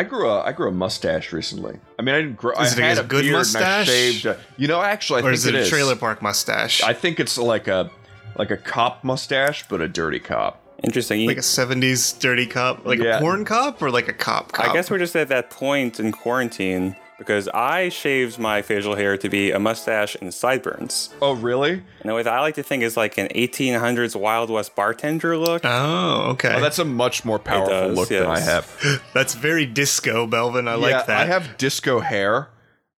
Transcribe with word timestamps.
I 0.00 0.02
grew 0.02 0.30
a 0.30 0.40
I 0.42 0.52
grew 0.52 0.68
a 0.68 0.72
mustache 0.72 1.30
recently. 1.30 1.78
I 1.98 2.02
mean, 2.02 2.14
I 2.14 2.22
didn't 2.22 2.36
grow. 2.38 2.52
Is 2.52 2.72
I 2.78 2.78
it 2.78 2.88
had 2.88 2.96
a 2.98 3.00
a 3.02 3.04
good 3.04 3.22
beard 3.22 3.34
mustache? 3.34 3.86
And 3.88 3.90
I 3.96 4.12
shaved. 4.12 4.26
uh, 4.26 4.34
you 4.56 4.66
know, 4.66 4.80
actually, 4.80 5.18
I 5.22 5.26
or 5.26 5.30
think 5.30 5.34
is 5.34 5.46
it, 5.46 5.54
it 5.54 5.58
a 5.58 5.60
is. 5.62 5.68
trailer 5.68 5.94
park 5.94 6.22
mustache? 6.22 6.82
I 6.82 6.94
think 6.94 7.20
it's 7.20 7.36
like 7.36 7.68
a 7.68 7.90
like 8.36 8.50
a 8.50 8.56
cop 8.56 9.04
mustache, 9.04 9.66
but 9.68 9.82
a 9.82 9.88
dirty 9.88 10.18
cop. 10.18 10.62
Interesting. 10.82 11.26
like 11.26 11.36
a 11.36 11.40
70s 11.40 12.18
dirty 12.18 12.46
cop, 12.46 12.86
like 12.86 12.98
Yeah. 12.98 13.18
a 13.18 13.20
porn 13.20 13.44
cop, 13.44 13.82
or 13.82 13.90
like 13.90 14.08
a 14.08 14.14
cop 14.14 14.52
cop? 14.52 14.70
I 14.70 14.72
guess 14.72 14.90
we're 14.90 14.96
just 14.96 15.14
at 15.14 15.28
that 15.28 15.50
point 15.50 16.00
in 16.00 16.10
quarantine 16.12 16.96
because 17.20 17.48
I 17.48 17.90
shaved 17.90 18.38
my 18.38 18.62
facial 18.62 18.96
hair 18.96 19.18
to 19.18 19.28
be 19.28 19.50
a 19.50 19.58
mustache 19.58 20.16
and 20.22 20.32
sideburns. 20.32 21.10
Oh, 21.20 21.34
really? 21.34 21.82
And 22.00 22.12
what 22.14 22.26
I 22.26 22.40
like 22.40 22.54
to 22.54 22.62
think 22.62 22.82
is 22.82 22.96
like 22.96 23.18
an 23.18 23.28
1800s 23.28 24.18
Wild 24.18 24.48
West 24.48 24.74
bartender 24.74 25.36
look. 25.36 25.60
Oh, 25.62 26.30
okay. 26.30 26.54
Oh, 26.56 26.60
that's 26.60 26.78
a 26.78 26.84
much 26.84 27.22
more 27.22 27.38
powerful 27.38 27.88
does, 27.88 27.96
look 27.96 28.08
than 28.08 28.26
I 28.26 28.40
have. 28.40 29.02
That's 29.14 29.34
very 29.34 29.66
disco, 29.66 30.26
Belvin. 30.26 30.66
I 30.66 30.72
yeah, 30.72 30.96
like 30.96 31.06
that. 31.06 31.20
I 31.20 31.26
have 31.26 31.58
disco 31.58 32.00
hair, 32.00 32.48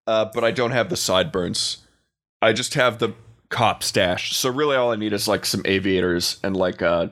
uh, 0.06 0.26
but 0.32 0.44
I 0.44 0.52
don't 0.52 0.70
have 0.70 0.88
the 0.88 0.96
sideburns. 0.96 1.84
I 2.40 2.52
just 2.52 2.74
have 2.74 3.00
the 3.00 3.14
cop 3.48 3.82
stash. 3.82 4.36
So 4.36 4.50
really, 4.50 4.76
all 4.76 4.92
I 4.92 4.96
need 4.96 5.12
is 5.12 5.26
like 5.26 5.44
some 5.44 5.62
aviators 5.64 6.38
and 6.44 6.56
like 6.56 6.80
a 6.80 7.10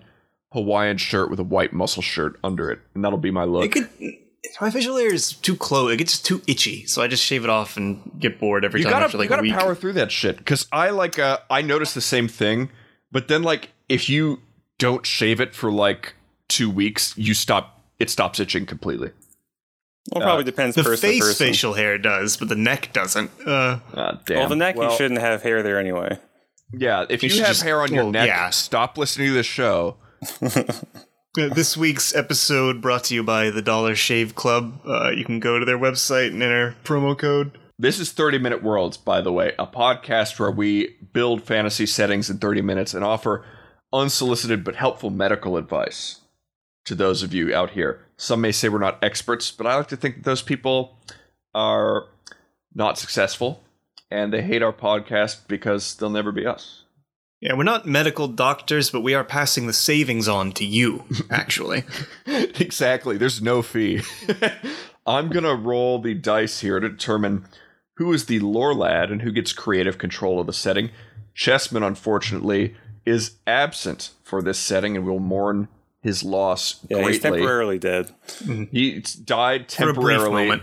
Hawaiian 0.53 0.97
shirt 0.97 1.29
with 1.29 1.41
a 1.41 1.45
white 1.45 1.73
muscle 1.73 2.03
shirt 2.03 2.39
under 2.45 2.71
it, 2.71 2.79
and 2.95 3.05
that'll 3.05 3.19
be 3.19 3.33
my 3.33 3.45
look. 3.45 3.65
It 3.65 3.73
could. 3.73 4.17
My 4.61 4.71
facial 4.71 4.97
hair 4.97 5.13
is 5.13 5.33
too 5.35 5.55
close. 5.57 5.93
It 5.93 5.97
gets 5.99 6.19
too 6.19 6.41
itchy, 6.47 6.87
so 6.87 7.03
I 7.03 7.09
just 7.09 7.23
shave 7.25 7.45
it 7.45 7.51
off 7.51 7.77
and 7.77 8.01
get 8.19 8.41
bored 8.41 8.65
every 8.65 8.81
you 8.81 8.85
time 8.85 8.93
gotta, 8.95 9.05
after 9.07 9.19
like 9.19 9.27
you 9.27 9.29
gotta 9.29 9.41
a 9.41 9.43
week. 9.43 9.53
power 9.55 9.75
through 9.75 9.93
that 9.95 10.11
shit 10.11 10.39
because 10.39 10.67
I 10.73 10.91
like 10.91 11.19
uh, 11.19 11.39
I 11.51 11.61
noticed 11.63 11.95
the 11.95 12.01
same 12.01 12.27
thing, 12.29 12.71
but 13.13 13.29
then 13.29 13.43
like 13.43 13.71
if 13.89 14.09
you 14.09 14.41
don't 14.79 15.05
shave 15.05 15.41
it 15.41 15.55
for 15.55 15.71
like 15.71 16.15
two 16.49 16.71
weeks, 16.71 17.17
you 17.19 17.35
stop. 17.35 17.83
It 17.99 18.09
stops 18.09 18.41
itching 18.41 18.65
completely. 18.65 19.11
Well, 20.11 20.23
probably 20.23 20.45
depends 20.45 20.75
the 20.75 20.83
person 20.85 20.97
to 21.11 21.13
face 21.15 21.21
person. 21.21 21.47
facial 21.49 21.75
hair 21.75 21.99
does, 21.99 22.39
but 22.39 22.49
the 22.49 22.57
neck 22.57 22.91
doesn't. 22.95 23.31
Uh, 23.47 23.81
Ah, 23.95 24.19
damn. 24.25 24.39
Well, 24.39 24.49
the 24.49 24.57
neck 24.57 24.75
Well, 24.77 24.91
you 24.91 24.97
shouldn't 24.97 25.21
have 25.21 25.43
hair 25.43 25.63
there 25.63 25.79
anyway. 25.79 26.19
Yeah, 26.73 27.05
if 27.11 27.23
You 27.23 27.29
you, 27.29 27.41
have 27.41 27.49
just- 27.49 27.63
hair 27.63 27.83
on 27.83 27.93
your 27.93 28.05
neck, 28.11 28.27
yeah. 28.27 28.49
stop 28.51 28.97
listening 28.97 29.29
to 29.29 29.35
this 29.35 29.45
show. 29.47 29.97
this 31.35 31.77
week's 31.77 32.13
episode 32.15 32.81
brought 32.81 33.05
to 33.05 33.15
you 33.15 33.23
by 33.23 33.51
the 33.51 33.63
Dollar 33.63 33.95
Shave 33.95 34.35
Club. 34.35 34.81
Uh, 34.85 35.11
you 35.11 35.25
can 35.25 35.39
go 35.39 35.61
to 35.61 35.65
their 35.65 35.79
website 35.79 36.29
and 36.29 36.43
enter 36.43 36.75
promo 36.83 37.17
code. 37.17 37.57
This 37.79 38.01
is 38.01 38.11
30 38.11 38.39
Minute 38.39 38.65
Worlds, 38.65 38.97
by 38.97 39.21
the 39.21 39.33
way, 39.33 39.53
a 39.57 39.67
podcast 39.67 40.41
where 40.41 40.51
we 40.51 40.97
build 41.13 41.45
fantasy 41.45 41.87
settings 41.87 42.29
in 42.31 42.39
30 42.39 42.63
minutes 42.63 42.95
and 42.95 43.05
offer 43.05 43.45
unsolicited 43.93 44.65
but 44.65 44.75
helpful 44.75 45.11
medical 45.11 45.57
advice 45.57 46.21
to 46.85 46.97
those 46.97 47.23
of 47.23 47.33
you 47.33 47.55
out 47.55 47.71
here. 47.71 48.05
Some 48.17 48.41
may 48.41 48.51
say 48.51 48.69
we're 48.69 48.79
not 48.79 49.03
experts, 49.03 49.53
but 49.53 49.69
I 49.69 49.77
like 49.77 49.89
to 49.89 49.97
think 49.97 50.17
that 50.17 50.25
those 50.25 50.43
people 50.43 50.99
are 51.55 52.07
not 52.75 52.99
successful 52.99 53.63
and 54.11 54.33
they 54.33 54.43
hate 54.43 54.63
our 54.63 54.73
podcast 54.73 55.47
because 55.47 55.95
they'll 55.95 56.11
never 56.11 56.33
be 56.33 56.45
us. 56.45 56.83
Yeah, 57.41 57.55
we're 57.55 57.63
not 57.65 57.87
medical 57.87 58.29
doctors, 58.29 58.91
but 58.91 59.01
we 59.01 59.15
are 59.15 59.25
passing 59.25 59.67
the 59.67 59.73
savings 59.73 60.29
on 60.29 60.53
to 60.53 60.65
you, 60.65 61.05
actually. 61.31 61.85
exactly. 62.27 63.17
There's 63.17 63.41
no 63.41 63.63
fee. 63.63 64.03
I'm 65.07 65.31
going 65.31 65.45
to 65.45 65.55
roll 65.55 65.99
the 66.01 66.13
dice 66.15 66.61
here 66.61 66.79
to 66.81 66.89
determine 66.89 67.47
who 67.97 68.13
is 68.13 68.27
the 68.27 68.41
lore 68.41 68.75
lad 68.75 69.11
and 69.11 69.23
who 69.23 69.33
gets 69.33 69.53
creative 69.55 69.97
control 69.99 70.39
of 70.41 70.47
the 70.47 70.53
setting. 70.53 70.91
Chessman, 71.35 71.83
unfortunately, 71.83 72.75
is 73.07 73.37
absent 73.47 74.11
for 74.23 74.43
this 74.43 74.59
setting 74.59 74.97
and 74.97 75.07
will 75.07 75.19
mourn 75.19 75.69
his 76.03 76.23
loss 76.23 76.85
Yeah, 76.89 76.99
he's 76.99 77.19
greatly. 77.19 77.39
temporarily 77.39 77.79
dead. 77.79 78.15
Mm-hmm. 78.27 78.65
He 78.71 79.01
died 79.25 79.71
For 79.73 79.89
a 79.89 79.95
brief 79.95 80.19
temporarily, 80.19 80.47
moment. 80.47 80.63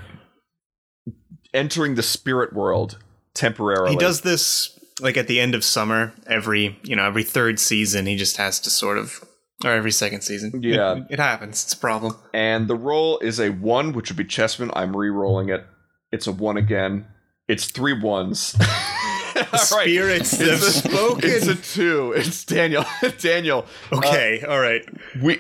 entering 1.53 1.95
the 1.95 2.03
spirit 2.03 2.53
world 2.53 2.97
temporarily. 3.33 3.91
He 3.91 3.97
does 3.97 4.21
this 4.21 4.76
like 5.01 5.17
at 5.17 5.27
the 5.27 5.39
end 5.39 5.55
of 5.55 5.63
summer, 5.63 6.13
every 6.27 6.77
you 6.83 6.95
know, 6.95 7.05
every 7.05 7.23
third 7.23 7.59
season 7.59 8.05
he 8.05 8.15
just 8.15 8.37
has 8.37 8.59
to 8.61 8.69
sort 8.69 8.97
of 8.97 9.23
or 9.65 9.71
every 9.71 9.91
second 9.91 10.21
season. 10.21 10.51
Yeah. 10.61 10.97
It, 10.97 11.03
it 11.11 11.19
happens. 11.19 11.63
It's 11.63 11.73
a 11.73 11.77
problem. 11.77 12.15
And 12.33 12.67
the 12.67 12.75
roll 12.75 13.17
is 13.19 13.39
a 13.39 13.49
one, 13.49 13.93
which 13.93 14.09
would 14.09 14.17
be 14.17 14.23
Chessman. 14.23 14.69
I'm 14.75 14.95
re-rolling 14.95 15.49
it. 15.49 15.65
It's 16.11 16.27
a 16.27 16.31
one 16.31 16.57
again. 16.57 17.07
It's 17.47 17.65
three 17.65 17.99
ones. 17.99 18.55
All 19.35 19.43
right. 19.43 19.59
Spirits 19.59 20.37
have 20.37 20.47
It's 20.47 20.67
a- 20.67 20.71
spoken. 20.89 21.29
It's 21.29 21.47
a 21.47 21.55
two. 21.55 22.11
It's 22.13 22.43
Daniel. 22.43 22.85
Daniel. 23.19 23.65
okay, 23.91 24.43
all 24.47 24.59
right. 24.59 24.83
Uh, 24.87 24.97
we 25.21 25.39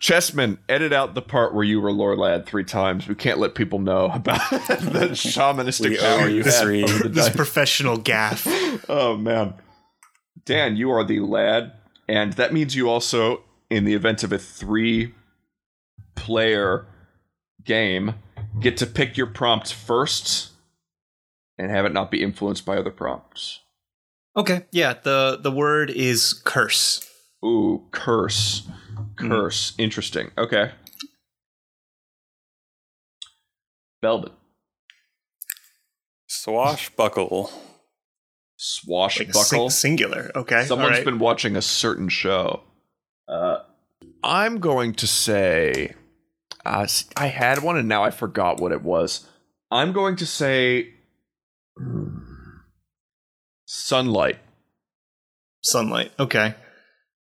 Chessman, 0.00 0.58
edit 0.68 0.92
out 0.92 1.14
the 1.14 1.22
part 1.22 1.54
where 1.54 1.64
you 1.64 1.80
were 1.80 1.90
Lore 1.90 2.16
Lad 2.16 2.46
three 2.46 2.64
times. 2.64 3.08
We 3.08 3.16
can't 3.16 3.38
let 3.38 3.54
people 3.54 3.80
know 3.80 4.06
about 4.06 4.48
the 4.50 5.10
shamanistic 5.12 5.90
We 5.90 5.96
power 5.96 6.28
you 6.28 6.36
you 6.36 6.42
had 6.44 6.54
three. 6.54 6.84
This 7.08 7.30
professional 7.30 7.96
gaff. 7.96 8.46
Oh 8.88 9.16
man. 9.16 9.54
Dan, 10.44 10.76
you 10.76 10.90
are 10.90 11.04
the 11.04 11.20
lad, 11.20 11.72
and 12.08 12.32
that 12.34 12.52
means 12.52 12.74
you 12.74 12.88
also, 12.88 13.42
in 13.68 13.84
the 13.84 13.92
event 13.92 14.22
of 14.22 14.32
a 14.32 14.38
three 14.38 15.14
player 16.14 16.86
game, 17.64 18.14
get 18.60 18.76
to 18.78 18.86
pick 18.86 19.16
your 19.16 19.26
prompt 19.26 19.72
first 19.72 20.52
and 21.58 21.70
have 21.70 21.84
it 21.84 21.92
not 21.92 22.10
be 22.10 22.22
influenced 22.22 22.64
by 22.64 22.78
other 22.78 22.90
prompts. 22.90 23.60
Okay, 24.36 24.66
yeah. 24.70 24.94
The 25.02 25.38
the 25.40 25.50
word 25.50 25.90
is 25.90 26.32
curse. 26.32 27.04
Ooh, 27.44 27.82
curse. 27.90 28.68
Curse. 29.18 29.74
Interesting. 29.78 30.30
Okay. 30.38 30.72
Velvet. 34.00 34.32
Swashbuckle. 36.28 37.50
Like 37.52 37.62
Swashbuckle. 38.56 39.70
sing- 39.70 39.70
singular. 39.70 40.30
Okay. 40.34 40.64
Someone's 40.64 40.90
all 40.90 40.96
right. 40.96 41.04
been 41.04 41.18
watching 41.18 41.56
a 41.56 41.62
certain 41.62 42.08
show. 42.08 42.62
Uh, 43.28 43.58
I'm 44.22 44.58
going 44.60 44.94
to 44.94 45.06
say, 45.06 45.94
uh, 46.64 46.82
s- 46.82 47.08
I 47.16 47.26
had 47.28 47.62
one 47.62 47.76
and 47.76 47.88
now 47.88 48.02
I 48.04 48.10
forgot 48.10 48.60
what 48.60 48.72
it 48.72 48.82
was. 48.82 49.26
I'm 49.70 49.92
going 49.92 50.16
to 50.16 50.26
say 50.26 50.94
hmm, 51.76 52.18
sunlight. 53.66 54.38
sunlight. 55.60 56.12
Okay. 56.18 56.54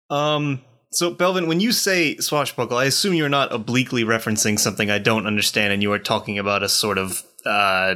Um. 0.09 0.61
So, 0.93 1.13
Belvin, 1.13 1.47
when 1.47 1.59
you 1.59 1.71
say 1.71 2.17
swashbuckle, 2.17 2.77
I 2.77 2.85
assume 2.85 3.13
you're 3.13 3.29
not 3.29 3.51
obliquely 3.53 4.03
referencing 4.03 4.59
something 4.59 4.89
I 4.91 4.99
don't 4.99 5.25
understand, 5.27 5.73
and 5.73 5.81
you 5.81 5.91
are 5.93 5.99
talking 5.99 6.37
about 6.39 6.63
a 6.63 6.69
sort 6.69 6.97
of 6.97 7.23
uh, 7.45 7.95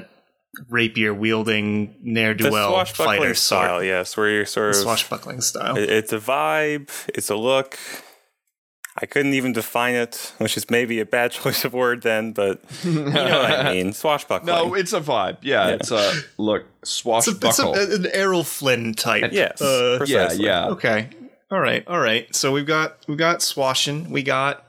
rapier 0.69 1.13
wielding 1.13 1.95
ne'er 2.01 2.33
do 2.33 2.51
well 2.51 2.71
swashbuckling 2.71 3.19
fighter 3.19 3.33
style, 3.35 3.75
sort. 3.77 3.85
yes, 3.85 4.17
where 4.17 4.29
you're 4.29 4.45
sort 4.45 4.69
of. 4.69 4.75
Swashbuckling 4.75 5.41
style. 5.41 5.77
It's 5.77 6.11
a 6.11 6.19
vibe. 6.19 6.89
It's 7.09 7.29
a 7.29 7.35
look. 7.35 7.77
I 8.99 9.05
couldn't 9.05 9.35
even 9.35 9.53
define 9.53 9.93
it, 9.93 10.33
which 10.39 10.57
is 10.57 10.71
maybe 10.71 10.99
a 10.99 11.05
bad 11.05 11.31
choice 11.39 11.63
of 11.63 11.73
word 11.73 12.01
then, 12.01 12.31
but 12.31 12.61
you 12.83 12.93
know 13.03 13.11
what 13.41 13.51
I 13.59 13.71
mean. 13.75 13.93
Swashbuckling. 13.93 14.47
No, 14.47 14.73
it's 14.73 14.91
a 14.93 14.99
vibe. 15.01 15.37
Yeah, 15.43 15.67
it's 15.67 15.91
a 15.91 16.13
look 16.39 16.65
It's, 16.81 16.93
a, 16.93 16.95
swashbuckle. 16.95 17.75
it's 17.75 17.91
a, 17.93 17.95
an 17.95 18.07
Errol 18.11 18.43
Flynn 18.43 18.95
type. 18.95 19.31
yes, 19.33 19.61
Uh, 19.61 20.03
yeah, 20.07 20.31
yeah. 20.33 20.69
Okay. 20.69 21.09
All 21.49 21.59
right. 21.59 21.83
All 21.87 21.99
right. 21.99 22.33
So 22.35 22.51
we've 22.51 22.65
got 22.65 23.05
we 23.07 23.15
got 23.15 23.41
swashing. 23.41 24.11
We 24.11 24.23
got 24.23 24.65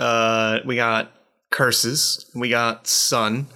uh 0.00 0.58
we 0.64 0.76
got 0.76 1.12
curses. 1.50 2.30
We 2.34 2.48
got 2.48 2.86
sun. 2.86 3.46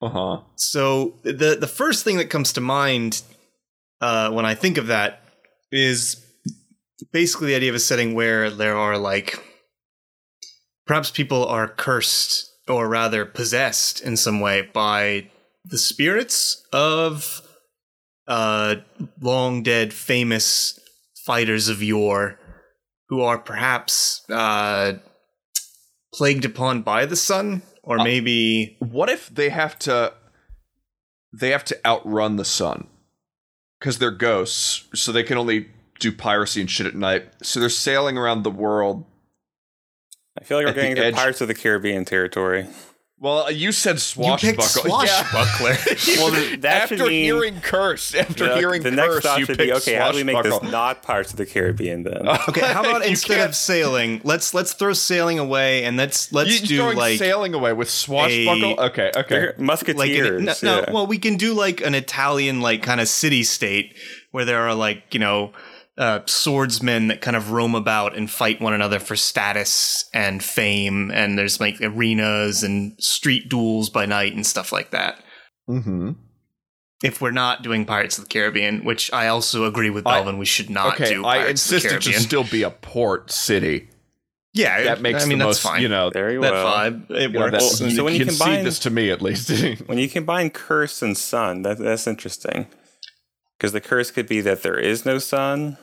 Uh 0.00 0.08
huh. 0.08 0.40
So 0.56 1.14
the 1.22 1.56
the 1.60 1.66
first 1.66 2.04
thing 2.04 2.16
that 2.18 2.30
comes 2.30 2.52
to 2.54 2.60
mind 2.60 3.22
uh, 4.00 4.30
when 4.30 4.44
I 4.44 4.54
think 4.54 4.78
of 4.78 4.88
that 4.88 5.22
is 5.70 6.24
basically 7.12 7.48
the 7.48 7.54
idea 7.54 7.70
of 7.70 7.76
a 7.76 7.80
setting 7.80 8.14
where 8.14 8.50
there 8.50 8.76
are 8.76 8.98
like 8.98 9.38
perhaps 10.86 11.10
people 11.10 11.46
are 11.46 11.68
cursed 11.68 12.50
or 12.68 12.88
rather 12.88 13.24
possessed 13.24 14.00
in 14.00 14.16
some 14.16 14.40
way 14.40 14.62
by 14.62 15.28
the 15.64 15.78
spirits 15.78 16.66
of 16.72 17.42
uh, 18.26 18.76
long 19.20 19.62
dead 19.62 19.92
famous 19.92 20.78
fighters 21.24 21.68
of 21.68 21.82
yore 21.82 22.38
who 23.08 23.20
are 23.20 23.38
perhaps 23.38 24.22
uh, 24.30 24.94
plagued 26.14 26.44
upon 26.44 26.82
by 26.82 27.06
the 27.06 27.16
sun 27.16 27.62
or 27.82 28.00
Uh, 28.00 28.04
maybe 28.04 28.76
What 28.78 29.08
if 29.08 29.28
they 29.28 29.48
have 29.50 29.78
to? 29.80 30.14
They 31.32 31.50
have 31.50 31.64
to 31.66 31.78
outrun 31.86 32.36
the 32.36 32.44
sun 32.44 32.88
because 33.78 33.98
they're 33.98 34.10
ghosts, 34.10 34.84
so 34.94 35.12
they 35.12 35.22
can 35.22 35.38
only 35.38 35.68
do 35.98 36.12
piracy 36.12 36.60
and 36.60 36.70
shit 36.70 36.86
at 36.86 36.94
night. 36.94 37.28
So 37.42 37.58
they're 37.60 37.68
sailing 37.68 38.18
around 38.18 38.42
the 38.42 38.50
world. 38.50 39.04
I 40.38 40.44
feel 40.44 40.58
like 40.58 40.66
we're 40.66 40.72
getting 40.74 40.90
into 40.92 41.04
edge- 41.04 41.14
Pirates 41.14 41.40
of 41.40 41.48
the 41.48 41.54
Caribbean 41.54 42.04
territory. 42.04 42.66
Well, 43.22 43.44
uh, 43.44 43.50
you 43.50 43.70
said 43.70 43.92
You 43.94 43.98
swashbuckler. 44.00 44.50
picked 44.50 44.62
swashbuckler. 45.22 45.76
Well, 46.18 46.56
that 46.58 46.82
after 46.82 46.96
should 46.98 47.06
mean 47.08 47.22
hearing 47.24 47.60
curse, 47.60 48.14
after 48.16 48.48
the, 48.48 48.56
hearing 48.56 48.82
the 48.82 48.90
curse, 48.90 48.96
next 48.96 49.20
thought 49.24 49.38
you 49.38 49.46
should 49.46 49.58
be 49.58 49.72
okay. 49.74 49.94
How 49.94 50.10
do 50.10 50.16
we 50.16 50.24
make 50.24 50.42
this 50.42 50.60
not 50.64 51.04
Pirates 51.04 51.30
of 51.30 51.36
the 51.36 51.46
Caribbean 51.46 52.02
then? 52.02 52.26
Okay, 52.48 52.60
how 52.72 52.80
about 52.80 53.06
instead 53.06 53.36
can't- 53.36 53.50
of 53.50 53.54
sailing, 53.54 54.20
let's 54.24 54.52
let's 54.54 54.72
throw 54.72 54.92
sailing 54.92 55.38
away 55.38 55.84
and 55.84 55.96
let's 55.96 56.32
let's 56.32 56.60
You 56.60 56.66
do 56.66 56.76
throwing 56.78 56.96
like 56.98 57.18
sailing 57.18 57.54
away 57.54 57.72
with 57.72 57.88
swashbuckle? 57.88 58.80
a- 58.80 58.86
okay, 58.86 59.12
okay. 59.16 59.28
They're 59.28 59.46
like 59.46 59.58
an, 59.58 59.64
musketeers. 59.66 60.62
no, 60.64 60.80
no, 60.80 60.92
well 60.92 61.06
we 61.06 61.18
can 61.18 61.36
do 61.36 61.54
like 61.54 61.80
an 61.80 61.94
Italian 61.94 62.60
like 62.60 62.82
kind 62.82 63.00
of 63.00 63.06
city 63.06 63.44
state 63.44 63.94
where 64.32 64.44
there 64.44 64.58
are 64.66 64.74
like 64.74 65.14
you 65.14 65.20
know 65.20 65.52
uh, 65.98 66.20
swordsmen 66.26 67.08
that 67.08 67.20
kind 67.20 67.36
of 67.36 67.50
roam 67.50 67.74
about 67.74 68.16
and 68.16 68.30
fight 68.30 68.60
one 68.60 68.72
another 68.72 68.98
for 68.98 69.14
status 69.16 70.08
and 70.14 70.42
fame 70.42 71.10
and 71.10 71.36
there's 71.38 71.60
like 71.60 71.76
arenas 71.82 72.62
and 72.62 72.94
street 73.02 73.48
duels 73.50 73.90
by 73.90 74.06
night 74.06 74.34
and 74.34 74.46
stuff 74.46 74.72
like 74.72 74.90
that. 74.90 75.18
Mm-hmm. 75.68 76.12
If 77.04 77.20
we're 77.20 77.30
not 77.32 77.62
doing 77.62 77.84
Pirates 77.84 78.16
of 78.16 78.24
the 78.24 78.30
Caribbean, 78.30 78.84
which 78.84 79.12
I 79.12 79.26
also 79.26 79.64
agree 79.64 79.90
with 79.90 80.06
I- 80.06 80.20
Belvin, 80.22 80.38
we 80.38 80.46
should 80.46 80.70
not 80.70 80.94
Okay, 80.94 81.14
do 81.14 81.26
I 81.26 81.38
Pirates 81.38 81.64
of 81.66 81.70
the 81.70 81.76
insist 81.76 81.94
it 81.94 82.02
should 82.12 82.22
still 82.22 82.44
be 82.44 82.62
a 82.62 82.70
port 82.70 83.30
city. 83.32 83.88
yeah, 84.54 84.84
That 84.84 85.00
makes 85.02 85.24
I 85.24 85.26
mean 85.28 85.38
the 85.38 85.46
that's 85.46 85.62
most, 85.62 85.72
fine. 85.72 85.82
you 85.82 85.88
know, 85.88 86.10
Very 86.10 86.34
that 86.40 86.52
well. 86.52 86.66
vibe 86.66 87.10
it 87.10 87.20
you 87.22 87.28
know, 87.30 87.40
works. 87.40 87.52
that's, 87.52 87.80
Well, 87.80 87.90
you 87.90 87.96
so 87.96 88.04
when 88.04 88.14
you 88.14 88.24
combine- 88.26 88.64
this 88.64 88.78
to 88.80 88.90
me 88.90 89.10
at 89.10 89.20
least. 89.20 89.50
When 89.86 89.98
you 89.98 90.08
combine 90.08 90.50
curse 90.50 91.02
and 91.02 91.18
sun, 91.18 91.62
that, 91.62 91.78
that's 91.78 92.06
interesting. 92.06 92.66
Because 93.62 93.72
the 93.72 93.80
curse 93.80 94.10
could 94.10 94.26
be 94.26 94.40
that 94.40 94.64
there 94.64 94.76
is 94.76 95.06
no 95.06 95.18
sun, 95.18 95.76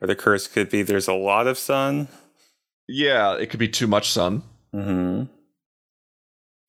or 0.00 0.08
the 0.08 0.16
curse 0.16 0.48
could 0.48 0.68
be 0.68 0.82
there's 0.82 1.06
a 1.06 1.12
lot 1.14 1.46
of 1.46 1.56
sun. 1.56 2.08
yeah, 2.88 3.36
it 3.36 3.50
could 3.50 3.60
be 3.60 3.68
too 3.68 3.86
much 3.86 4.10
sun. 4.10 4.42
hmm 4.72 5.22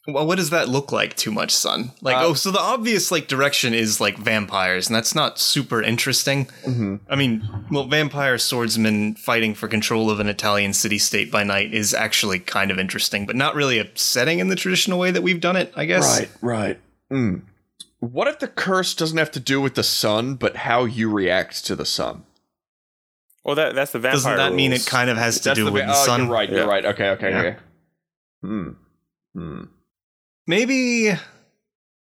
Well, 0.07 0.27
what 0.27 0.35
does 0.35 0.51
that 0.51 0.69
look 0.69 0.91
like? 0.91 1.15
Too 1.15 1.31
much 1.31 1.49
sun? 1.51 1.93
Like, 1.99 2.17
Uh, 2.17 2.25
oh, 2.27 2.33
so 2.35 2.51
the 2.51 2.59
obvious 2.59 3.09
like 3.09 3.27
direction 3.27 3.73
is 3.73 3.99
like 3.99 4.19
vampires, 4.19 4.85
and 4.85 4.95
that's 4.95 5.15
not 5.15 5.39
super 5.39 5.81
interesting. 5.81 6.45
Mm-hmm. 6.63 6.97
I 7.09 7.15
mean, 7.15 7.41
well, 7.71 7.85
vampire 7.87 8.37
swordsmen 8.37 9.15
fighting 9.15 9.55
for 9.55 9.67
control 9.67 10.11
of 10.11 10.19
an 10.19 10.27
Italian 10.27 10.73
city-state 10.73 11.31
by 11.31 11.43
night 11.43 11.73
is 11.73 11.91
actually 11.95 12.37
kind 12.37 12.69
of 12.69 12.77
interesting, 12.77 13.25
but 13.25 13.35
not 13.35 13.55
really 13.55 13.79
a 13.79 13.87
setting 13.95 14.37
in 14.37 14.49
the 14.49 14.55
traditional 14.55 14.99
way 14.99 15.09
that 15.09 15.23
we've 15.23 15.41
done 15.41 15.55
it. 15.55 15.73
I 15.75 15.85
guess. 15.85 16.19
Right, 16.19 16.29
right. 16.43 16.79
Mm. 17.11 17.41
What 17.99 18.27
if 18.27 18.39
the 18.39 18.47
curse 18.47 18.93
doesn't 18.93 19.17
have 19.17 19.31
to 19.31 19.39
do 19.39 19.61
with 19.61 19.75
the 19.75 19.83
sun, 19.83 20.35
but 20.35 20.57
how 20.57 20.85
you 20.85 21.09
react 21.09 21.65
to 21.65 21.75
the 21.75 21.85
sun? 21.85 22.23
Well, 23.43 23.55
that 23.55 23.75
that's 23.75 23.91
the 23.91 23.99
vampire. 23.99 24.15
Doesn't 24.15 24.37
that 24.37 24.53
mean 24.53 24.73
it 24.73 24.85
kind 24.85 25.09
of 25.09 25.17
has 25.17 25.37
to 25.39 25.43
That's 25.49 25.57
do 25.57 25.65
the, 25.65 25.71
with 25.71 25.83
va- 25.83 25.87
the 25.91 25.97
oh, 25.97 26.05
sun? 26.05 26.21
You're 26.23 26.29
right. 26.31 26.49
You're 26.49 26.59
Yeah. 26.59 26.65
right. 26.65 26.85
Okay. 26.85 27.09
Okay. 27.09 27.29
Yeah. 27.29 27.39
Okay. 27.39 27.57
Hmm. 28.41 28.69
Hmm. 29.33 29.63
Maybe, 30.47 31.11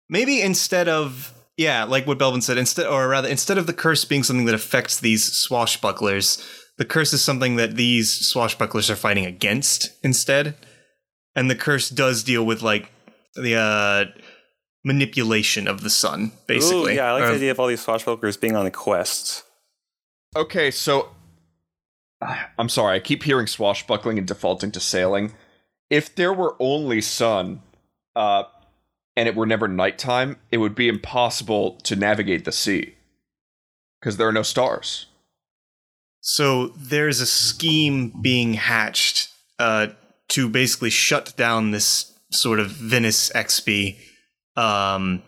maybe 0.10 0.42
instead 0.42 0.88
of 0.88 1.34
yeah, 1.58 1.84
like 1.86 2.06
what 2.06 2.20
Belvin 2.20 2.42
said, 2.44 2.58
instead 2.58 2.86
or 2.86 3.08
rather 3.10 3.28
instead 3.28 3.58
of 3.58 3.68
the 3.68 3.74
curse 3.74 4.06
being 4.06 4.24
something 4.24 4.46
that 4.46 4.56
affects 4.56 5.00
these 5.00 5.30
swashbucklers, 5.30 6.46
the 6.78 6.86
curse 6.86 7.12
is 7.14 7.22
something 7.24 7.56
that 7.56 7.76
these 7.76 8.32
swashbucklers 8.32 8.90
are 8.90 8.96
fighting 8.96 9.26
against 9.26 9.92
instead, 10.04 10.56
and 11.36 11.50
the 11.50 11.56
curse 11.56 11.90
does 11.90 12.24
deal 12.24 12.46
with 12.46 12.62
like 12.62 12.92
the 13.36 13.56
uh, 13.56 14.06
manipulation 14.88 15.68
of 15.68 15.82
the 15.82 15.90
sun, 15.90 16.32
basically. 16.48 16.94
Ooh, 16.94 16.96
yeah, 16.96 17.10
I 17.10 17.12
like 17.14 17.24
Or- 17.24 17.30
the 17.30 17.36
idea 17.36 17.52
of 17.52 17.60
all 17.60 17.68
these 17.68 17.86
swashbucklers 17.86 18.40
being 18.40 18.56
on 18.56 18.66
a 18.66 18.72
quest. 18.72 19.44
Okay. 20.36 20.72
So, 20.72 21.10
I'm 22.58 22.70
sorry. 22.70 22.96
I 22.96 23.00
keep 23.00 23.24
hearing 23.24 23.48
swashbuckling 23.48 24.18
and 24.18 24.28
defaulting 24.28 24.72
to 24.72 24.80
sailing. 24.80 25.34
If 25.90 26.16
there 26.16 26.34
were 26.34 26.56
only 26.60 27.02
sun, 27.02 27.62
uh, 28.16 28.44
and 29.16 29.28
it 29.28 29.36
were 29.36 29.46
never 29.46 29.68
nighttime, 29.68 30.38
it 30.52 30.58
would 30.58 30.76
be 30.76 30.88
impossible 30.88 31.72
to 31.84 31.96
navigate 31.96 32.46
the 32.46 32.52
sea 32.52 32.96
because 34.00 34.18
there 34.18 34.28
are 34.28 34.32
no 34.34 34.44
stars. 34.44 35.08
So 36.22 36.68
there's 36.78 37.20
a 37.22 37.26
scheme 37.26 38.14
being 38.22 38.56
hatched 38.56 39.30
uh, 39.60 39.88
to 40.30 40.50
basically 40.50 40.90
shut 40.90 41.36
down 41.38 41.72
this 41.72 42.14
sort 42.32 42.60
of 42.60 42.70
Venice 42.72 43.30
expy, 43.34 43.96
um, 44.58 45.22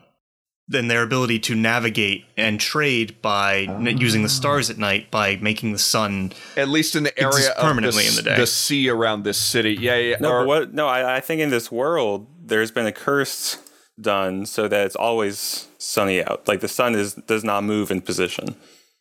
then 0.68 0.88
their 0.88 1.02
ability 1.02 1.40
to 1.40 1.56
navigate 1.56 2.26
and 2.38 2.60
trade 2.60 3.22
by 3.22 3.62
n- 3.62 3.98
using 3.98 4.22
the 4.24 4.30
stars 4.30 4.70
at 4.70 4.78
night 4.78 5.10
by 5.10 5.36
making 5.38 5.72
the 5.72 5.80
sun. 5.80 6.32
At 6.58 6.68
least 6.70 6.96
in 6.96 7.04
the 7.04 7.18
area 7.18 7.30
Exists 7.30 7.52
of 7.58 7.64
permanently 7.64 8.04
the, 8.04 8.10
in 8.10 8.16
the 8.16 8.22
day. 8.22 8.36
the 8.38 8.46
sea 8.48 8.90
around 8.90 9.24
this 9.24 9.38
city. 9.38 9.76
Yeah, 9.80 9.96
yeah. 9.96 10.18
No, 10.20 10.30
or- 10.32 10.40
but 10.42 10.48
what? 10.48 10.74
No, 10.74 10.88
I, 10.88 11.18
I 11.18 11.20
think 11.22 11.42
in 11.42 11.50
this 11.50 11.72
world 11.72 12.28
there's 12.44 12.72
been 12.72 12.86
a 12.86 12.92
curse 12.92 13.58
done 14.00 14.46
so 14.46 14.68
that 14.68 14.86
it's 14.86 14.96
always 14.96 15.68
sunny 15.80 16.24
out. 16.24 16.48
Like 16.48 16.60
the 16.62 16.68
sun 16.68 16.94
is 16.96 17.14
does 17.16 17.44
not 17.44 17.64
move 17.64 17.90
in 17.92 18.02
position, 18.02 18.56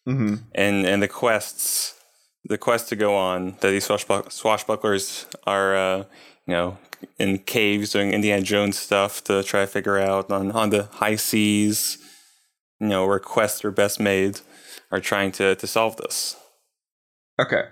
Mhm. 0.08 0.44
and 0.54 0.86
and 0.86 1.02
the 1.02 1.08
quests, 1.08 1.94
the 2.44 2.56
quest 2.58 2.88
to 2.88 2.96
go 2.96 3.14
on 3.14 3.56
that 3.60 3.70
these 3.70 3.84
swashbuck- 3.84 4.30
swashbucklers 4.30 5.26
are, 5.46 5.76
uh, 5.76 6.04
you 6.48 6.54
know, 6.54 6.78
in 7.18 7.38
caves 7.38 7.92
doing 7.92 8.12
Indiana 8.12 8.42
Jones 8.42 8.78
stuff 8.78 9.22
to 9.24 9.42
try 9.42 9.60
to 9.60 9.66
figure 9.66 9.98
out 9.98 10.30
on 10.30 10.50
on 10.52 10.70
the 10.70 10.84
high 10.84 11.16
seas, 11.16 11.98
you 12.80 12.88
know, 12.88 13.06
where 13.06 13.20
quests 13.20 13.64
are 13.64 13.70
best 13.70 14.00
made, 14.00 14.40
are 14.90 14.98
trying 15.00 15.30
to 15.32 15.54
to 15.54 15.66
solve 15.66 15.96
this. 15.98 16.36
Okay. 17.40 17.64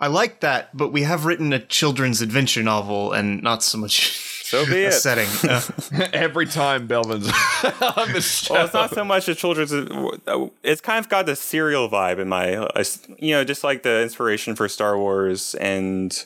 I 0.00 0.06
like 0.06 0.40
that, 0.40 0.76
but 0.76 0.92
we 0.92 1.02
have 1.02 1.24
written 1.26 1.52
a 1.52 1.58
children's 1.58 2.20
adventure 2.22 2.62
novel 2.62 3.12
and 3.12 3.42
not 3.42 3.62
so 3.64 3.78
much 3.78 4.44
So 4.44 4.64
be 4.64 4.84
a 4.84 4.88
it. 4.88 4.92
setting. 4.92 5.28
Uh, 5.48 5.60
Every 6.12 6.46
time 6.46 6.86
Belvin's 6.86 7.28
on 7.82 8.12
the 8.12 8.20
show. 8.20 8.54
Well, 8.54 8.64
it's 8.64 8.74
not 8.74 8.94
so 8.94 9.04
much 9.04 9.28
a 9.28 9.34
children's. 9.34 9.72
It's 10.62 10.80
kind 10.80 11.04
of 11.04 11.08
got 11.10 11.26
the 11.26 11.36
serial 11.36 11.88
vibe 11.90 12.20
in 12.20 12.28
my, 12.28 12.54
uh, 12.56 12.84
you 13.18 13.32
know, 13.34 13.44
just 13.44 13.64
like 13.64 13.82
the 13.82 14.00
inspiration 14.02 14.54
for 14.54 14.68
Star 14.68 14.96
Wars 14.96 15.54
and 15.56 16.24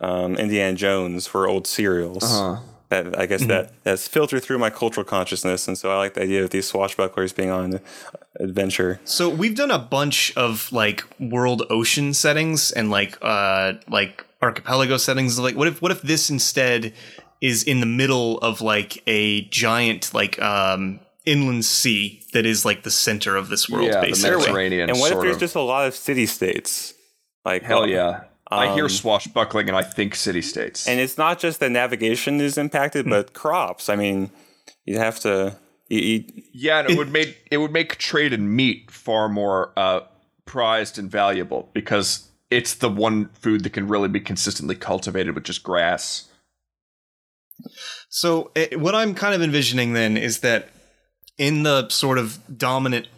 um, 0.00 0.36
Indiana 0.36 0.76
Jones 0.76 1.26
for 1.26 1.48
old 1.48 1.66
serials. 1.66 2.24
Uh-huh. 2.24 2.60
That 2.88 3.18
I 3.18 3.26
guess 3.26 3.44
that 3.46 3.72
that's 3.82 4.06
filtered 4.06 4.44
through 4.44 4.58
my 4.58 4.70
cultural 4.70 5.02
consciousness, 5.02 5.66
and 5.66 5.76
so 5.76 5.90
I 5.90 5.96
like 5.96 6.14
the 6.14 6.22
idea 6.22 6.44
of 6.44 6.50
these 6.50 6.70
swashbucklers 6.70 7.34
being 7.34 7.50
on 7.50 7.74
an 7.74 7.80
adventure. 8.38 9.00
So 9.04 9.28
we've 9.28 9.56
done 9.56 9.72
a 9.72 9.78
bunch 9.78 10.32
of 10.36 10.70
like 10.70 11.02
world 11.18 11.64
ocean 11.68 12.14
settings 12.14 12.70
and 12.70 12.88
like 12.88 13.18
uh 13.22 13.72
like 13.88 14.24
archipelago 14.40 14.98
settings. 14.98 15.36
Like 15.36 15.56
what 15.56 15.66
if 15.66 15.82
what 15.82 15.90
if 15.90 16.02
this 16.02 16.30
instead 16.30 16.92
is 17.40 17.64
in 17.64 17.80
the 17.80 17.86
middle 17.86 18.38
of 18.38 18.60
like 18.60 19.02
a 19.08 19.42
giant 19.48 20.14
like 20.14 20.40
um 20.40 21.00
inland 21.24 21.64
sea 21.64 22.22
that 22.32 22.46
is 22.46 22.64
like 22.64 22.84
the 22.84 22.90
center 22.90 23.34
of 23.34 23.48
this 23.48 23.68
world 23.68 23.88
yeah, 23.88 24.00
the. 24.00 24.10
Mediterranean. 24.10 24.90
And 24.90 25.00
what 25.00 25.10
if 25.10 25.20
there's 25.20 25.36
of. 25.36 25.40
just 25.40 25.56
a 25.56 25.60
lot 25.60 25.88
of 25.88 25.94
city 25.96 26.26
states? 26.26 26.94
Like 27.44 27.64
Hell 27.64 27.88
yeah. 27.88 28.24
I 28.50 28.74
hear 28.74 28.84
Um, 28.84 28.90
swashbuckling 28.90 29.68
and 29.68 29.76
I 29.76 29.82
think 29.82 30.14
city 30.14 30.42
states. 30.42 30.86
And 30.86 31.00
it's 31.00 31.18
not 31.18 31.38
just 31.38 31.60
that 31.60 31.70
navigation 31.70 32.40
is 32.40 32.56
impacted, 32.56 33.08
but 33.08 33.32
crops. 33.32 33.88
I 33.88 33.96
mean, 33.96 34.30
you'd 34.84 34.98
have 34.98 35.18
to. 35.20 35.56
You, 35.88 36.00
you, 36.00 36.24
yeah, 36.52 36.80
and 36.80 36.90
it 36.90 36.98
would 36.98 37.12
make 37.12 37.46
it 37.50 37.58
would 37.58 37.72
make 37.72 37.96
trade 37.96 38.32
in 38.32 38.54
meat 38.54 38.90
far 38.90 39.28
more 39.28 39.72
uh, 39.76 40.00
prized 40.44 40.98
and 40.98 41.10
valuable 41.10 41.70
because 41.72 42.28
it's 42.50 42.74
the 42.74 42.88
one 42.88 43.28
food 43.34 43.64
that 43.64 43.72
can 43.72 43.88
really 43.88 44.08
be 44.08 44.20
consistently 44.20 44.74
cultivated 44.74 45.34
with 45.34 45.44
just 45.44 45.62
grass. 45.62 46.28
So 48.08 48.50
eh, 48.54 48.76
what 48.76 48.94
I'm 48.94 49.14
kind 49.14 49.34
of 49.34 49.42
envisioning 49.42 49.92
then 49.92 50.16
is 50.16 50.40
that 50.40 50.68
in 51.38 51.62
the 51.64 51.88
sort 51.88 52.18
of 52.18 52.38
dominant 52.56 53.08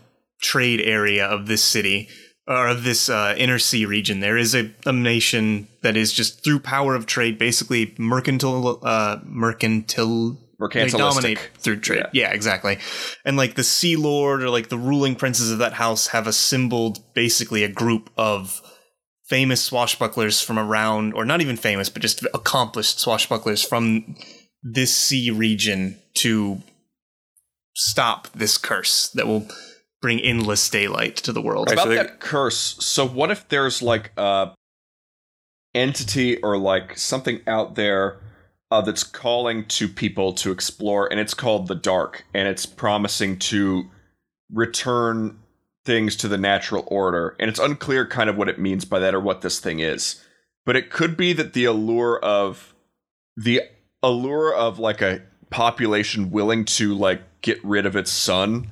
trade 0.40 0.80
area 0.80 1.26
of 1.26 1.46
this 1.46 1.62
city 1.62 2.08
or 2.48 2.68
of 2.68 2.82
this 2.82 3.10
uh, 3.10 3.34
inner 3.36 3.58
sea 3.58 3.84
region, 3.84 4.20
there 4.20 4.38
is 4.38 4.54
a, 4.54 4.72
a 4.86 4.92
nation 4.92 5.68
that 5.82 5.96
is 5.96 6.12
just 6.12 6.42
through 6.42 6.60
power 6.60 6.94
of 6.94 7.04
trade, 7.04 7.38
basically 7.38 7.94
mercantile, 7.98 8.80
uh, 8.82 9.18
mercantile. 9.24 10.38
They 10.58 10.98
dominate 10.98 11.50
through 11.58 11.80
trade. 11.80 12.06
Yeah. 12.12 12.32
exactly. 12.32 12.78
And 13.24 13.36
like 13.36 13.54
the 13.54 13.62
Sea 13.62 13.96
Lord 13.96 14.42
or 14.42 14.50
like 14.50 14.70
the 14.70 14.78
ruling 14.78 15.14
princes 15.14 15.52
of 15.52 15.58
that 15.58 15.74
house 15.74 16.08
have 16.08 16.26
assembled 16.26 16.98
basically 17.14 17.62
a 17.62 17.68
group 17.68 18.10
of 18.16 18.60
famous 19.28 19.68
swashbucklers 19.68 20.42
from 20.42 20.58
around, 20.58 21.12
or 21.12 21.24
not 21.24 21.42
even 21.42 21.56
famous, 21.56 21.90
but 21.90 22.02
just 22.02 22.24
accomplished 22.34 22.98
swashbucklers 22.98 23.64
from 23.64 24.16
this 24.62 24.92
sea 24.96 25.30
region 25.30 25.98
to 26.14 26.62
stop 27.76 28.28
this 28.32 28.58
curse 28.58 29.10
that 29.10 29.26
will 29.26 29.46
bring 30.00 30.20
endless 30.20 30.68
daylight 30.68 31.16
to 31.16 31.32
the 31.32 31.42
world. 31.42 31.68
Right. 31.68 31.74
About 31.74 31.84
so 31.84 31.88
they- 31.90 31.96
that 31.96 32.20
curse. 32.20 32.76
So 32.80 33.06
what 33.06 33.30
if 33.30 33.48
there's 33.48 33.82
like 33.82 34.12
a 34.16 34.54
entity 35.74 36.40
or 36.42 36.56
like 36.56 36.96
something 36.98 37.40
out 37.46 37.74
there 37.74 38.20
uh, 38.70 38.82
that's 38.82 39.04
calling 39.04 39.64
to 39.64 39.88
people 39.88 40.32
to 40.34 40.50
explore, 40.50 41.10
and 41.10 41.18
it's 41.18 41.34
called 41.34 41.68
the 41.68 41.74
Dark, 41.74 42.24
and 42.34 42.46
it's 42.46 42.66
promising 42.66 43.38
to 43.38 43.84
return 44.52 45.38
things 45.86 46.16
to 46.16 46.28
the 46.28 46.36
natural 46.36 46.84
order, 46.88 47.34
and 47.40 47.48
it's 47.48 47.58
unclear 47.58 48.06
kind 48.06 48.28
of 48.28 48.36
what 48.36 48.48
it 48.48 48.58
means 48.58 48.84
by 48.84 48.98
that 48.98 49.14
or 49.14 49.20
what 49.20 49.40
this 49.40 49.58
thing 49.58 49.80
is. 49.80 50.22
But 50.66 50.76
it 50.76 50.90
could 50.90 51.16
be 51.16 51.32
that 51.32 51.54
the 51.54 51.64
allure 51.64 52.18
of 52.18 52.74
the 53.36 53.62
allure 54.02 54.54
of 54.54 54.78
like 54.78 55.00
a 55.00 55.22
population 55.50 56.30
willing 56.30 56.66
to 56.66 56.94
like 56.94 57.22
get 57.40 57.62
rid 57.64 57.86
of 57.86 57.96
its 57.96 58.10
sun 58.10 58.70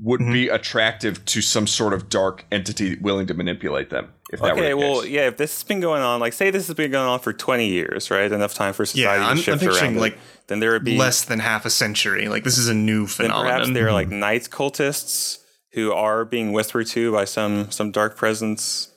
would 0.00 0.20
Mm-hmm. 0.20 0.32
be 0.32 0.48
attractive 0.48 1.24
to 1.26 1.40
some 1.40 1.66
sort 1.66 1.92
of 1.92 2.08
dark 2.08 2.44
entity 2.50 2.96
willing 3.00 3.26
to 3.28 3.34
manipulate 3.34 3.90
them. 3.90 4.12
If 4.32 4.40
that 4.40 4.52
Okay, 4.52 4.74
were 4.74 4.80
the 4.80 4.86
well, 4.92 5.02
case. 5.02 5.10
yeah. 5.10 5.28
If 5.28 5.36
this 5.36 5.54
has 5.56 5.62
been 5.64 5.80
going 5.80 6.02
on, 6.02 6.18
like, 6.20 6.32
say 6.32 6.50
this 6.50 6.66
has 6.66 6.74
been 6.76 6.90
going 6.90 7.08
on 7.08 7.20
for 7.20 7.32
twenty 7.32 7.68
years, 7.68 8.10
right? 8.10 8.30
Enough 8.30 8.54
time 8.54 8.72
for 8.74 8.84
society 8.84 9.20
I'm- 9.22 9.30
I'm 9.30 9.36
to 9.36 9.42
shift 9.42 9.60
picturing, 9.62 9.92
around. 9.92 10.00
like, 10.00 10.18
then 10.48 10.60
there 10.60 10.72
would 10.72 10.84
be 10.84 10.96
Less 10.96 11.24
than 11.24 11.38
half 11.38 11.64
a 11.64 11.70
century. 11.70 12.28
Like 12.28 12.44
this 12.44 12.58
is 12.58 12.68
a 12.68 12.74
new 12.74 13.06
then 13.06 13.30
perhaps 13.30 13.34
phenomenon. 13.36 13.72
there 13.74 13.88
are 13.88 13.92
like 13.92 14.08
night 14.08 14.48
cultists 14.50 15.38
who 15.74 15.92
are 15.92 16.24
being 16.24 16.52
whispered 16.52 16.86
to 16.88 17.12
by 17.12 17.24
some 17.24 17.70
some 17.70 17.92
dark 17.92 18.16
presence 18.16 18.90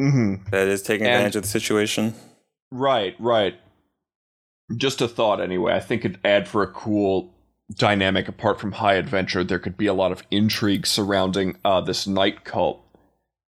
Mhm. 0.00 0.50
that 0.50 0.68
is 0.68 0.82
taking 0.82 1.06
And- 1.06 1.14
advantage 1.16 1.36
of 1.36 1.42
the 1.42 1.48
situation. 1.48 2.14
Right, 2.70 3.14
right. 3.18 3.54
Just 4.76 5.00
a 5.00 5.08
thought, 5.08 5.40
anyway. 5.40 5.72
I 5.74 5.80
think 5.80 6.04
it'd 6.04 6.18
add 6.24 6.48
for 6.48 6.62
a 6.62 6.66
cool 6.68 7.34
dynamic. 7.76 8.28
Apart 8.28 8.60
from 8.60 8.72
high 8.72 8.94
adventure, 8.94 9.42
there 9.44 9.58
could 9.58 9.76
be 9.76 9.86
a 9.86 9.94
lot 9.94 10.12
of 10.12 10.22
intrigue 10.30 10.86
surrounding 10.86 11.56
uh, 11.64 11.80
this 11.80 12.06
night 12.06 12.44
cult 12.44 12.80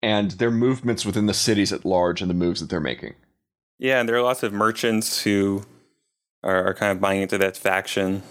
and 0.01 0.31
their 0.31 0.51
movements 0.51 1.05
within 1.05 1.25
the 1.27 1.33
cities 1.33 1.71
at 1.71 1.85
large 1.85 2.21
and 2.21 2.29
the 2.29 2.33
moves 2.35 2.59
that 2.59 2.69
they're 2.69 2.79
making. 2.79 3.13
Yeah, 3.79 3.99
and 3.99 4.07
there 4.09 4.15
are 4.15 4.21
lots 4.21 4.43
of 4.43 4.53
merchants 4.53 5.23
who 5.23 5.63
are, 6.43 6.67
are 6.67 6.73
kind 6.73 6.91
of 6.91 6.99
buying 7.01 7.21
into 7.21 7.37
that 7.37 7.55
faction. 7.57 8.21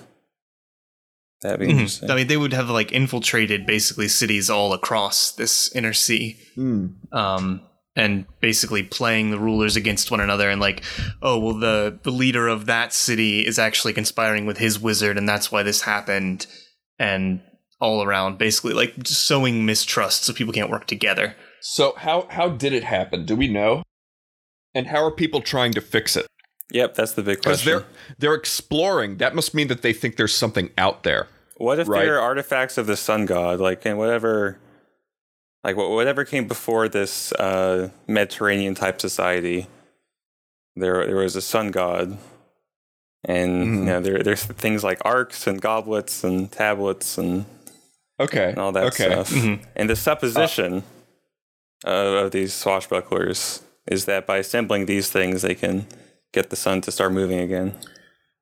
That'd 1.40 1.60
be 1.60 1.66
Mhm. 1.66 1.70
interesting. 1.70 2.10
I 2.10 2.14
mean, 2.14 2.26
they 2.28 2.36
would 2.36 2.52
have 2.52 2.70
like 2.70 2.92
infiltrated 2.92 3.66
basically 3.66 4.08
cities 4.08 4.48
all 4.48 4.72
across 4.72 5.32
this 5.32 5.74
inner 5.74 5.92
sea. 5.92 6.36
um, 7.12 7.62
and 7.94 8.24
basically 8.40 8.82
playing 8.82 9.30
the 9.30 9.38
rulers 9.38 9.76
against 9.76 10.10
one 10.10 10.20
another 10.20 10.48
and 10.48 10.60
like 10.60 10.82
oh 11.20 11.38
well 11.38 11.54
the 11.54 11.98
the 12.02 12.10
leader 12.10 12.48
of 12.48 12.66
that 12.66 12.92
city 12.92 13.46
is 13.46 13.58
actually 13.58 13.92
conspiring 13.92 14.46
with 14.46 14.58
his 14.58 14.78
wizard 14.80 15.18
and 15.18 15.28
that's 15.28 15.52
why 15.52 15.62
this 15.62 15.82
happened 15.82 16.46
and 16.98 17.40
all 17.80 18.02
around 18.02 18.38
basically 18.38 18.72
like 18.72 18.94
sowing 19.04 19.66
mistrust 19.66 20.24
so 20.24 20.32
people 20.32 20.52
can't 20.54 20.70
work 20.70 20.86
together 20.86 21.34
So, 21.60 21.94
how 21.96 22.26
how 22.30 22.48
did 22.48 22.72
it 22.72 22.84
happen? 22.84 23.24
Do 23.26 23.36
we 23.36 23.46
know? 23.48 23.82
And 24.74 24.86
how 24.88 25.04
are 25.04 25.10
people 25.12 25.40
trying 25.42 25.72
to 25.74 25.80
fix 25.80 26.16
it? 26.16 26.26
Yep, 26.70 26.94
that's 26.94 27.12
the 27.12 27.22
big 27.22 27.38
Because 27.38 27.62
question. 27.62 27.72
they're 27.72 27.86
they're 28.18 28.34
exploring. 28.34 29.18
That 29.18 29.34
must 29.34 29.52
mean 29.54 29.68
that 29.68 29.82
they 29.82 29.92
think 29.92 30.16
there's 30.16 30.34
something 30.34 30.70
out 30.78 31.02
there. 31.02 31.28
What 31.58 31.78
if 31.78 31.86
Right. 31.88 32.04
there 32.04 32.16
are 32.18 32.20
artifacts 32.22 32.78
of 32.78 32.86
the 32.86 32.96
sun 32.96 33.26
god, 33.26 33.60
like 33.60 33.84
and 33.86 33.98
whatever, 33.98 34.58
like 35.64 35.76
wha- 35.76 35.94
whatever 35.94 36.24
came 36.24 36.46
before 36.48 36.88
this 36.88 37.32
uh, 37.32 37.90
Mediterranean 38.06 38.74
type 38.74 39.00
society? 39.00 39.66
There, 40.76 41.04
there 41.06 41.16
was 41.16 41.36
a 41.36 41.42
sun 41.42 41.70
god, 41.70 42.16
and 43.24 43.66
Mhm. 43.66 43.76
you 43.78 43.84
know 43.84 44.00
there, 44.00 44.22
there's 44.22 44.44
things 44.44 44.82
like 44.82 45.00
arcs 45.04 45.46
and 45.46 45.60
goblets 45.60 46.24
and 46.24 46.50
tablets 46.50 47.18
and, 47.18 47.44
Okay. 48.18 48.50
and 48.50 48.58
all 48.58 48.72
that 48.72 48.84
okay. 48.84 49.10
stuff. 49.10 49.30
Mhm. 49.30 49.64
And 49.76 49.90
the 49.90 49.96
supposition 49.96 50.82
of, 51.84 52.14
of 52.24 52.30
these 52.30 52.52
swashbucklers 52.52 53.62
is 53.90 54.04
that 54.06 54.26
by 54.26 54.38
assembling 54.38 54.86
these 54.86 55.10
things, 55.10 55.42
they 55.42 55.54
can 55.54 55.86
get 56.32 56.48
the 56.50 56.56
sun 56.56 56.80
to 56.82 56.90
start 56.92 57.12
moving 57.12 57.38
again. 57.40 57.74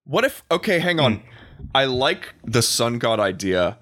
What 0.04 0.24
if 0.24 0.42
okay, 0.50 0.78
hang 0.78 1.00
on. 1.00 1.22
I 1.74 1.84
like 1.86 2.34
the 2.44 2.62
sun 2.62 2.98
god 2.98 3.18
idea, 3.20 3.76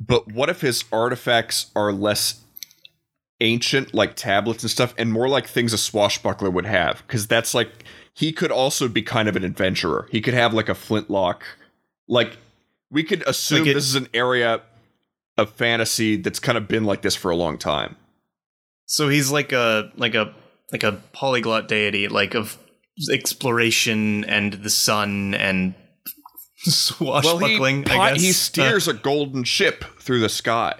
but 0.00 0.32
what 0.32 0.48
if 0.48 0.60
his 0.62 0.84
artifacts 0.90 1.70
are 1.76 1.92
less 1.92 2.40
ancient 3.42 3.92
like 3.92 4.14
tablets 4.16 4.62
and 4.62 4.70
stuff 4.70 4.94
and 4.96 5.12
more 5.12 5.28
like 5.28 5.46
things 5.46 5.72
a 5.72 5.78
swashbuckler 5.78 6.48
would 6.50 6.64
have 6.66 7.06
cuz 7.08 7.26
that's 7.26 7.52
like 7.54 7.70
he 8.14 8.32
could 8.32 8.50
also 8.50 8.88
be 8.88 9.02
kind 9.02 9.28
of 9.28 9.36
an 9.36 9.44
adventurer. 9.44 10.06
He 10.10 10.20
could 10.20 10.34
have 10.34 10.52
like 10.54 10.68
a 10.68 10.74
flintlock. 10.74 11.44
Like 12.08 12.36
we 12.90 13.02
could 13.04 13.22
assume 13.26 13.60
Like 13.60 13.68
it- 13.70 13.74
this 13.74 13.84
is 13.84 13.94
an 13.94 14.08
area 14.14 14.62
of 15.38 15.50
fantasy 15.54 16.16
that's 16.16 16.38
kind 16.38 16.56
of 16.58 16.68
been 16.68 16.84
like 16.84 17.02
this 17.02 17.14
for 17.16 17.30
a 17.30 17.36
long 17.36 17.58
time. 17.58 17.96
so 18.86 19.08
he's 19.08 19.30
like 19.30 19.52
a 19.52 19.90
like 19.96 20.14
a 20.14 20.34
like 20.72 20.82
a 20.82 20.92
polyglot 21.12 21.68
deity 21.68 22.08
like 22.08 22.34
of 22.34 22.58
exploration 23.10 24.24
and 24.24 24.52
the 24.64 24.70
sun 24.70 25.34
and 25.34 25.74
swashbuckling 26.56 27.84
he, 27.84 27.90
I 27.90 28.12
guess. 28.12 28.22
he 28.22 28.30
Uh, 28.30 28.32
steers 28.32 28.88
a 28.88 28.92
golden 28.94 29.44
ship 29.44 29.84
through 30.00 30.20
the 30.20 30.28
sky. 30.28 30.74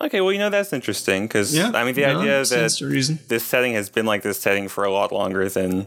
Okay, 0.00 0.20
well, 0.20 0.32
you 0.32 0.38
know 0.38 0.50
that's 0.50 0.72
interesting 0.72 1.26
because 1.26 1.54
yeah 1.54 1.70
I 1.74 1.84
mean 1.84 1.94
the 1.94 2.02
yeah, 2.02 2.18
idea 2.18 2.44
that 2.44 2.80
reason 2.80 3.18
this 3.28 3.44
setting 3.44 3.74
has 3.74 3.88
been 3.88 4.06
like 4.06 4.22
this 4.22 4.40
setting 4.40 4.68
for 4.68 4.84
a 4.84 4.92
lot 4.92 5.12
longer 5.12 5.48
than 5.48 5.86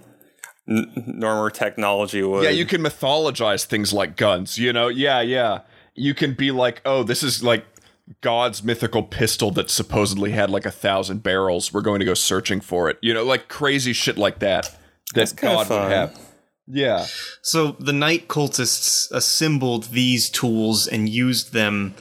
n- 0.68 0.92
normal 1.08 1.50
technology 1.50 2.24
would. 2.24 2.44
Yeah, 2.44 2.50
you 2.50 2.66
can 2.66 2.82
mythologize 2.82 3.66
things 3.66 3.94
like 3.94 4.18
guns, 4.18 4.58
you 4.58 4.74
know? 4.74 4.88
Yeah, 4.88 5.22
yeah. 5.22 5.62
You 5.96 6.14
can 6.14 6.34
be 6.34 6.52
like, 6.52 6.82
oh, 6.86 7.04
this 7.04 7.24
is 7.24 7.44
like 7.44 7.66
God's 8.22 8.64
mythical 8.64 9.04
pistol 9.04 9.52
that 9.52 9.70
supposedly 9.70 10.32
had 10.32 10.50
like 10.50 10.66
a 10.66 10.72
thousand 10.72 11.24
barrels. 11.24 11.74
We're 11.74 11.82
going 11.82 12.00
to 12.00 12.06
go 12.06 12.14
searching 12.14 12.62
for 12.62 12.90
it. 12.90 12.98
You 13.02 13.14
know, 13.14 13.24
like 13.24 13.48
crazy 13.48 13.94
shit 13.94 14.18
like 14.18 14.40
that. 14.40 14.76
That 15.16 15.34
God 15.36 15.70
would 15.70 15.92
have. 15.92 16.20
Yeah. 16.68 17.06
So 17.42 17.72
the 17.80 17.94
night 17.94 18.28
cultists 18.28 19.10
assembled 19.12 19.86
these 19.86 20.30
tools 20.30 20.86
and 20.86 21.08
used 21.08 21.54
them 21.54 21.96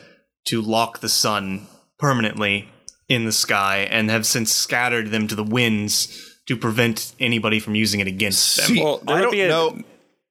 to 0.47 0.61
lock 0.61 0.99
the 0.99 1.09
sun 1.09 1.69
permanently 1.99 2.69
in 3.09 3.25
the 3.25 3.33
sky 3.33 3.79
and 3.91 4.11
have 4.11 4.26
since 4.26 4.53
scattered 4.53 5.11
them 5.11 5.29
to 5.29 5.35
the 5.35 5.45
winds 5.45 6.35
to 6.47 6.57
prevent 6.57 7.15
anybody 7.21 7.59
from 7.61 7.75
using 7.75 8.00
it 8.00 8.07
against 8.07 8.57
them. 8.57 8.67
See, 8.67 8.83
Well, 8.83 8.99
there 8.99 9.17
I 9.17 9.21
don't 9.21 9.31
be 9.33 9.41
a- 9.43 9.49
know. 9.49 9.79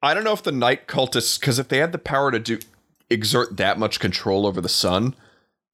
I 0.02 0.14
don't 0.14 0.24
know 0.24 0.34
if 0.34 0.44
the 0.44 0.52
night 0.52 0.88
cultists, 0.88 1.40
because 1.40 1.58
if 1.58 1.68
they 1.68 1.78
had 1.80 1.92
the 1.92 1.98
power 1.98 2.32
to 2.32 2.40
do 2.40 2.60
exert 3.10 3.58
that 3.58 3.80
much 3.80 4.00
control 4.00 4.46
over 4.46 4.62
the 4.62 4.70
sun, 4.70 5.16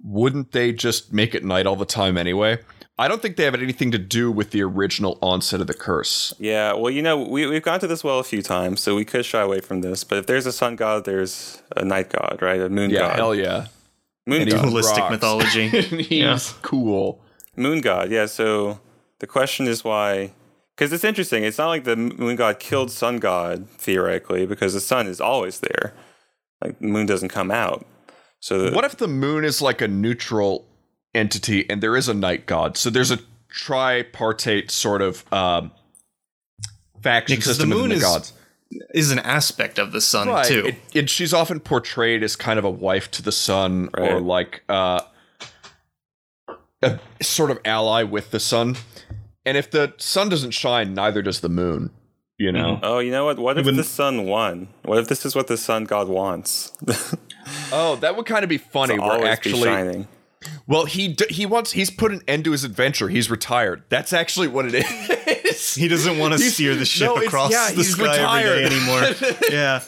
wouldn't 0.01 0.51
they 0.51 0.71
just 0.71 1.11
make 1.11 1.35
it 1.35 1.43
night 1.43 1.65
all 1.65 1.75
the 1.75 1.85
time 1.85 2.17
anyway? 2.17 2.59
I 2.97 3.07
don't 3.07 3.21
think 3.21 3.35
they 3.35 3.43
have 3.45 3.55
anything 3.55 3.91
to 3.91 3.97
do 3.97 4.31
with 4.31 4.51
the 4.51 4.61
original 4.61 5.17
onset 5.21 5.59
of 5.59 5.67
the 5.67 5.73
curse. 5.73 6.33
Yeah, 6.39 6.73
well, 6.73 6.91
you 6.91 7.01
know, 7.01 7.17
we, 7.17 7.45
we've 7.47 7.63
gone 7.63 7.79
to 7.79 7.87
this 7.87 8.03
well 8.03 8.19
a 8.19 8.23
few 8.23 8.41
times, 8.41 8.79
so 8.81 8.95
we 8.95 9.05
could 9.05 9.25
shy 9.25 9.41
away 9.41 9.59
from 9.59 9.81
this. 9.81 10.03
But 10.03 10.19
if 10.19 10.27
there's 10.27 10.45
a 10.45 10.51
sun 10.51 10.75
god, 10.75 11.05
there's 11.05 11.61
a 11.75 11.83
night 11.83 12.09
god, 12.09 12.39
right? 12.41 12.61
A 12.61 12.69
moon 12.69 12.89
Yeah, 12.91 12.99
god. 12.99 13.15
hell 13.15 13.35
yeah. 13.35 13.67
Moon 14.27 14.41
And 14.43 14.51
he 14.51 14.57
god. 14.57 14.65
Holistic 14.65 14.97
rocks. 14.97 15.11
mythology. 15.11 15.67
He's 16.03 16.11
Yeah. 16.11 16.39
cool. 16.61 17.21
Moon 17.55 17.81
god, 17.81 18.11
yeah. 18.11 18.25
So 18.27 18.79
the 19.19 19.27
question 19.27 19.67
is 19.67 19.83
why. 19.83 20.33
Because 20.75 20.93
it's 20.93 21.03
interesting. 21.03 21.43
It's 21.43 21.57
not 21.57 21.67
like 21.67 21.83
the 21.83 21.95
moon 21.95 22.35
god 22.37 22.59
killed 22.59 22.91
sun 22.91 23.17
god, 23.17 23.67
theoretically, 23.77 24.45
because 24.45 24.73
the 24.73 24.79
sun 24.79 25.05
is 25.07 25.19
always 25.21 25.59
there. 25.59 25.93
Like, 26.63 26.79
the 26.79 26.87
moon 26.87 27.05
doesn't 27.05 27.29
come 27.29 27.51
out. 27.51 27.85
So 28.39 28.69
the, 28.69 28.71
What 28.75 28.85
if 28.85 28.97
the 28.97 29.07
moon 29.07 29.43
is 29.43 29.61
like 29.61 29.81
a 29.81 29.87
neutral 29.87 30.65
entity 31.13 31.69
and 31.69 31.81
there 31.83 31.95
is 31.97 32.07
a 32.07 32.13
night 32.13 32.45
god? 32.47 32.77
So 32.77 32.89
there's 32.89 33.11
a 33.11 33.19
tripartite 33.49 34.71
sort 34.71 35.01
of 35.01 35.23
um, 35.33 35.71
faction 37.03 37.35
Yeah, 37.35 37.37
'cause 37.37 37.45
the 37.45 37.53
system 37.53 37.69
within 37.69 37.81
moon 37.81 37.89
the 37.89 37.95
is- 37.97 38.01
gods. 38.03 38.33
Is 38.93 39.11
an 39.11 39.19
aspect 39.19 39.77
of 39.79 39.91
the 39.91 40.01
sun 40.01 40.27
Right. 40.27 40.45
too. 40.45 40.65
It, 40.67 40.75
it, 40.93 41.09
she's 41.09 41.33
often 41.33 41.59
portrayed 41.59 42.23
as 42.23 42.35
kind 42.35 42.57
of 42.59 42.65
a 42.65 42.69
wife 42.69 43.09
to 43.11 43.21
the 43.21 43.31
sun 43.31 43.89
or 43.97 44.19
like 44.21 44.63
uh, 44.69 45.01
a 46.81 46.99
sort 47.21 47.51
of 47.51 47.59
ally 47.65 48.03
with 48.03 48.31
the 48.31 48.39
sun. 48.39 48.77
And 49.45 49.57
if 49.57 49.71
the 49.71 49.93
sun 49.97 50.29
doesn't 50.29 50.51
shine, 50.51 50.93
neither 50.93 51.21
does 51.21 51.41
the 51.41 51.49
moon. 51.49 51.91
You 52.37 52.51
know? 52.51 52.79
Oh, 52.81 52.99
you 52.99 53.11
know 53.11 53.25
what? 53.25 53.37
What 53.37 53.57
if 53.57 53.65
Even- 53.65 53.75
the 53.77 53.83
sun 53.83 54.25
won? 54.25 54.67
What 54.83 54.97
if 54.97 55.07
this 55.07 55.25
is 55.25 55.35
what 55.35 55.47
the 55.47 55.57
sun 55.57 55.83
god 55.85 56.07
wants? 56.07 56.71
Oh, 57.73 57.95
that 57.97 58.15
would 58.15 58.27
kind 58.27 58.43
of 58.43 58.49
be 58.49 58.59
funny. 58.59 58.95
to 58.95 59.01
where 59.01 59.11
always 59.13 59.27
actually, 59.29 59.53
be 59.53 59.63
shining. 59.63 60.07
Well, 60.67 60.85
he 60.85 61.09
d- 61.09 61.25
he 61.29 61.45
wants 61.45 61.71
he's 61.71 61.89
put 61.89 62.11
an 62.11 62.21
end 62.27 62.45
to 62.45 62.51
his 62.51 62.63
adventure. 62.63 63.09
He's 63.09 63.29
retired. 63.29 63.83
That's 63.89 64.13
actually 64.13 64.47
what 64.47 64.65
it 64.65 64.75
is. 64.75 65.75
he 65.75 65.87
doesn't 65.87 66.17
want 66.17 66.33
to 66.33 66.39
steer 66.39 66.75
the 66.75 66.85
ship 66.85 67.07
no, 67.07 67.21
across 67.21 67.51
yeah, 67.51 67.69
the 67.69 67.75
he's 67.75 67.93
sky 67.93 68.41
every 68.43 68.69
day 68.69 68.75
anymore. 68.75 69.37
yeah. 69.51 69.83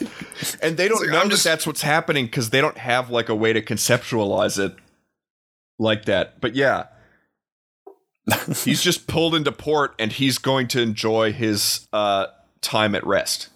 and 0.62 0.76
they 0.76 0.88
don't 0.88 1.00
like, 1.00 1.10
know 1.10 1.18
I'm 1.18 1.28
that 1.28 1.32
just- 1.34 1.44
that's 1.44 1.66
what's 1.66 1.82
happening 1.82 2.26
because 2.26 2.50
they 2.50 2.60
don't 2.60 2.78
have 2.78 3.10
like 3.10 3.28
a 3.28 3.34
way 3.34 3.52
to 3.52 3.62
conceptualize 3.62 4.58
it 4.58 4.76
like 5.78 6.04
that. 6.04 6.40
But 6.40 6.54
yeah, 6.54 6.86
he's 8.64 8.82
just 8.82 9.06
pulled 9.06 9.34
into 9.34 9.52
port 9.52 9.94
and 9.98 10.12
he's 10.12 10.38
going 10.38 10.68
to 10.68 10.80
enjoy 10.80 11.32
his 11.32 11.88
uh, 11.92 12.26
time 12.60 12.94
at 12.94 13.06
rest. 13.06 13.48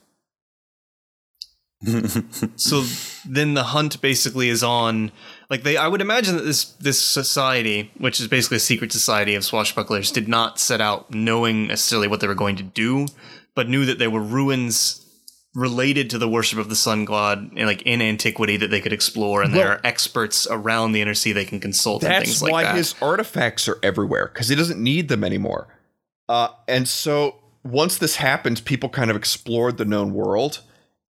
so 2.56 2.84
then 3.28 3.54
the 3.54 3.64
hunt 3.64 4.00
basically 4.00 4.48
is 4.48 4.62
on 4.62 5.10
like 5.50 5.62
they 5.62 5.76
i 5.76 5.86
would 5.86 6.00
imagine 6.00 6.36
that 6.36 6.44
this 6.44 6.64
this 6.64 7.00
society 7.00 7.90
which 7.98 8.20
is 8.20 8.28
basically 8.28 8.56
a 8.56 8.60
secret 8.60 8.92
society 8.92 9.34
of 9.34 9.42
swashbucklers 9.42 10.12
did 10.12 10.28
not 10.28 10.58
set 10.58 10.80
out 10.80 11.12
knowing 11.12 11.68
necessarily 11.68 12.08
what 12.08 12.20
they 12.20 12.26
were 12.26 12.34
going 12.34 12.56
to 12.56 12.62
do 12.62 13.06
but 13.54 13.68
knew 13.68 13.84
that 13.84 13.98
there 13.98 14.10
were 14.10 14.22
ruins 14.22 15.04
related 15.54 16.10
to 16.10 16.18
the 16.18 16.28
worship 16.28 16.58
of 16.58 16.68
the 16.68 16.76
sun 16.76 17.04
god 17.04 17.50
in, 17.56 17.66
like 17.66 17.82
in 17.82 18.00
antiquity 18.00 18.56
that 18.56 18.70
they 18.70 18.80
could 18.80 18.92
explore 18.92 19.42
and 19.42 19.54
there 19.54 19.68
are 19.68 19.80
experts 19.84 20.46
around 20.50 20.92
the 20.92 21.00
inner 21.00 21.14
sea 21.14 21.32
they 21.32 21.44
can 21.44 21.58
consult 21.58 22.02
and 22.02 22.12
That's 22.12 22.24
things 22.24 22.42
like 22.42 22.52
why 22.52 22.62
that 22.64 22.76
his 22.76 22.94
artifacts 23.00 23.68
are 23.68 23.78
everywhere 23.82 24.30
because 24.32 24.48
he 24.48 24.54
doesn't 24.54 24.82
need 24.82 25.08
them 25.08 25.24
anymore. 25.24 25.68
Uh, 26.28 26.48
and 26.68 26.86
so 26.86 27.36
once 27.64 27.98
this 27.98 28.16
happened, 28.16 28.64
people 28.64 28.88
kind 28.88 29.10
of 29.10 29.16
explored 29.16 29.78
the 29.78 29.84
known 29.84 30.14
world, 30.14 30.60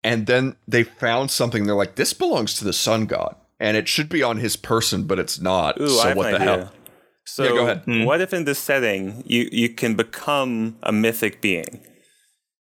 and 0.04 0.26
then 0.26 0.56
they 0.66 0.84
found 0.84 1.30
something. 1.30 1.66
They're 1.66 1.74
like, 1.74 1.96
"This 1.96 2.12
belongs 2.12 2.54
to 2.54 2.64
the 2.64 2.72
sun 2.72 3.06
god, 3.06 3.36
and 3.58 3.76
it 3.76 3.88
should 3.88 4.08
be 4.08 4.22
on 4.22 4.38
his 4.38 4.56
person, 4.56 5.04
but 5.04 5.18
it's 5.18 5.40
not." 5.40 5.80
Ooh, 5.80 5.88
so 5.88 6.14
what 6.14 6.30
the 6.30 6.36
idea. 6.36 6.56
hell? 6.56 6.72
So, 7.24 7.44
Yeah, 7.44 7.50
go 7.50 7.64
ahead. 7.66 8.06
what 8.06 8.20
if 8.22 8.32
in 8.32 8.44
this 8.44 8.58
setting 8.58 9.22
you 9.26 9.48
you 9.52 9.68
can 9.68 9.94
become 9.94 10.78
a 10.82 10.92
mythic 10.92 11.40
being, 11.42 11.86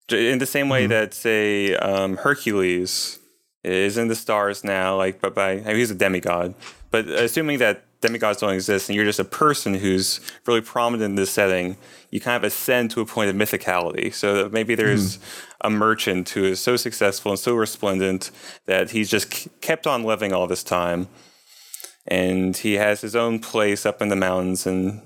in 0.10 0.40
the 0.40 0.46
same 0.46 0.70
way 0.70 0.86
that 0.88 1.14
say 1.14 1.76
um, 1.76 2.18
Hercules 2.18 3.20
is 3.64 3.98
in 3.98 4.08
the 4.08 4.16
stars 4.16 4.64
now, 4.64 4.98
like 4.98 5.20
but 5.22 5.34
by 5.34 5.52
I 5.52 5.56
mean, 5.64 5.76
he's 5.78 5.92
a 5.92 5.96
demigod, 5.96 6.54
but 6.92 7.08
assuming 7.08 7.58
that 7.60 7.86
demigods 8.02 8.40
don't 8.40 8.54
exist 8.54 8.90
and 8.90 8.96
you're 8.96 9.06
just 9.06 9.20
a 9.20 9.26
person 9.26 9.74
who's 9.76 10.20
really 10.46 10.62
prominent 10.62 11.12
in 11.12 11.16
this 11.16 11.32
setting, 11.32 11.78
you 12.10 12.20
kind 12.20 12.36
of 12.36 12.44
ascend 12.44 12.92
to 12.92 13.02
a 13.02 13.06
point 13.06 13.30
of 13.30 13.36
mythicality. 13.36 14.14
So 14.14 14.44
that 14.44 14.52
maybe 14.52 14.76
there's 14.76 15.16
hmm. 15.16 15.22
a 15.62 15.70
merchant 15.70 16.30
who 16.30 16.44
is 16.44 16.60
so 16.60 16.76
successful 16.76 17.32
and 17.32 17.40
so 17.40 17.56
resplendent 17.56 18.32
that 18.66 18.92
he's 18.92 19.10
just 19.10 19.32
k- 19.32 19.50
kept 19.62 19.88
on 19.88 20.04
living 20.04 20.34
all 20.34 20.48
this 20.48 20.64
time 20.64 21.08
and 22.08 22.58
he 22.58 22.74
has 22.74 23.02
his 23.02 23.16
own 23.16 23.40
place 23.40 23.86
up 23.86 24.02
in 24.02 24.10
the 24.10 24.16
mountains 24.16 24.66
and 24.66 25.02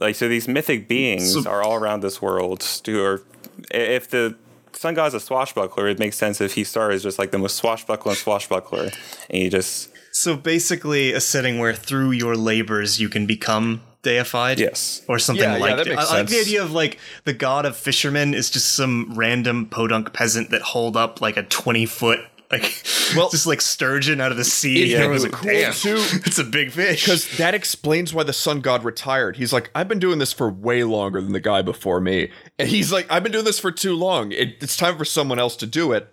like 0.00 0.14
so 0.14 0.28
these 0.28 0.48
mythic 0.48 0.88
beings 0.88 1.32
So- 1.32 1.48
are 1.50 1.62
all 1.62 1.74
around 1.74 2.00
this 2.00 2.22
world 2.22 2.64
who 2.86 3.02
are 3.02 3.22
if 3.70 4.08
the 4.10 4.36
sun 4.72 4.94
god's 4.94 5.14
a 5.14 5.20
swashbuckler 5.20 5.88
it 5.88 5.98
makes 5.98 6.16
sense 6.16 6.40
if 6.40 6.54
he 6.54 6.62
started 6.62 6.94
as 6.94 7.02
just 7.02 7.18
like 7.18 7.32
the 7.32 7.38
most 7.38 7.56
swashbuckling 7.56 8.14
swashbuckler 8.14 8.84
and 8.84 9.42
he 9.42 9.48
just 9.48 9.90
So 10.20 10.36
basically, 10.36 11.12
a 11.12 11.20
setting 11.20 11.58
where 11.60 11.72
through 11.74 12.10
your 12.10 12.34
labors 12.36 13.00
you 13.00 13.08
can 13.08 13.24
become 13.26 13.82
deified. 14.02 14.58
yes 14.58 15.02
Or 15.08 15.18
something 15.18 15.42
Yeah, 15.44 15.54
yeah, 15.56 15.60
like 15.62 15.76
that 15.76 15.84
that. 15.86 15.96
makes 15.96 16.10
I, 16.10 16.14
I 16.16 16.18
like 16.20 16.28
the 16.28 16.40
idea 16.40 16.62
of 16.62 16.72
like 16.72 16.98
the 17.24 17.32
god 17.32 17.66
of 17.66 17.76
fishermen 17.76 18.34
is 18.34 18.50
just 18.50 18.74
some 18.74 19.12
random 19.16 19.66
podunk 19.66 20.12
peasant 20.12 20.50
that 20.50 20.62
hold 20.62 20.96
up 20.96 21.20
like 21.20 21.36
a 21.36 21.42
twenty 21.44 21.86
foot 21.86 22.18
like 22.50 22.82
Well- 23.14 23.28
just 23.36 23.46
like 23.46 23.60
sturgeon 23.60 24.20
out 24.20 24.30
of 24.32 24.38
the 24.38 24.44
sea. 24.44 24.92
It- 24.92 24.96
and 24.96 25.04
it 25.04 25.08
was 25.08 25.22
was 25.24 25.32
like, 25.32 25.40
cool, 25.42 25.52
"Damn, 25.52 25.72
too, 25.72 25.96
It's 26.26 26.38
a 26.38 26.44
big 26.44 26.72
fish. 26.72 27.04
Because 27.04 27.36
that 27.38 27.54
explains 27.54 28.12
why 28.14 28.22
the 28.24 28.32
sun 28.32 28.60
god 28.60 28.82
retired. 28.84 29.36
He's 29.36 29.52
like, 29.52 29.70
I've 29.74 29.86
been 29.88 29.98
doing 30.00 30.18
this 30.18 30.32
for 30.32 30.48
way 30.50 30.82
longer 30.82 31.20
than 31.20 31.32
the 31.32 31.40
guy 31.40 31.62
before 31.62 32.00
me. 32.00 32.30
And 32.58 32.68
he's 32.68 32.90
like, 32.90 33.06
I've 33.10 33.22
been 33.22 33.32
doing 33.32 33.44
this 33.44 33.58
for 33.60 33.70
too 33.70 33.94
long. 33.94 34.32
It, 34.32 34.56
it's 34.62 34.76
time 34.76 34.96
for 34.98 35.04
someone 35.04 35.38
else 35.38 35.54
to 35.56 35.66
do 35.66 35.92
it. 35.92 36.08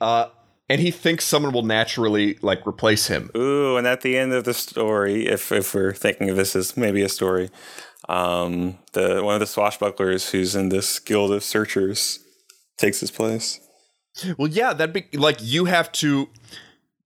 Uh, 0.00 0.26
and 0.68 0.80
he 0.80 0.90
thinks 0.90 1.24
someone 1.24 1.52
will 1.52 1.62
naturally 1.62 2.38
like 2.42 2.66
replace 2.66 3.06
him. 3.06 3.30
ooh 3.36 3.76
and 3.76 3.86
at 3.86 4.02
the 4.02 4.16
end 4.16 4.32
of 4.32 4.44
the 4.44 4.54
story 4.54 5.26
if 5.26 5.52
if 5.52 5.74
we're 5.74 5.92
thinking 5.92 6.30
of 6.30 6.36
this 6.36 6.54
as 6.56 6.76
maybe 6.76 7.02
a 7.02 7.08
story 7.08 7.50
um 8.08 8.78
the 8.92 9.22
one 9.22 9.34
of 9.34 9.40
the 9.40 9.46
swashbucklers 9.46 10.30
who's 10.30 10.54
in 10.54 10.68
this 10.68 10.98
guild 10.98 11.32
of 11.32 11.42
searchers 11.42 12.20
takes 12.76 13.00
his 13.00 13.10
place 13.10 13.60
Well, 14.36 14.48
yeah, 14.48 14.72
that'd 14.72 14.92
be 14.92 15.06
like 15.16 15.38
you 15.40 15.66
have 15.66 15.92
to 15.92 16.28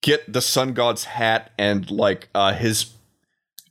get 0.00 0.32
the 0.32 0.40
sun 0.40 0.72
god's 0.72 1.04
hat 1.04 1.50
and 1.58 1.90
like 1.90 2.28
uh, 2.34 2.54
his 2.54 2.86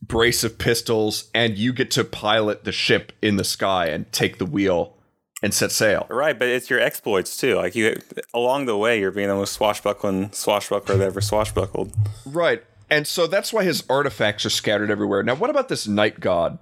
brace 0.00 0.44
of 0.44 0.58
pistols, 0.58 1.30
and 1.34 1.56
you 1.56 1.72
get 1.72 1.90
to 1.92 2.04
pilot 2.04 2.64
the 2.64 2.72
ship 2.72 3.12
in 3.22 3.36
the 3.36 3.44
sky 3.44 3.86
and 3.86 4.10
take 4.12 4.38
the 4.38 4.46
wheel 4.46 4.96
and 5.42 5.52
set 5.52 5.72
sail. 5.72 6.06
Right, 6.08 6.38
but 6.38 6.48
it's 6.48 6.70
your 6.70 6.80
exploits 6.80 7.36
too. 7.36 7.56
Like 7.56 7.74
you, 7.74 8.00
along 8.32 8.66
the 8.66 8.76
way, 8.76 9.00
you're 9.00 9.10
being 9.10 9.28
the 9.28 9.34
most 9.34 9.52
swashbuckling 9.54 10.32
swashbuckler 10.32 10.96
that 10.96 11.04
ever 11.06 11.20
swashbuckled. 11.20 11.92
Right. 12.26 12.62
And 12.90 13.06
so 13.06 13.26
that's 13.26 13.52
why 13.52 13.64
his 13.64 13.84
artifacts 13.88 14.44
are 14.46 14.50
scattered 14.50 14.90
everywhere. 14.90 15.22
Now, 15.22 15.34
what 15.34 15.50
about 15.50 15.68
this 15.68 15.86
night 15.88 16.20
god? 16.20 16.58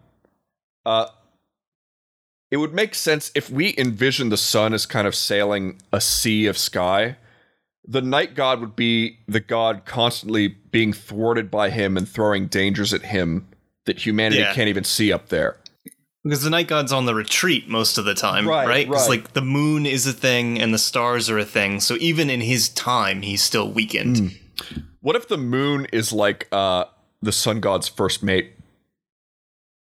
Uh 0.86 1.06
it 2.50 2.56
would 2.56 2.74
make 2.74 2.96
sense 2.96 3.30
if 3.36 3.48
we 3.48 3.74
envision 3.78 4.28
the 4.28 4.36
sun 4.36 4.74
as 4.74 4.84
kind 4.84 5.06
of 5.06 5.14
sailing 5.14 5.80
a 5.92 6.00
sea 6.00 6.46
of 6.46 6.58
sky. 6.58 7.16
The 7.86 8.02
night 8.02 8.34
god 8.34 8.60
would 8.60 8.74
be 8.74 9.18
the 9.28 9.38
god 9.40 9.84
constantly 9.84 10.48
being 10.48 10.92
thwarted 10.92 11.48
by 11.50 11.70
him 11.70 11.96
and 11.96 12.08
throwing 12.08 12.46
dangers 12.48 12.92
at 12.92 13.02
him 13.02 13.46
that 13.86 14.04
humanity 14.04 14.40
Yeah. 14.42 14.52
can't 14.52 14.68
even 14.68 14.82
see 14.84 15.12
up 15.12 15.28
there. 15.28 15.58
Because 16.24 16.42
the 16.42 16.50
night 16.50 16.68
god's 16.68 16.92
on 16.92 17.06
the 17.06 17.14
retreat 17.14 17.68
most 17.68 17.98
of 17.98 18.04
the 18.04 18.14
time, 18.14 18.48
Right, 18.48 18.66
right? 18.68 18.86
Because 18.88 19.08
right. 19.08 19.20
like 19.22 19.32
the 19.32 19.42
moon 19.42 19.86
is 19.86 20.06
a 20.06 20.12
thing 20.12 20.60
and 20.60 20.72
the 20.74 20.78
stars 20.78 21.28
are 21.30 21.38
a 21.38 21.44
thing. 21.44 21.80
So 21.80 21.96
even 22.00 22.28
in 22.30 22.40
his 22.40 22.68
time, 22.70 23.22
he's 23.22 23.42
still 23.42 23.70
weakened. 23.70 24.18
Hmm. 24.18 24.80
What 25.00 25.16
if 25.16 25.28
the 25.28 25.38
moon 25.38 25.86
is 25.92 26.12
like 26.12 26.46
uh 26.52 26.84
the 27.22 27.32
sun 27.32 27.60
god's 27.60 27.88
first 27.88 28.22
mate? 28.22 28.52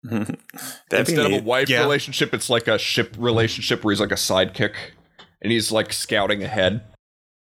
Instead 0.11 1.19
of 1.19 1.33
a 1.33 1.43
wife 1.43 1.69
Yeah. 1.69 1.81
relationship, 1.81 2.35
it's 2.35 2.51
like 2.51 2.67
a 2.69 2.79
ship 2.79 3.15
relationship 3.19 3.85
where 3.85 3.93
he's 3.93 4.01
like 4.01 4.11
a 4.11 4.15
sidekick 4.17 4.75
and 5.41 5.53
he's 5.53 5.71
like 5.71 5.93
scouting 5.93 6.43
ahead. 6.43 6.83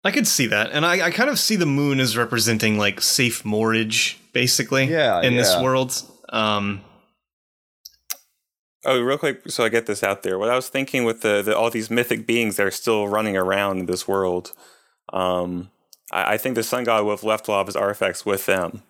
I 0.06 0.10
could 0.10 0.26
see 0.26 0.46
that, 0.48 0.70
and 0.72 0.84
I, 0.84 1.06
I 1.06 1.10
kind 1.10 1.30
of 1.30 1.38
see 1.38 1.56
the 1.56 1.64
moon 1.64 1.98
as 1.98 2.14
representing 2.14 2.76
like 2.76 3.00
safe 3.00 3.42
moorage, 3.42 4.18
basically. 4.34 4.84
Yeah, 4.84 5.22
in 5.22 5.34
this 5.36 5.56
world. 5.58 5.94
Um, 6.28 6.82
Oh, 8.86 9.00
real 9.00 9.18
quick, 9.18 9.42
so 9.50 9.64
I 9.64 9.68
get 9.68 9.86
this 9.86 10.02
out 10.02 10.22
there. 10.22 10.38
What 10.38 10.50
I 10.50 10.56
was 10.56 10.68
thinking 10.68 11.04
with 11.04 11.22
the, 11.22 11.42
the 11.42 11.56
all 11.56 11.70
these 11.70 11.90
mythic 11.90 12.26
beings 12.26 12.56
that 12.56 12.66
are 12.66 12.70
still 12.70 13.08
running 13.08 13.36
around 13.36 13.78
in 13.80 13.86
this 13.86 14.06
world, 14.06 14.52
um, 15.12 15.70
I, 16.12 16.34
I 16.34 16.36
think 16.36 16.54
the 16.54 16.62
sun 16.62 16.84
god 16.84 17.04
would 17.04 17.12
have 17.12 17.24
left 17.24 17.48
a 17.48 17.50
lot 17.50 17.60
of 17.62 17.66
his 17.66 17.76
artifacts 17.76 18.24
with 18.26 18.46
them. 18.46 18.82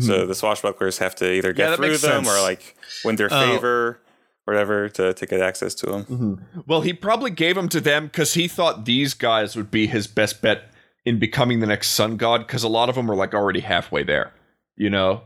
So 0.00 0.26
the 0.26 0.32
swashbucklers 0.34 0.98
have 0.98 1.14
to 1.16 1.30
either 1.32 1.52
get 1.52 1.68
that 1.70 1.76
through 1.76 1.98
them 1.98 2.24
sense. 2.24 2.28
or 2.28 2.40
like 2.40 2.74
win 3.04 3.14
their 3.14 3.28
Oh. 3.30 3.40
favor, 3.52 4.00
whatever, 4.44 4.88
to, 4.88 5.14
to 5.14 5.26
get 5.26 5.40
access 5.40 5.72
to 5.76 5.86
them. 5.86 6.44
Well, 6.66 6.80
he 6.80 6.92
probably 6.92 7.30
gave 7.30 7.54
them 7.54 7.68
to 7.68 7.80
them 7.80 8.06
because 8.06 8.34
he 8.34 8.48
thought 8.48 8.86
these 8.86 9.14
guys 9.14 9.54
would 9.54 9.70
be 9.70 9.86
his 9.86 10.08
best 10.08 10.42
bet 10.42 10.64
in 11.04 11.20
becoming 11.20 11.60
the 11.60 11.66
next 11.68 11.90
sun 11.90 12.16
god 12.16 12.38
because 12.44 12.64
a 12.64 12.68
lot 12.68 12.88
of 12.88 12.96
them 12.96 13.08
are 13.08 13.14
like 13.14 13.34
already 13.34 13.60
halfway 13.60 14.02
there. 14.02 14.32
You 14.76 14.90
know? 14.90 15.22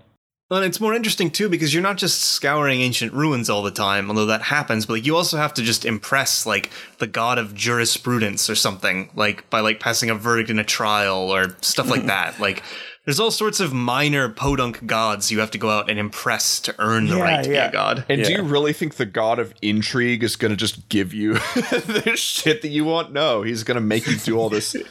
And 0.57 0.65
it's 0.65 0.81
more 0.81 0.95
interesting 0.95 1.31
too 1.31 1.49
because 1.49 1.75
you're 1.75 1.83
not 1.83 1.99
just 1.99 2.21
scouring 2.23 2.81
ancient 2.81 3.13
ruins 3.13 3.51
all 3.51 3.63
the 3.63 3.71
time, 3.71 4.09
although 4.09 4.27
that 4.27 4.43
happens. 4.43 4.87
But 4.87 4.95
like 4.95 5.07
you 5.07 5.15
also 5.17 5.37
have 5.37 5.53
to 5.55 5.63
just 5.63 5.85
impress 5.85 6.47
like 6.47 6.71
the 6.99 7.07
god 7.07 7.39
of 7.39 7.55
jurisprudence 7.55 8.49
or 8.49 8.55
something, 8.55 9.11
like 9.15 9.49
by 9.51 9.61
like 9.61 9.79
passing 9.81 10.09
a 10.11 10.15
verdict 10.15 10.49
in 10.51 10.59
a 10.59 10.65
trial 10.65 11.31
or 11.35 11.57
stuff 11.61 11.91
like 11.91 12.07
that. 12.07 12.41
Like 12.41 12.63
there's 13.05 13.21
all 13.21 13.31
sorts 13.31 13.59
of 13.61 13.73
minor 13.73 14.29
podunk 14.29 14.85
gods 14.87 15.31
you 15.31 15.41
have 15.41 15.51
to 15.53 15.59
go 15.59 15.71
out 15.71 15.89
and 15.89 15.99
impress 15.99 16.61
to 16.61 16.75
earn 16.79 17.07
the 17.09 17.17
Yeah, 17.17 17.23
right 17.23 17.45
to 17.45 17.51
yeah. 17.53 17.67
be 17.67 17.69
a 17.69 17.73
god. 17.73 18.05
And 18.09 18.23
do 18.25 18.33
you 18.33 18.43
really 18.43 18.73
think 18.73 18.95
the 18.97 19.07
god 19.07 19.39
of 19.39 19.55
intrigue 19.63 20.23
is 20.23 20.37
going 20.37 20.51
to 20.51 20.57
just 20.57 20.89
give 20.89 21.13
you 21.15 21.35
the 21.35 22.13
shit 22.17 22.63
that 22.63 22.69
you 22.69 22.85
want? 22.85 23.13
No, 23.13 23.43
he's 23.43 23.65
going 23.65 23.77
to 23.77 23.81
make 23.81 24.07
you 24.07 24.17
do 24.17 24.39
all 24.39 24.49
this. 24.51 24.75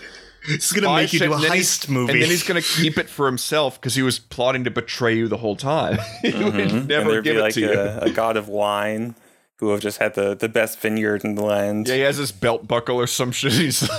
It's 0.47 0.71
gonna 0.71 0.93
make 0.95 1.11
you 1.13 1.19
do 1.19 1.31
a 1.31 1.35
and 1.35 1.43
then 1.43 1.51
he's- 1.53 1.77
heist 1.79 1.89
movie. 1.89 2.13
And 2.13 2.21
then 2.21 2.29
he's 2.29 2.43
going 2.43 2.61
to 2.61 2.67
keep 2.67 2.97
it 2.97 3.09
for 3.09 3.25
himself 3.25 3.79
because 3.79 3.95
he 3.95 4.01
was 4.01 4.17
plotting 4.19 4.63
to 4.63 4.71
betray 4.71 5.15
you 5.15 5.27
the 5.27 5.37
whole 5.37 5.55
time. 5.55 5.97
he 6.21 6.31
would 6.31 6.53
Mm-hmm. 6.53 6.77
and 6.77 6.87
never 6.87 7.21
give 7.21 7.33
be 7.35 7.39
it 7.39 7.41
like 7.41 7.53
to 7.55 7.59
you. 7.61 7.71
a, 7.73 7.97
a 7.99 8.09
god 8.11 8.37
of 8.37 8.47
wine 8.47 9.15
who 9.59 9.69
have 9.71 9.79
just 9.81 9.97
had 9.97 10.13
the, 10.13 10.35
the 10.35 10.47
best 10.47 10.79
vineyard 10.79 11.23
in 11.25 11.33
the 11.33 11.41
land. 11.43 11.87
Yeah, 11.87 11.95
he 11.95 12.01
has 12.01 12.17
his 12.17 12.31
belt 12.31 12.67
buckle 12.67 12.97
or 12.97 13.07
some 13.07 13.31
shit. 13.31 13.51
He's 13.53 13.89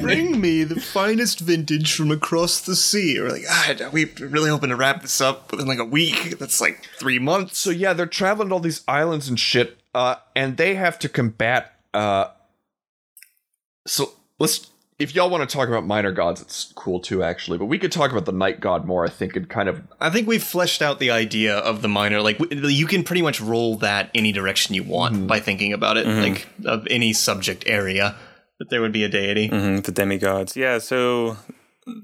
Bring 0.00 0.40
me 0.46 0.62
the 0.62 0.80
finest 0.80 1.40
vintage 1.40 1.92
from 1.92 2.12
across 2.12 2.60
the 2.60 2.76
sea. 2.76 3.20
We're 3.20 3.30
like, 3.30 3.42
ah, 3.50 3.90
we 3.92 4.04
really 4.20 4.48
hoping 4.48 4.70
to 4.70 4.76
wrap 4.76 5.02
this 5.02 5.20
up 5.20 5.50
within 5.50 5.66
like 5.66 5.80
a 5.80 5.84
week. 5.84 6.38
That's 6.38 6.60
like 6.60 6.88
three 7.00 7.18
months. 7.18 7.58
so 7.58 7.70
yeah, 7.70 7.92
they're 7.94 8.06
traveling 8.06 8.50
to 8.50 8.54
all 8.54 8.60
these 8.60 8.82
islands 8.86 9.28
and 9.28 9.40
shit, 9.40 9.76
uh, 9.92 10.14
and 10.36 10.56
they 10.56 10.76
have 10.76 11.00
to 11.00 11.08
combat. 11.08 11.72
Uh, 11.92 12.26
so 13.88 14.12
let's, 14.38 14.69
if 15.00 15.14
y'all 15.14 15.30
want 15.30 15.48
to 15.48 15.52
talk 15.52 15.68
about 15.68 15.84
minor 15.84 16.12
gods, 16.12 16.40
it's 16.40 16.72
cool 16.76 17.00
too, 17.00 17.22
actually. 17.22 17.58
But 17.58 17.64
we 17.66 17.78
could 17.78 17.90
talk 17.90 18.12
about 18.12 18.26
the 18.26 18.32
night 18.32 18.60
god 18.60 18.84
more, 18.84 19.04
I 19.04 19.08
think, 19.08 19.34
and 19.34 19.48
kind 19.48 19.68
of 19.68 19.82
I 20.00 20.10
think 20.10 20.28
we've 20.28 20.42
fleshed 20.42 20.82
out 20.82 20.98
the 21.00 21.10
idea 21.10 21.56
of 21.56 21.82
the 21.82 21.88
minor. 21.88 22.20
Like, 22.20 22.38
you 22.52 22.86
can 22.86 23.02
pretty 23.02 23.22
much 23.22 23.40
roll 23.40 23.76
that 23.78 24.10
any 24.14 24.30
direction 24.30 24.74
you 24.74 24.84
want 24.84 25.26
by 25.26 25.40
thinking 25.40 25.72
about 25.72 25.96
it, 25.96 26.06
like 26.06 26.46
of 26.64 26.86
any 26.88 27.12
subject 27.12 27.64
area. 27.66 28.14
That 28.58 28.68
there 28.68 28.82
would 28.82 28.92
be 28.92 29.04
a 29.04 29.08
deity. 29.08 29.48
Mhm, 29.48 29.82
the 29.84 29.90
demigods. 29.90 30.54
Yeah, 30.54 30.76
so 30.78 31.38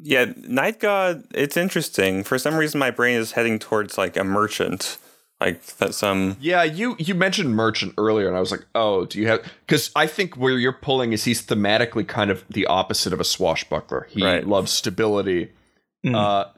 yeah, 0.02 0.32
night 0.48 0.80
god. 0.80 1.24
It's 1.34 1.54
interesting. 1.54 2.24
For 2.24 2.38
some 2.38 2.54
reason, 2.56 2.78
my 2.80 2.90
brain 2.90 3.18
is 3.18 3.32
heading 3.32 3.58
towards 3.58 3.98
like 3.98 4.16
a 4.16 4.24
merchant, 4.24 4.96
like 5.40 5.64
that 5.78 5.94
some. 5.94 6.36
Yeah, 6.40 6.62
you 6.62 6.96
you 6.98 7.14
mentioned 7.14 7.54
merchant 7.54 7.94
earlier, 7.98 8.28
and 8.28 8.36
I 8.36 8.40
was 8.40 8.50
like, 8.50 8.64
oh, 8.74 9.04
do 9.06 9.18
you 9.20 9.28
have? 9.28 9.42
Because 9.66 9.90
I 9.94 10.06
think 10.06 10.36
where 10.36 10.58
you're 10.58 10.72
pulling 10.72 11.12
is 11.12 11.24
he's 11.24 11.42
thematically 11.44 12.06
kind 12.06 12.30
of 12.30 12.44
the 12.48 12.66
opposite 12.66 13.12
of 13.12 13.20
a 13.20 13.24
swashbuckler. 13.24 14.06
He 14.10 14.24
Right. 14.24 14.46
loves 14.46 14.72
stability. 14.72 15.52
Mm. 16.04 16.14
Uh, 16.16 16.48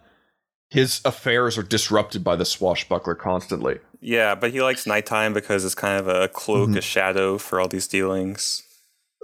his 0.70 1.00
affairs 1.04 1.56
are 1.56 1.62
disrupted 1.62 2.22
by 2.22 2.36
the 2.36 2.44
swashbuckler 2.44 3.14
constantly. 3.14 3.78
Yeah, 4.00 4.34
but 4.34 4.50
he 4.52 4.60
likes 4.62 4.86
nighttime 4.86 5.32
because 5.32 5.64
it's 5.64 5.74
kind 5.74 5.98
of 5.98 6.06
a 6.06 6.28
cloak, 6.28 6.68
Mm-hmm. 6.68 6.78
a 6.78 6.82
shadow 6.82 7.38
for 7.38 7.60
all 7.60 7.68
these 7.68 7.88
dealings. 7.88 8.62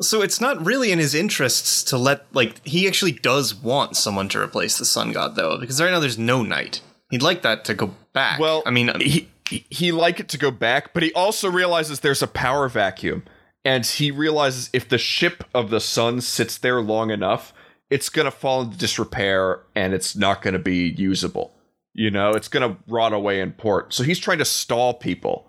So 0.00 0.22
it's 0.22 0.40
not 0.40 0.64
really 0.66 0.90
in 0.90 0.98
his 0.98 1.14
interests 1.14 1.84
to 1.84 1.96
let 1.98 2.26
like 2.34 2.66
he 2.66 2.88
actually 2.88 3.12
does 3.12 3.54
want 3.54 3.96
someone 3.96 4.28
to 4.30 4.40
replace 4.40 4.78
the 4.78 4.84
sun 4.84 5.12
god 5.12 5.36
though, 5.36 5.56
because 5.58 5.80
right 5.80 5.90
now 5.92 6.00
there's 6.00 6.18
no 6.18 6.42
night. 6.42 6.80
He'd 7.10 7.22
like 7.22 7.42
that 7.42 7.64
to 7.66 7.74
go 7.74 7.94
back. 8.12 8.40
Well, 8.40 8.64
I 8.66 8.70
mean, 8.70 8.90
he 9.00 9.28
he- 9.48 9.66
he 9.70 9.92
like 9.92 10.20
it 10.20 10.28
to 10.28 10.38
go 10.38 10.50
back, 10.50 10.92
but 10.94 11.02
he 11.02 11.12
also 11.12 11.50
realizes 11.50 12.00
there's 12.00 12.22
a 12.22 12.26
power 12.26 12.68
vacuum, 12.68 13.24
and 13.64 13.84
he 13.86 14.10
realizes 14.10 14.70
if 14.72 14.88
the 14.88 14.98
ship 14.98 15.44
of 15.54 15.70
the 15.70 15.80
sun 15.80 16.20
sits 16.20 16.58
there 16.58 16.80
long 16.80 17.10
enough, 17.10 17.52
it's 17.90 18.08
going 18.08 18.24
to 18.24 18.30
fall 18.30 18.62
into 18.62 18.76
disrepair 18.78 19.60
and 19.74 19.92
it's 19.94 20.16
not 20.16 20.42
going 20.42 20.54
to 20.54 20.58
be 20.58 20.88
usable. 20.98 21.54
You 21.92 22.10
know, 22.10 22.30
it's 22.30 22.48
going 22.48 22.68
to 22.68 22.82
rot 22.88 23.12
away 23.12 23.40
in 23.40 23.52
port. 23.52 23.92
So 23.94 24.02
he's 24.02 24.18
trying 24.18 24.38
to 24.38 24.44
stall 24.44 24.94
people. 24.94 25.46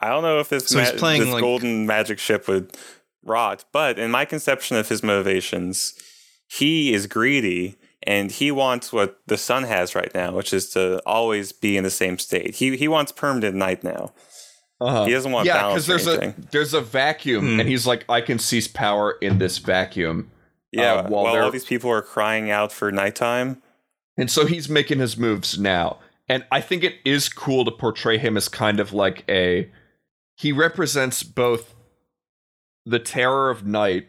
I 0.00 0.08
don't 0.08 0.22
know 0.22 0.40
if 0.40 0.48
this, 0.48 0.66
So 0.66 0.78
ma- 0.82 0.90
playing, 0.96 1.20
this 1.22 1.32
like- 1.34 1.40
golden 1.42 1.86
magic 1.86 2.18
ship 2.18 2.48
would 2.48 2.72
rot, 3.22 3.64
but 3.72 3.98
in 3.98 4.10
my 4.10 4.24
conception 4.24 4.76
of 4.76 4.88
his 4.88 5.02
motivations, 5.02 5.94
he 6.48 6.92
is 6.92 7.06
greedy 7.06 7.76
and 8.04 8.30
he 8.30 8.50
wants 8.50 8.92
what 8.92 9.20
the 9.26 9.36
sun 9.36 9.64
has 9.64 9.94
right 9.94 10.12
now, 10.14 10.32
which 10.32 10.52
is 10.52 10.70
to 10.70 11.02
always 11.06 11.52
be 11.52 11.76
in 11.76 11.84
the 11.84 11.90
same 11.90 12.18
state. 12.18 12.54
He 12.56 12.76
he 12.76 12.88
wants 12.88 13.12
permanent 13.12 13.56
night 13.56 13.82
now. 13.82 14.12
Uh-huh. 14.80 15.04
He 15.04 15.12
doesn't 15.12 15.32
want 15.32 15.46
yeah, 15.46 15.68
because 15.68 15.86
there's 15.86 16.06
anything. 16.06 16.34
a 16.38 16.50
there's 16.50 16.74
a 16.74 16.80
vacuum, 16.80 17.54
Hmm. 17.54 17.60
and 17.60 17.68
he's 17.68 17.86
like, 17.86 18.04
I 18.08 18.20
can 18.20 18.38
seize 18.38 18.68
power 18.68 19.12
in 19.20 19.38
this 19.38 19.58
vacuum. 19.58 20.30
Yeah, 20.72 20.94
uh, 20.94 21.08
while 21.08 21.24
while, 21.24 21.44
all 21.44 21.50
these 21.50 21.64
people 21.64 21.90
are 21.90 22.02
crying 22.02 22.50
out 22.50 22.72
for 22.72 22.90
nighttime. 22.90 23.62
And 24.16 24.30
so 24.30 24.46
he's 24.46 24.68
making 24.68 24.98
his 25.00 25.16
moves 25.16 25.58
now. 25.58 25.98
And 26.28 26.44
I 26.50 26.60
think 26.60 26.84
it 26.84 26.94
is 27.04 27.28
cool 27.28 27.64
to 27.64 27.70
portray 27.70 28.16
him 28.18 28.36
as 28.36 28.48
kind 28.48 28.80
of 28.80 28.92
like 28.92 29.24
a. 29.28 29.70
He 30.36 30.52
represents 30.52 31.22
both 31.22 31.74
the 32.84 32.98
terror 32.98 33.50
of 33.50 33.66
night, 33.66 34.08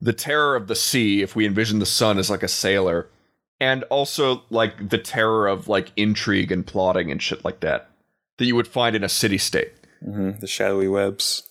the 0.00 0.12
terror 0.12 0.56
of 0.56 0.66
the 0.66 0.74
sea, 0.74 1.22
if 1.22 1.36
we 1.36 1.46
envision 1.46 1.78
the 1.78 1.86
sun 1.86 2.18
as 2.18 2.28
like 2.30 2.42
a 2.42 2.48
sailor, 2.48 3.08
and 3.60 3.82
also 3.84 4.42
like 4.50 4.88
the 4.88 4.98
terror 4.98 5.46
of 5.46 5.68
like 5.68 5.92
intrigue 5.96 6.50
and 6.50 6.66
plotting 6.66 7.10
and 7.10 7.22
shit 7.22 7.44
like 7.44 7.60
that 7.60 7.90
that 8.38 8.46
you 8.46 8.56
would 8.56 8.66
find 8.68 8.96
in 8.96 9.04
a 9.04 9.08
city 9.08 9.38
state. 9.38 9.72
hmm 10.02 10.30
the 10.40 10.46
shadowy 10.46 10.88
webs. 10.88 11.42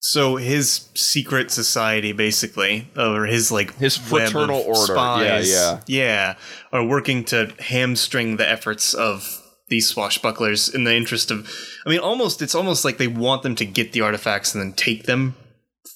So 0.00 0.36
his 0.36 0.88
secret 0.94 1.50
society, 1.50 2.12
basically, 2.12 2.88
or 2.96 3.24
his 3.26 3.50
like 3.50 3.74
His 3.76 3.98
web 4.10 4.26
of 4.26 4.32
fraternal 4.32 4.60
order. 4.60 4.92
spies, 4.94 5.50
Yeah, 5.50 5.80
yeah, 5.86 6.34
are 6.72 6.84
working 6.84 7.24
to 7.26 7.52
hamstring 7.58 8.36
the 8.36 8.48
efforts 8.48 8.94
of 8.94 9.42
these 9.68 9.92
swashbucklers 9.92 10.72
in 10.72 10.84
the 10.84 10.94
interest 10.94 11.30
of. 11.30 11.50
I 11.84 11.90
mean, 11.90 11.98
almost 11.98 12.40
it's 12.42 12.54
almost 12.54 12.84
like 12.84 12.98
they 12.98 13.08
want 13.08 13.42
them 13.42 13.56
to 13.56 13.64
get 13.64 13.92
the 13.92 14.02
artifacts 14.02 14.54
and 14.54 14.62
then 14.62 14.72
take 14.74 15.04
them 15.04 15.34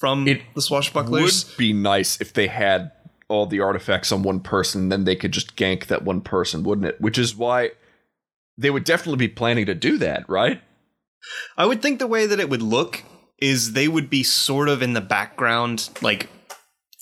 from 0.01 0.27
It 0.27 0.41
the 0.55 0.61
swashbucklers. 0.63 1.45
It 1.45 1.49
would 1.51 1.57
be 1.59 1.73
nice 1.73 2.21
if 2.21 2.33
they 2.33 2.49
had 2.49 2.91
all 3.31 3.47
the 3.47 3.61
artifacts 3.61 4.13
on 4.13 4.23
one 4.23 4.41
person, 4.41 4.89
then 4.89 5.05
they 5.05 5.17
could 5.17 5.33
just 5.33 5.57
gank 5.57 5.87
that 5.87 6.03
one 6.03 6.21
person, 6.21 6.65
wouldn't 6.65 6.87
it? 6.87 7.01
Which 7.01 7.17
is 7.17 7.35
why 7.35 7.71
they 8.59 8.71
would 8.71 8.85
definitely 8.85 9.27
be 9.27 9.33
planning 9.33 9.67
to 9.67 9.75
do 9.75 9.97
that, 9.99 10.29
right? 10.29 10.61
I 11.57 11.67
would 11.67 11.81
think 11.81 11.99
the 11.99 12.07
way 12.07 12.27
that 12.27 12.41
it 12.41 12.51
would 12.51 12.63
look 12.63 13.05
is 13.39 13.73
they 13.73 13.89
would 13.89 14.11
be 14.11 14.23
sort 14.23 14.69
of 14.69 14.83
in 14.83 14.93
the 14.93 15.01
background, 15.01 15.89
like 16.03 16.29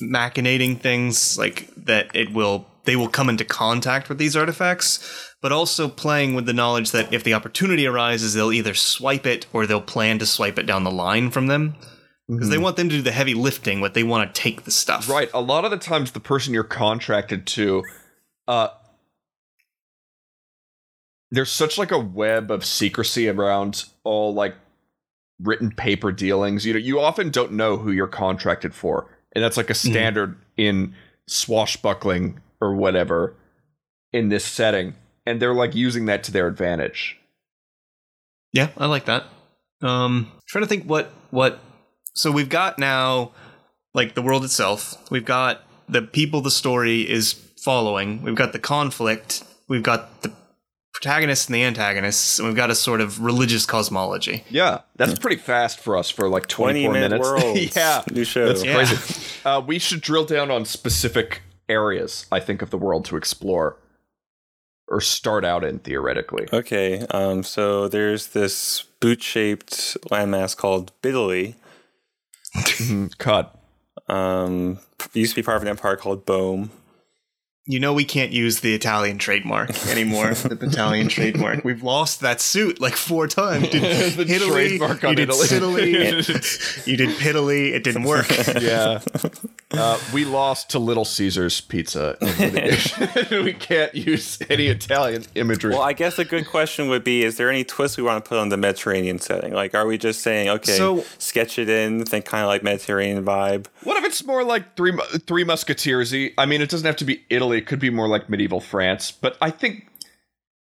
machinating 0.02 0.78
things, 0.78 1.38
like 1.38 1.68
that 1.76 2.14
it 2.14 2.32
will 2.32 2.66
they 2.84 2.96
will 2.96 3.08
come 3.08 3.28
into 3.28 3.44
contact 3.44 4.08
with 4.08 4.16
these 4.16 4.36
artifacts, 4.36 5.34
but 5.42 5.52
also 5.52 5.88
playing 5.88 6.34
with 6.34 6.46
the 6.46 6.54
knowledge 6.54 6.90
that 6.92 7.12
if 7.12 7.22
the 7.22 7.34
opportunity 7.34 7.86
arises, 7.86 8.32
they'll 8.32 8.52
either 8.52 8.74
swipe 8.74 9.26
it 9.26 9.46
or 9.52 9.66
they'll 9.66 9.80
plan 9.80 10.18
to 10.18 10.26
swipe 10.26 10.58
it 10.58 10.66
down 10.66 10.84
the 10.84 10.90
line 10.90 11.30
from 11.30 11.48
them. 11.48 11.74
Because 12.28 12.50
they 12.50 12.58
want 12.58 12.76
them 12.76 12.90
to 12.90 12.96
do 12.96 13.02
the 13.02 13.12
heavy 13.12 13.32
lifting, 13.32 13.80
but 13.80 13.94
they 13.94 14.02
want 14.02 14.34
to 14.34 14.40
take 14.40 14.64
the 14.64 14.70
stuff. 14.70 15.08
Right. 15.08 15.30
A 15.32 15.40
lot 15.40 15.64
of 15.64 15.70
the 15.70 15.78
times, 15.78 16.12
the 16.12 16.20
person 16.20 16.52
you're 16.52 16.62
contracted 16.62 17.46
to, 17.46 17.82
uh, 18.46 18.68
there's 21.30 21.50
such 21.50 21.78
like 21.78 21.90
a 21.90 21.98
web 21.98 22.50
of 22.50 22.66
secrecy 22.66 23.28
around 23.28 23.84
all 24.04 24.34
like 24.34 24.54
written 25.40 25.70
paper 25.70 26.12
dealings. 26.12 26.66
You 26.66 26.74
know, 26.74 26.78
you 26.78 27.00
often 27.00 27.30
don't 27.30 27.52
know 27.52 27.78
who 27.78 27.90
you're 27.90 28.06
contracted 28.06 28.74
for, 28.74 29.10
and 29.34 29.42
that's 29.42 29.56
like 29.56 29.70
a 29.70 29.74
standard 29.74 30.36
in 30.58 30.94
swashbuckling 31.26 32.40
or 32.60 32.74
whatever 32.74 33.34
in 34.12 34.28
this 34.28 34.44
setting. 34.44 34.94
And 35.24 35.40
they're 35.40 35.54
like 35.54 35.74
using 35.74 36.06
that 36.06 36.24
to 36.24 36.32
their 36.32 36.46
advantage. 36.46 37.18
Yeah, 38.52 38.68
I 38.76 38.86
like 38.86 39.06
that. 39.06 39.24
Um 39.80 40.32
trying 40.46 40.64
to 40.64 40.68
think 40.68 40.84
what 40.84 41.12
what 41.30 41.60
so 42.18 42.30
we've 42.32 42.48
got 42.48 42.78
now 42.78 43.30
like 43.94 44.14
the 44.14 44.22
world 44.22 44.44
itself. 44.44 44.94
We've 45.10 45.24
got 45.24 45.62
the 45.88 46.02
people 46.02 46.40
the 46.40 46.50
story 46.50 47.08
is 47.08 47.32
following. 47.32 48.22
We've 48.22 48.34
got 48.34 48.52
the 48.52 48.58
conflict. 48.58 49.44
We've 49.68 49.82
got 49.82 50.22
the 50.22 50.32
protagonists 50.92 51.46
and 51.46 51.54
the 51.54 51.62
antagonists, 51.62 52.38
and 52.38 52.48
we've 52.48 52.56
got 52.56 52.70
a 52.70 52.74
sort 52.74 53.00
of 53.00 53.20
religious 53.20 53.64
cosmology. 53.66 54.44
Yeah, 54.50 54.80
that's 54.96 55.18
pretty 55.18 55.36
fast 55.36 55.78
for 55.78 55.96
us 55.96 56.10
for 56.10 56.28
like 56.28 56.46
24 56.48 56.92
minute 56.92 57.20
minutes. 57.20 57.76
yeah, 57.76 58.02
New 58.10 58.24
show. 58.24 58.46
That's 58.48 58.64
Yeah. 58.64 58.74
crazy. 58.74 59.24
Uh, 59.44 59.60
we 59.64 59.78
should 59.78 60.00
drill 60.00 60.24
down 60.24 60.50
on 60.50 60.64
specific 60.64 61.42
areas, 61.68 62.26
I 62.32 62.40
think, 62.40 62.62
of 62.62 62.70
the 62.70 62.78
world 62.78 63.04
to 63.06 63.16
explore 63.16 63.76
or 64.88 65.00
start 65.00 65.44
out 65.44 65.62
in 65.64 65.78
theoretically. 65.78 66.48
Okay, 66.52 67.06
um, 67.10 67.42
so 67.42 67.88
there's 67.88 68.28
this 68.28 68.84
boot 69.00 69.22
shaped 69.22 69.96
landmass 70.10 70.56
called 70.56 70.92
Biddley. 71.02 71.54
Mhm, 72.64 73.18
Cut. 73.18 73.54
Um, 74.08 74.78
used 75.12 75.34
to 75.34 75.36
be 75.40 75.44
part 75.44 75.56
of 75.56 75.62
an 75.62 75.68
empire 75.68 75.96
called 75.96 76.24
Bohm. 76.26 76.70
You 77.70 77.78
know 77.78 77.92
we 77.92 78.06
can't 78.06 78.32
use 78.32 78.60
the 78.60 78.74
Italian 78.74 79.18
trademark 79.18 79.68
anymore. 79.88 80.32
the 80.32 80.56
Italian 80.66 81.08
trademark. 81.16 81.64
We've 81.64 81.82
lost 81.82 82.20
that 82.22 82.40
suit 82.40 82.80
like 82.80 82.94
four 82.96 83.28
times. 83.28 83.64
You 83.74 83.80
did 83.80 84.12
The 84.16 84.22
Italy, 84.34 84.50
trademark 84.78 85.02
you 85.02 85.14
did 85.14 85.28
Italy. 85.28 85.46
Sicily, 85.46 85.90
you 86.90 86.96
did 86.96 87.10
Piddly. 87.18 87.72
It 87.72 87.84
didn't 87.84 88.04
work. 88.04 88.26
Yeah. 88.58 89.00
Uh, 89.70 90.00
we 90.14 90.24
lost 90.24 90.70
to 90.70 90.78
Little 90.78 91.04
Caesars 91.04 91.60
Pizza. 91.60 92.16
we 93.30 93.52
can't 93.52 93.94
use 93.94 94.38
any 94.48 94.68
Italian 94.68 95.24
imagery. 95.34 95.72
Well, 95.74 95.82
I 95.82 95.92
guess 95.92 96.18
a 96.18 96.24
good 96.24 96.46
question 96.48 96.88
would 96.88 97.04
be: 97.04 97.22
Is 97.22 97.36
there 97.36 97.50
any 97.50 97.64
twist 97.64 97.98
we 97.98 98.02
want 98.02 98.24
to 98.24 98.28
put 98.28 98.38
on 98.38 98.48
the 98.48 98.56
Mediterranean 98.56 99.18
setting? 99.18 99.52
Like, 99.52 99.74
are 99.74 99.86
we 99.86 99.98
just 99.98 100.22
saying, 100.22 100.48
okay, 100.48 100.72
So- 100.72 101.04
sketch 101.18 101.58
it 101.58 101.68
in, 101.68 102.06
think 102.06 102.24
kind 102.24 102.42
of 102.44 102.48
like 102.48 102.62
Mediterranean 102.62 103.22
vibe? 103.24 103.66
What 103.82 103.98
if 103.98 104.04
it's 104.04 104.24
more 104.24 104.42
like 104.42 104.74
three 104.74 104.92
Mu- 104.92 105.02
three 105.26 105.44
musketeersy? 105.44 106.32
I 106.38 106.46
mean, 106.46 106.62
it 106.62 106.70
doesn't 106.70 106.86
have 106.86 106.96
to 106.96 107.04
be 107.04 107.24
Italy. 107.28 107.57
It 107.58 107.66
could 107.66 107.80
be 107.80 107.90
more 107.90 108.08
like 108.08 108.30
medieval 108.30 108.60
France. 108.60 109.10
But 109.10 109.36
I 109.42 109.50
think 109.50 109.88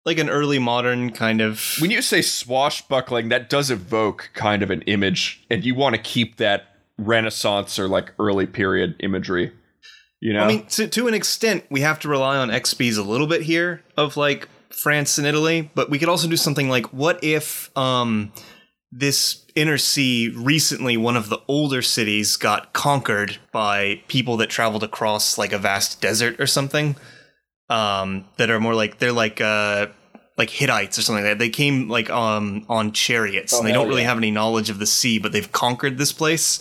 like 0.06 0.18
an 0.18 0.30
early 0.30 0.60
modern 0.60 1.12
kind 1.12 1.42
of. 1.42 1.76
when 1.80 1.92
you 1.92 2.02
say 2.02 2.22
swashbuckling, 2.22 3.30
that 3.30 3.50
does 3.50 3.70
evoke 3.70 4.32
kind 4.34 4.64
of 4.64 4.72
an 4.72 4.82
image, 4.84 5.46
and 5.50 5.64
you 5.64 5.76
want 5.76 5.96
to 5.96 6.02
keep 6.02 6.38
that 6.38 6.76
Renaissance 6.98 7.78
or 7.78 7.88
like 7.88 8.14
early 8.18 8.48
period 8.48 8.96
imagery. 9.00 9.52
You 10.22 10.34
know, 10.34 10.42
I 10.42 10.48
mean, 10.48 10.66
to, 10.68 10.88
to 10.88 11.08
an 11.08 11.14
extent, 11.14 11.66
we 11.70 11.82
have 11.82 12.00
to 12.00 12.10
rely 12.10 12.38
on 12.38 12.50
expies 12.50 12.98
a 12.98 13.02
little 13.02 13.28
bit 13.28 13.42
here 13.42 13.84
of 13.96 14.18
like 14.18 14.50
France 14.70 15.18
and 15.18 15.26
Italy, 15.26 15.70
but 15.76 15.90
we 15.90 16.00
could 16.00 16.10
also 16.10 16.28
do 16.28 16.36
something 16.36 16.70
like 16.70 16.88
what 16.88 17.24
if 17.24 17.76
um, 17.78 18.34
this 18.92 19.46
inner 19.56 19.78
sea 19.78 20.30
recently, 20.36 20.98
one 20.98 21.16
of 21.16 21.30
the 21.30 21.40
older 21.48 21.82
cities, 21.82 22.36
got 22.38 22.74
conquered 22.74 23.38
by 23.52 24.02
people 24.08 24.38
that 24.38 24.50
traveled 24.50 24.84
across 24.84 25.38
like 25.38 25.54
a 25.54 25.60
vast 25.60 26.02
desert 26.02 26.40
or 26.40 26.48
something 26.48 26.96
um, 27.70 28.26
that 28.38 28.50
are 28.50 28.60
more 28.60 28.74
like 28.74 28.98
they're 28.98 29.12
like 29.12 29.40
uh, 29.42 29.88
like 30.38 30.50
Hittites 30.50 30.98
or 30.98 31.02
something 31.02 31.24
like 31.24 31.34
that. 31.34 31.40
They 31.40 31.50
came 31.50 31.88
like 31.88 32.10
um, 32.10 32.66
on 32.68 32.92
chariots 32.92 33.54
and 33.54 33.68
they 33.68 33.74
don't 33.74 33.88
really 33.88 34.02
yeah. 34.02 34.08
have 34.10 34.18
any 34.18 34.32
knowledge 34.32 34.70
of 34.70 34.80
the 34.80 34.88
sea, 34.88 35.20
but 35.20 35.32
they've 35.32 35.52
conquered 35.52 35.98
this 35.98 36.12
place. 36.12 36.60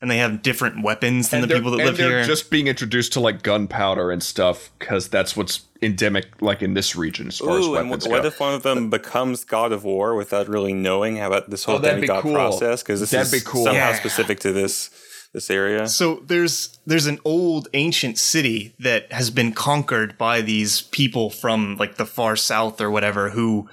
And 0.00 0.08
they 0.08 0.18
have 0.18 0.42
different 0.42 0.84
weapons 0.84 1.30
than 1.30 1.38
and 1.40 1.44
the 1.44 1.48
they're- 1.54 1.56
people 1.56 1.72
that 1.72 1.78
and 1.80 1.86
live 1.88 1.96
they're 1.96 2.18
here. 2.18 2.24
just 2.24 2.50
being 2.50 2.68
introduced 2.68 3.12
to 3.14 3.20
like 3.20 3.42
gunpowder 3.42 4.12
and 4.12 4.22
stuff 4.22 4.70
because 4.78 5.08
that's 5.08 5.36
what's 5.36 5.62
endemic, 5.82 6.26
like 6.40 6.62
in 6.62 6.74
this 6.74 6.94
region, 6.94 7.26
as 7.28 7.38
far 7.38 7.58
as 7.58 7.66
Ooh, 7.66 7.74
and 7.74 7.90
weapons 7.90 8.08
what 8.08 8.24
if 8.24 8.38
one 8.38 8.54
of 8.54 8.62
them 8.62 8.90
becomes 8.90 9.44
God 9.44 9.72
of 9.72 9.82
War 9.82 10.14
without 10.14 10.48
really 10.48 10.72
knowing 10.72 11.18
about 11.20 11.50
this 11.50 11.64
whole 11.64 11.76
Oh, 11.76 11.78
that'd 11.78 12.00
be 12.00 12.06
cool. 12.06 12.32
process? 12.32 12.82
Because 12.82 13.00
this 13.00 13.10
That'd 13.10 13.32
is 13.32 13.42
be 13.42 13.48
cool. 13.50 13.64
somehow 13.64 13.90
Yeah. 13.90 13.94
specific 13.98 14.38
to 14.40 14.52
this 14.52 14.90
this 15.34 15.50
area. 15.50 15.86
So 15.88 16.22
there's 16.26 16.78
there's 16.86 17.06
an 17.06 17.18
old 17.24 17.68
ancient 17.74 18.18
city 18.18 18.74
that 18.78 19.12
has 19.12 19.30
been 19.30 19.52
conquered 19.52 20.16
by 20.16 20.40
these 20.40 20.80
people 20.82 21.28
from 21.28 21.76
like 21.76 21.96
the 21.96 22.06
far 22.06 22.34
south 22.34 22.80
or 22.80 22.90
whatever 22.90 23.30
who 23.30 23.68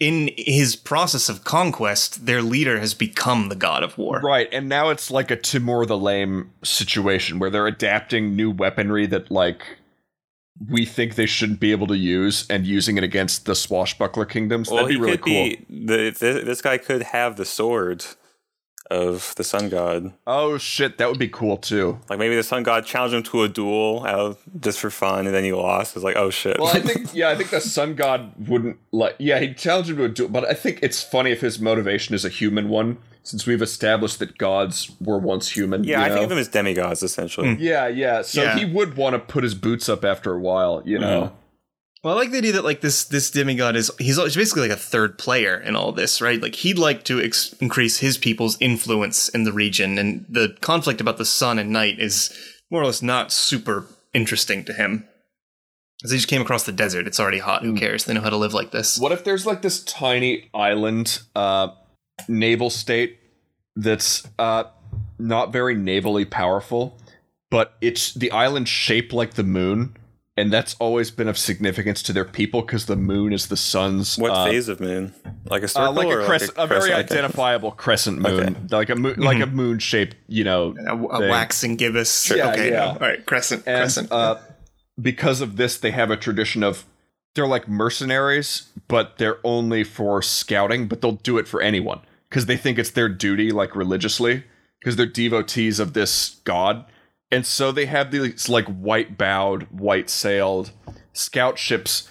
in 0.00 0.30
his 0.36 0.76
process 0.76 1.28
of 1.28 1.42
conquest 1.44 2.24
their 2.26 2.40
leader 2.42 2.78
has 2.78 2.94
become 2.94 3.48
the 3.48 3.56
god 3.56 3.82
of 3.82 3.98
war. 3.98 4.20
Right, 4.20 4.48
and 4.52 4.68
now 4.68 4.90
it's 4.90 5.10
like 5.10 5.30
a 5.30 5.36
Timur 5.36 5.86
the 5.86 5.98
Lame 5.98 6.52
situation 6.62 7.38
where 7.38 7.50
they're 7.50 7.66
adapting 7.66 8.36
new 8.36 8.50
weaponry 8.50 9.06
that 9.06 9.30
like 9.30 9.62
we 10.68 10.84
think 10.84 11.14
they 11.14 11.26
shouldn't 11.26 11.60
be 11.60 11.70
able 11.72 11.86
to 11.86 11.96
use 11.96 12.44
and 12.50 12.66
using 12.66 12.96
it 12.96 13.04
against 13.04 13.46
the 13.46 13.54
swashbuckler 13.54 14.24
kingdoms. 14.24 14.68
well, 14.68 14.84
That'd 14.84 14.88
be 14.88 14.94
he 14.94 15.00
really 15.00 15.16
could 15.16 15.24
cool. 15.24 15.44
be 15.78 15.84
the, 15.86 16.12
th- 16.12 16.44
this 16.44 16.60
guy 16.62 16.78
could 16.78 17.02
have 17.02 17.36
the 17.36 17.44
sword 17.44 18.04
of 18.90 19.34
the 19.36 19.44
sun 19.44 19.68
god. 19.68 20.12
Oh 20.26 20.58
shit, 20.58 20.98
that 20.98 21.08
would 21.08 21.18
be 21.18 21.28
cool 21.28 21.56
too. 21.56 21.98
Like 22.08 22.18
maybe 22.18 22.36
the 22.36 22.42
sun 22.42 22.62
god 22.62 22.84
challenged 22.86 23.14
him 23.14 23.22
to 23.24 23.42
a 23.42 23.48
duel 23.48 24.04
out 24.06 24.38
just 24.60 24.78
for 24.80 24.90
fun, 24.90 25.26
and 25.26 25.34
then 25.34 25.44
he 25.44 25.52
lost. 25.52 25.94
It's 25.96 26.04
like, 26.04 26.16
oh 26.16 26.30
shit. 26.30 26.58
Well, 26.58 26.74
I 26.74 26.80
think 26.88 27.14
yeah, 27.14 27.30
I 27.30 27.36
think 27.36 27.50
the 27.50 27.60
sun 27.60 27.94
god 27.94 28.32
wouldn't 28.48 28.78
like. 28.92 29.16
Yeah, 29.18 29.38
he'd 29.40 29.56
challenge 29.58 29.90
him 29.90 29.96
to 29.98 30.04
a 30.04 30.08
duel, 30.08 30.28
but 30.28 30.44
I 30.48 30.54
think 30.54 30.78
it's 30.82 31.02
funny 31.02 31.30
if 31.30 31.40
his 31.40 31.58
motivation 31.60 32.14
is 32.14 32.24
a 32.24 32.28
human 32.30 32.68
one. 32.68 32.98
since 33.24 33.46
we've 33.46 33.60
established 33.60 34.18
that 34.20 34.38
gods 34.38 34.90
were 35.02 35.18
once 35.18 35.50
human. 35.50 35.84
Yeah, 35.84 35.98
you 35.98 36.04
I 36.04 36.08
know? 36.08 36.14
think 36.14 36.22
of 36.24 36.28
them 36.30 36.38
as 36.38 36.48
demigods 36.48 37.02
essentially. 37.02 37.54
Hmm. 37.56 37.60
Yeah, 37.62 37.86
yeah. 37.88 38.22
So 38.22 38.42
Yeah. 38.42 38.56
he 38.58 38.64
would 38.64 38.96
want 38.96 39.12
to 39.14 39.18
put 39.18 39.44
his 39.44 39.54
boots 39.54 39.88
up 39.90 40.02
after 40.02 40.32
a 40.32 40.38
while, 40.40 40.82
you 40.86 40.98
know. 40.98 41.22
Uh-huh. 41.24 41.30
Well, 42.02 42.14
I 42.14 42.20
like 42.20 42.30
the 42.30 42.38
idea 42.38 42.52
that 42.52 42.64
like 42.64 42.80
this 42.80 43.04
this 43.04 43.30
demigod 43.30 43.74
is 43.74 43.90
he's 43.98 44.16
he's 44.16 44.36
basically 44.36 44.62
like 44.62 44.76
a 44.76 44.80
third 44.80 45.18
player 45.18 45.58
in 45.58 45.74
all 45.74 45.92
this, 45.92 46.20
right? 46.20 46.40
Like 46.40 46.54
he'd 46.54 46.78
like 46.78 47.04
to 47.04 47.20
ex- 47.20 47.52
increase 47.54 47.98
his 47.98 48.16
people's 48.16 48.56
influence 48.60 49.28
in 49.28 49.44
the 49.44 49.52
region, 49.52 49.98
and 49.98 50.24
the 50.28 50.56
conflict 50.60 51.00
about 51.00 51.18
the 51.18 51.24
sun 51.24 51.58
and 51.58 51.70
night 51.70 51.98
is 51.98 52.32
more 52.70 52.82
or 52.82 52.86
less 52.86 53.02
not 53.02 53.32
super 53.32 53.86
interesting 54.14 54.64
to 54.64 54.72
him. 54.72 55.08
Because 55.98 56.12
he 56.12 56.18
just 56.18 56.28
came 56.28 56.40
across 56.42 56.62
the 56.62 56.72
desert, 56.72 57.08
it's 57.08 57.18
already 57.18 57.40
hot. 57.40 57.62
Who 57.62 57.74
cares? 57.74 58.04
They 58.04 58.14
know 58.14 58.20
how 58.20 58.30
to 58.30 58.36
live 58.36 58.54
like 58.54 58.70
this. 58.70 59.00
What 59.00 59.10
if 59.10 59.24
there's 59.24 59.44
like 59.44 59.62
this 59.62 59.82
tiny 59.82 60.48
island 60.54 61.20
uh 61.34 61.68
naval 62.28 62.70
state 62.70 63.18
that's 63.74 64.26
uh 64.38 64.64
not 65.18 65.52
very 65.52 65.74
navally 65.74 66.30
powerful, 66.30 66.96
but 67.50 67.74
it's 67.80 68.14
the 68.14 68.30
island 68.30 68.68
shaped 68.68 69.12
like 69.12 69.34
the 69.34 69.42
moon, 69.42 69.96
and 70.38 70.52
that's 70.52 70.76
always 70.78 71.10
been 71.10 71.26
of 71.26 71.36
significance 71.36 72.02
to 72.04 72.12
their 72.12 72.24
people 72.24 72.62
because 72.62 72.86
the 72.86 72.96
moon 72.96 73.32
is 73.32 73.48
the 73.48 73.56
sun's 73.56 74.16
What 74.16 74.30
uh, 74.30 74.46
phase 74.46 74.68
of 74.68 74.80
moon? 74.80 75.12
Like 75.44 75.64
a 75.64 75.68
circle 75.68 75.88
uh, 75.88 75.92
like 75.92 76.08
a 76.08 76.24
crescent, 76.24 76.52
a, 76.56 76.66
very 76.66 76.80
crescent? 76.90 77.10
Identifiable 77.10 77.72
crescent 77.72 78.20
moon, 78.20 78.68
like 78.70 78.88
a 78.88 78.94
moon, 78.94 79.20
like 79.20 79.40
a 79.40 79.46
moon 79.46 79.78
shaped, 79.80 80.16
you 80.28 80.44
know, 80.44 80.76
A, 80.86 80.96
a 80.96 81.28
waxing 81.28 81.76
gibbous. 81.76 82.30
Yeah, 82.30 82.50
okay, 82.52 82.70
yeah. 82.70 82.78
no. 82.78 82.86
all 82.90 82.98
right, 82.98 83.24
crescent, 83.26 83.64
and 83.66 83.78
crescent. 83.78 84.12
uh, 84.12 84.36
because 85.00 85.40
of 85.40 85.56
this, 85.56 85.76
they 85.76 85.90
have 85.90 86.10
a 86.10 86.16
tradition 86.16 86.62
of 86.62 86.84
they're 87.34 87.46
like 87.46 87.68
mercenaries, 87.68 88.68
but 88.86 89.18
they're 89.18 89.38
only 89.44 89.84
for 89.84 90.22
scouting, 90.22 90.86
but 90.86 91.00
they'll 91.00 91.12
do 91.12 91.38
it 91.38 91.48
for 91.48 91.60
anyone 91.60 92.00
because 92.28 92.46
they 92.46 92.56
think 92.56 92.78
it's 92.78 92.90
their 92.90 93.08
duty, 93.08 93.50
like 93.50 93.74
religiously, 93.74 94.44
because 94.78 94.96
they're 94.96 95.06
devotees 95.06 95.80
of 95.80 95.94
this 95.94 96.40
god, 96.44 96.84
and 97.30 97.44
so 97.46 97.72
they 97.72 97.86
have 97.86 98.10
these 98.10 98.48
like 98.48 98.66
white 98.66 99.16
bowed, 99.18 99.64
white 99.70 100.08
sailed 100.10 100.72
scout 101.12 101.58
ships. 101.58 102.08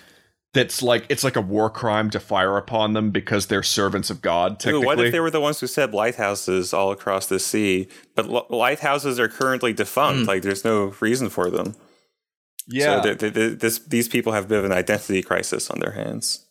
That's 0.53 0.81
like 0.81 1.05
it's 1.09 1.23
like 1.23 1.35
a 1.35 1.41
war 1.41 1.69
crime 1.69 2.09
to 2.11 2.19
fire 2.19 2.57
upon 2.57 2.93
them 2.93 3.11
because 3.11 3.45
they're 3.45 3.61
servants 3.61 4.09
of 4.09 4.21
God. 4.23 4.53
Ooh, 4.53 4.55
Technically, 4.55 4.85
what 4.85 4.99
if 4.99 5.11
they 5.11 5.19
were 5.19 5.29
the 5.29 5.41
ones 5.41 5.59
who 5.59 5.67
set 5.67 5.93
lighthouses 5.93 6.73
all 6.73 6.91
across 6.91 7.27
the 7.27 7.37
sea? 7.39 7.87
But 8.15 8.27
li- 8.29 8.41
lighthouses 8.49 9.19
are 9.19 9.27
currently 9.27 9.71
defunct. 9.73 10.27
Like, 10.27 10.41
there's 10.41 10.65
no 10.65 10.95
reason 10.99 11.29
for 11.29 11.51
them. 11.51 11.75
yeah, 12.65 13.01
So 13.01 13.03
th- 13.03 13.17
th- 13.19 13.33
th- 13.35 13.59
this, 13.59 13.79
these 13.79 14.07
people 14.07 14.33
have 14.33 14.45
a 14.45 14.47
bit 14.47 14.57
of 14.59 14.65
an 14.65 14.71
identity 14.71 15.21
crisis 15.21 15.69
on 15.69 15.79
their 15.79 15.91
hands. 15.91 16.45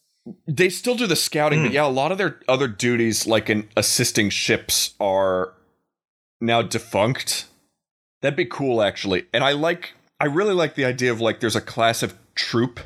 they 0.46 0.68
still 0.68 0.94
do 0.94 1.06
the 1.08 1.16
scouting, 1.16 1.60
Hmm. 1.60 1.64
but 1.66 1.72
yeah, 1.72 1.86
a 1.86 1.88
lot 1.88 2.12
of 2.12 2.18
their 2.18 2.38
other 2.46 2.68
duties, 2.68 3.26
like 3.26 3.50
in 3.50 3.68
assisting 3.76 4.30
ships, 4.30 4.94
are 5.00 5.52
now 6.40 6.62
defunct. 6.62 7.46
That'd 8.22 8.36
be 8.36 8.46
cool, 8.46 8.82
actually. 8.82 9.26
And 9.32 9.44
I 9.44 9.52
like, 9.52 9.94
I 10.20 10.26
really 10.26 10.54
like 10.54 10.74
the 10.74 10.84
idea 10.84 11.12
of 11.12 11.20
like 11.20 11.40
there's 11.40 11.56
a 11.56 11.60
class 11.60 12.02
of 12.02 12.14
troop 12.34 12.80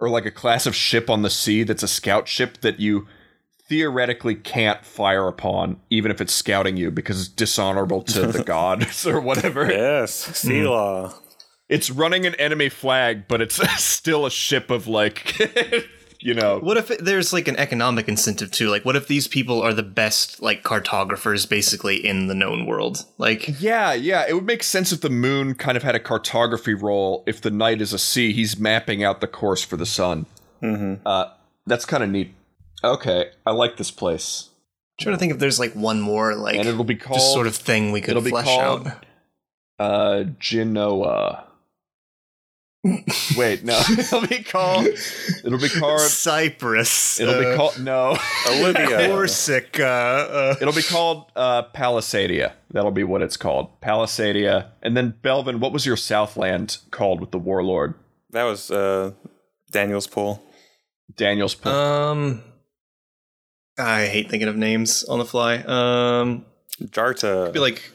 or 0.00 0.08
like 0.08 0.26
a 0.26 0.30
class 0.30 0.66
of 0.66 0.74
ship 0.74 1.08
on 1.08 1.22
the 1.22 1.30
sea 1.30 1.62
that's 1.62 1.82
a 1.82 1.88
scout 1.88 2.26
ship 2.28 2.60
that 2.62 2.80
you 2.80 3.06
theoretically 3.68 4.34
can't 4.34 4.84
fire 4.84 5.26
upon, 5.26 5.80
even 5.90 6.10
if 6.10 6.20
it's 6.20 6.34
scouting 6.34 6.76
you, 6.76 6.90
because 6.90 7.18
it's 7.20 7.28
dishonorable 7.28 8.02
to 8.02 8.26
the 8.26 8.44
gods 8.46 9.06
or 9.06 9.20
whatever. 9.20 9.66
Yes, 9.70 10.12
sea 10.36 10.60
Hmm. 10.60 10.66
law. 10.66 11.14
It's 11.68 11.88
running 11.90 12.26
an 12.26 12.34
enemy 12.34 12.68
flag, 12.68 13.26
but 13.26 13.40
it's 13.40 13.56
still 13.82 14.26
a 14.26 14.30
ship 14.30 14.70
of 14.70 14.86
like, 14.86 15.34
you 16.24 16.32
know, 16.34 16.58
What 16.58 16.76
if 16.78 16.88
there's 16.98 17.32
like 17.32 17.48
an 17.48 17.56
economic 17.56 18.08
incentive 18.08 18.50
too? 18.50 18.68
Like, 18.70 18.84
what 18.84 18.96
if 18.96 19.06
these 19.08 19.28
people 19.28 19.60
are 19.62 19.74
the 19.74 19.82
best 19.82 20.40
like 20.42 20.62
cartographers 20.62 21.44
basically 21.46 21.96
in 22.04 22.26
the 22.28 22.34
known 22.34 22.64
world? 22.66 23.04
Like, 23.18 23.60
Yeah, 23.60 23.92
yeah. 23.92 24.24
It 24.28 24.32
would 24.34 24.46
make 24.46 24.62
sense 24.62 24.90
if 24.90 25.00
the 25.02 25.10
moon 25.10 25.54
kind 25.54 25.76
of 25.76 25.82
had 25.82 25.94
a 25.94 26.00
cartography 26.00 26.72
role. 26.74 27.22
If 27.26 27.40
the 27.42 27.50
night 27.50 27.80
is 27.82 27.92
a 27.92 27.98
sea, 27.98 28.32
he's 28.32 28.58
mapping 28.58 29.04
out 29.04 29.20
the 29.20 29.26
course 29.28 29.62
for 29.62 29.76
the 29.76 29.86
sun. 29.86 30.26
hmm 30.60 30.94
Uh, 31.04 31.26
that's 31.66 31.84
kind 31.84 32.02
of 32.02 32.08
neat. 32.10 32.32
Okay, 32.82 33.30
I 33.46 33.52
like 33.52 33.76
this 33.76 33.90
place, 33.90 34.50
trying 35.00 35.14
to 35.14 35.18
think 35.18 35.32
if 35.32 35.38
there's 35.38 35.58
like 35.58 35.72
one 35.74 36.00
more 36.00 36.34
like 36.34 36.56
and 36.56 36.66
it'll 36.68 36.84
be 36.84 36.96
called 36.96 37.18
just 37.20 37.32
sort 37.32 37.46
of 37.46 37.54
thing 37.56 37.92
we 37.92 38.00
could 38.02 38.10
it'll 38.10 38.22
be 38.22 38.30
flesh 38.30 38.44
called- 38.46 38.86
out. 38.88 39.06
uh 39.78 40.24
Genoa. 40.38 41.44
Wait, 43.36 43.64
no, 43.64 43.80
it'll 43.90 44.26
be 44.26 44.42
called. 44.42 44.86
It'll 45.44 45.58
be 45.58 45.70
called. 45.70 46.00
Cyprus. 46.00 47.18
It'll 47.18 47.40
be 47.40 47.46
uh, 47.46 47.56
called. 47.56 47.80
No, 47.80 48.16
Olivia. 48.48 49.08
Corsica. 49.08 49.86
Uh, 49.86 50.56
it'll 50.60 50.74
be 50.74 50.82
called 50.82 51.30
uh, 51.34 51.62
Palisadia. 51.74 52.52
That'll 52.70 52.90
be 52.90 53.04
what 53.04 53.22
it's 53.22 53.38
called, 53.38 53.80
Palisadia. 53.80 54.68
And 54.82 54.96
then 54.96 55.14
Belvin, 55.22 55.60
what 55.60 55.72
was 55.72 55.86
your 55.86 55.96
Southland 55.96 56.78
called 56.90 57.20
with 57.20 57.30
the 57.30 57.38
warlord? 57.38 57.94
That 58.30 58.44
was 58.44 58.70
uh, 58.70 59.12
Daniel's 59.70 60.06
pool. 60.06 60.42
Daniel's. 61.16 61.54
Pool. 61.54 61.72
um, 61.72 62.42
I 63.78 64.06
hate 64.06 64.28
thinking 64.28 64.48
of 64.48 64.56
names 64.56 65.04
on 65.04 65.18
the 65.18 65.24
fly. 65.24 65.56
Um, 65.56 66.44
Jarta. 66.90 67.50
be 67.52 67.60
like 67.60 67.90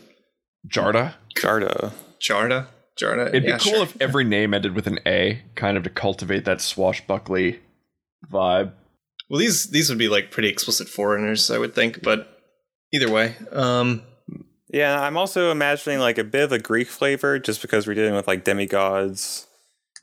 Jarda. 0.68 1.14
Jarta. 1.36 1.92
Jarda. 2.20 2.68
Jarda. 3.02 3.28
It'd 3.30 3.44
yeah, 3.44 3.58
be 3.58 3.64
cool 3.64 3.74
sure. 3.74 3.84
if 3.84 4.02
every 4.02 4.24
name 4.24 4.54
ended 4.54 4.76
with 4.76 4.88
an 4.88 5.00
A, 5.06 5.42
kind 5.56 5.78
of 5.78 5.84
to 5.84 5.90
cultivate 5.90 6.46
that 6.46 6.62
swashbuckly 6.62 7.60
vibe. 8.32 8.74
Well, 9.30 9.40
these 9.40 9.68
these 9.68 9.90
would 9.90 10.00
be 10.00 10.10
like 10.10 10.32
pretty 10.32 10.50
explicit 10.50 10.88
foreigners, 10.90 11.50
I 11.52 11.58
would 11.58 11.76
think. 11.76 12.02
But 12.02 12.40
either 12.94 13.10
way, 13.12 13.36
um, 13.52 14.02
Yeah, 14.72 15.02
I'm 15.02 15.18
also 15.18 15.52
imagining 15.52 16.00
like 16.00 16.18
a 16.20 16.24
bit 16.24 16.44
of 16.44 16.52
a 16.52 16.60
Greek 16.60 16.88
flavor 16.90 17.40
just 17.40 17.62
because 17.62 17.88
we're 17.88 17.96
dealing 17.96 18.14
with 18.16 18.28
like 18.28 18.44
demigods. 18.44 19.48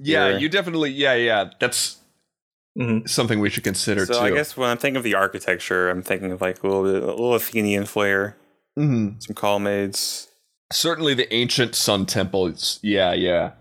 Yeah, 0.01 0.29
Yeah. 0.31 0.39
you 0.39 0.49
definitely. 0.49 0.91
Yeah, 0.91 1.15
yeah. 1.15 1.51
That's 1.61 1.99
mhm. 2.79 3.09
something 3.09 3.39
we 3.41 3.49
should 3.51 3.65
consider 3.65 4.07
So 4.07 4.15
too. 4.15 4.19
I 4.21 4.31
guess 4.31 4.57
when 4.57 4.69
I'm 4.71 4.77
thinking 4.79 4.97
of 4.97 5.05
the 5.05 5.15
architecture, 5.15 5.89
I'm 5.89 6.03
thinking 6.03 6.33
of 6.33 6.41
like 6.41 6.63
a 6.63 6.67
little 6.67 6.83
bit, 6.85 7.03
a 7.03 7.07
little 7.07 7.35
Athenian 7.35 7.87
flair, 7.87 8.37
Mhm. 8.79 9.23
some 9.23 9.35
colonnades. 9.35 10.29
Certainly 10.73 11.15
the 11.15 11.33
ancient 11.33 11.75
sun 11.75 12.07
temples. 12.07 12.79
Yeah, 12.83 13.13
yeah. 13.13 13.53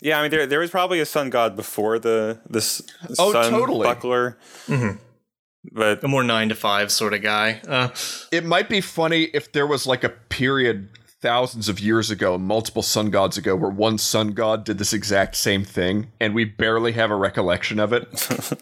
Yeah, 0.00 0.18
I 0.18 0.22
mean 0.22 0.30
there 0.30 0.46
there 0.46 0.58
was 0.60 0.70
probably 0.70 1.00
a 1.00 1.06
sun 1.06 1.30
god 1.30 1.56
before 1.56 1.98
the 1.98 2.38
this 2.48 2.82
Oh, 3.18 3.32
sun 3.32 3.50
totally. 3.50 3.84
buckler, 3.86 4.36
Mhm. 4.66 4.98
but 5.72 6.04
a 6.04 6.08
more 6.08 6.22
nine 6.24 6.48
to 6.50 6.54
five 6.54 6.92
sort 6.92 7.14
of 7.14 7.22
guy. 7.22 7.62
Uh, 7.66 7.88
It 8.30 8.44
might 8.44 8.68
be 8.68 8.80
funny 8.82 9.24
if 9.32 9.52
there 9.52 9.66
was 9.66 9.86
like 9.86 10.04
a 10.04 10.10
period 10.10 10.88
thousands 11.24 11.70
of 11.70 11.80
years 11.80 12.10
ago, 12.10 12.36
multiple 12.36 12.82
sun 12.82 13.08
gods 13.08 13.38
ago, 13.38 13.56
where 13.56 13.70
one 13.70 13.96
sun 13.96 14.32
god 14.32 14.62
did 14.64 14.76
this 14.76 14.92
exact 14.92 15.34
same 15.36 15.64
thing, 15.64 16.08
and 16.20 16.34
we 16.34 16.44
barely 16.44 16.92
have 16.92 17.10
a 17.10 17.16
recollection 17.16 17.80
of 17.80 17.94
it. 17.94 18.04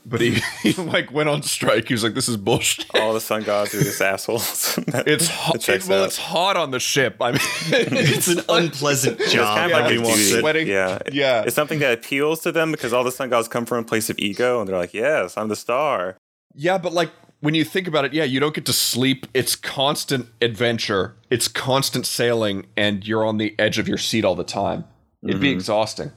but 0.06 0.20
he, 0.20 0.40
he 0.62 0.72
like 0.74 1.10
went 1.12 1.28
on 1.28 1.42
strike. 1.42 1.88
He 1.88 1.94
was 1.94 2.04
like, 2.04 2.14
"This 2.14 2.28
is 2.28 2.36
bullshit." 2.36 2.86
all 2.94 3.12
the 3.12 3.20
sun 3.20 3.42
gods 3.42 3.74
are 3.74 3.82
just 3.82 4.00
assholes. 4.00 4.78
It's 5.04 5.26
That 5.26 5.34
hot. 5.34 5.60
checks 5.60 5.88
well, 5.88 6.02
out. 6.02 6.06
it's 6.06 6.18
hot 6.18 6.56
on 6.56 6.70
the 6.70 6.78
ship. 6.80 7.16
I 7.20 7.32
mean, 7.32 7.40
it's 7.72 8.28
an 8.28 8.40
unpleasant 8.48 9.18
job. 9.18 9.56
kind 9.56 9.72
of 9.72 9.78
like 9.78 9.82
Nobody 9.84 9.96
a 9.96 10.00
wants 10.02 10.18
duty. 10.26 10.36
it. 10.36 10.40
Sweating. 10.40 10.66
Yeah, 10.68 10.98
Yeah. 11.10 11.42
It's 11.42 11.56
something 11.56 11.80
that 11.80 11.92
appeals 11.98 12.40
to 12.42 12.52
them 12.52 12.70
because 12.70 12.92
all 12.92 13.02
the 13.02 13.10
sun 13.10 13.28
gods 13.28 13.48
come 13.48 13.66
from 13.66 13.78
a 13.78 13.84
place 13.84 14.08
of 14.08 14.18
ego, 14.20 14.60
and 14.60 14.68
they're 14.68 14.76
like, 14.78 14.94
"Yes, 14.94 15.36
I'm 15.36 15.48
the 15.48 15.56
star." 15.56 16.16
Yeah, 16.54 16.78
but 16.78 16.92
like 16.92 17.10
when 17.42 17.54
you 17.54 17.64
think 17.64 17.86
about 17.88 18.04
it, 18.04 18.12
yeah, 18.14 18.24
you 18.24 18.40
don't 18.40 18.54
get 18.54 18.64
to 18.66 18.72
sleep. 18.72 19.26
It's 19.34 19.56
constant 19.56 20.28
adventure. 20.40 21.16
It's 21.28 21.48
constant 21.48 22.06
sailing, 22.06 22.66
and 22.76 23.06
you're 23.06 23.26
on 23.26 23.36
the 23.38 23.54
edge 23.58 23.78
of 23.78 23.86
your 23.88 23.98
seat 23.98 24.24
all 24.24 24.36
the 24.36 24.44
time. 24.44 24.84
It'd 25.22 25.40
be 25.40 25.50
Mhm. 25.52 25.56
exhausting. 25.56 26.12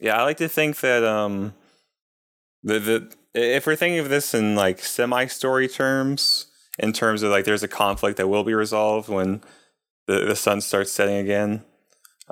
Yeah, 0.00 0.16
I 0.20 0.24
like 0.24 0.36
to 0.38 0.48
think 0.48 0.80
that 0.80 1.02
um, 1.04 1.54
the 2.62 2.78
the 2.78 3.12
if 3.34 3.66
we're 3.66 3.76
thinking 3.76 4.00
of 4.00 4.08
this 4.08 4.34
in 4.34 4.54
like 4.56 4.82
semi 4.82 5.26
story 5.26 5.68
terms, 5.68 6.46
in 6.78 6.92
terms 6.92 7.22
of 7.22 7.30
like 7.30 7.44
there's 7.44 7.62
a 7.62 7.68
conflict 7.68 8.16
that 8.18 8.28
will 8.28 8.44
be 8.44 8.54
resolved 8.54 9.08
when 9.08 9.42
the 10.06 10.20
the 10.26 10.36
sun 10.36 10.60
starts 10.60 10.90
setting 10.92 11.16
again. 11.16 11.64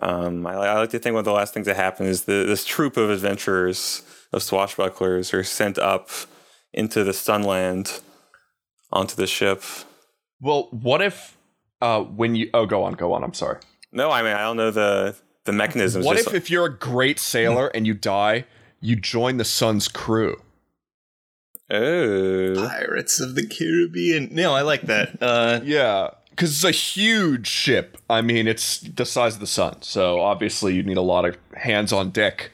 Um, 0.03 0.45
I, 0.45 0.55
I 0.55 0.79
like 0.81 0.91
to 0.91 0.99
think 0.99 1.15
one 1.15 1.21
of 1.21 1.25
the 1.25 1.33
last 1.33 1.55
things 1.55 1.67
that 1.67 1.77
happen 1.77 2.07
is 2.07 2.25
the, 2.25 2.45
this 2.45 2.65
troop 2.65 2.97
of 2.97 3.11
adventurers 3.11 4.03
of 4.33 4.43
swashbucklers 4.43 5.33
are 5.33 5.45
sent 5.45 5.79
up 5.79 6.09
into 6.73 7.05
the 7.05 7.13
sunland 7.13 8.01
onto 8.95 9.15
the 9.17 9.27
ship. 9.27 9.63
Well, 10.41 10.69
what 10.71 11.03
if 11.03 11.37
uh, 11.83 12.01
when 12.01 12.35
you? 12.35 12.49
Oh, 12.55 12.65
go 12.65 12.85
on, 12.85 12.95
go 12.95 13.13
on. 13.13 13.23
I'm 13.23 13.35
sorry. 13.35 13.59
No, 13.93 14.11
I 14.11 14.23
mean 14.23 14.33
I 14.33 14.41
don't 14.41 14.57
know 14.57 14.71
the 14.71 15.15
the 15.45 15.53
mechanisms. 15.53 16.07
What 16.07 16.17
just 16.17 16.29
if 16.29 16.35
if 16.35 16.51
you're 16.51 16.67
a 16.67 16.73
great 16.75 17.19
sailor 17.19 17.69
and 17.69 17.87
you 17.87 17.95
die, 17.95 18.47
you 18.81 18.97
join 18.97 19.37
the 19.37 19.45
sun's 19.45 19.89
crew? 19.89 20.41
oh 21.71 22.55
Pirates 22.69 23.21
of 23.21 23.35
the 23.35 23.47
Caribbean. 23.47 24.29
No, 24.33 24.53
I 24.55 24.63
like 24.63 24.83
that. 24.83 25.17
Uh, 25.21 25.61
Yeah, 25.65 26.11
because 26.31 26.51
it's 26.53 26.65
a 26.65 26.71
huge 26.71 27.47
ship. 27.47 27.97
I 28.11 28.21
mean, 28.21 28.47
it's 28.47 28.81
the 28.81 29.07
size 29.07 29.35
of 29.35 29.41
the 29.41 29.47
sun, 29.47 29.83
so 29.83 30.21
obviously 30.21 30.75
you 30.75 30.83
need 30.83 30.97
a 30.99 31.03
lot 31.03 31.25
of 31.25 31.37
hands 31.57 31.93
on 31.93 32.11
deck 32.11 32.51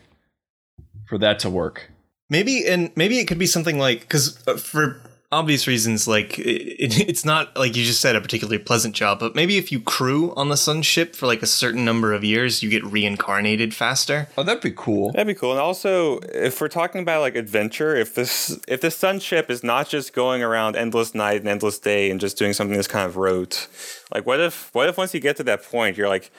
for 1.06 1.18
that 1.18 1.38
to 1.40 1.50
work. 1.50 1.90
maybe 2.28 2.64
and 2.66 2.92
maybe 2.94 3.18
it 3.18 3.26
could 3.26 3.38
be 3.38 3.46
something 3.46 3.78
like 3.78 4.00
because 4.02 4.38
for 4.62 5.00
obvious 5.32 5.66
reasons, 5.66 6.08
like 6.08 6.38
it, 6.38 6.98
it's 7.08 7.24
not 7.24 7.56
like 7.56 7.76
you 7.76 7.84
just 7.84 8.00
said 8.00 8.16
a 8.16 8.20
particularly 8.20 8.58
pleasant 8.58 8.94
job, 8.94 9.20
but 9.20 9.34
maybe 9.34 9.56
if 9.58 9.70
you 9.70 9.80
crew 9.80 10.34
on 10.34 10.48
the 10.48 10.56
sun 10.56 10.82
ship 10.82 11.14
for 11.14 11.26
like 11.26 11.42
a 11.42 11.46
certain 11.46 11.84
number 11.84 12.12
of 12.12 12.24
years, 12.24 12.62
you 12.62 12.70
get 12.70 12.84
reincarnated 12.84 13.74
faster. 13.74 14.28
Oh, 14.36 14.42
that'd 14.42 14.62
be 14.62 14.72
cool. 14.72 15.12
That'd 15.12 15.26
be 15.26 15.34
cool. 15.34 15.52
And 15.52 15.60
also, 15.60 16.18
if 16.34 16.60
we're 16.60 16.68
talking 16.68 17.00
about 17.02 17.20
like 17.20 17.36
adventure, 17.36 17.96
if 17.96 18.14
this 18.14 18.58
if 18.66 18.80
the 18.80 18.90
sun 18.90 19.20
ship 19.20 19.50
is 19.50 19.62
not 19.62 19.88
just 19.88 20.12
going 20.12 20.42
around 20.42 20.76
endless 20.76 21.14
night 21.14 21.40
and 21.40 21.48
endless 21.48 21.78
day 21.78 22.10
and 22.10 22.20
just 22.20 22.36
doing 22.36 22.52
something 22.52 22.76
that's 22.76 22.88
kind 22.88 23.06
of 23.06 23.16
rote, 23.16 23.68
like 24.12 24.26
what 24.26 24.40
if 24.40 24.70
what 24.72 24.88
if 24.88 24.98
once 24.98 25.14
you 25.14 25.20
get 25.20 25.36
to 25.36 25.44
that 25.44 25.62
point, 25.62 25.96
you're 25.96 26.08
like 26.08 26.30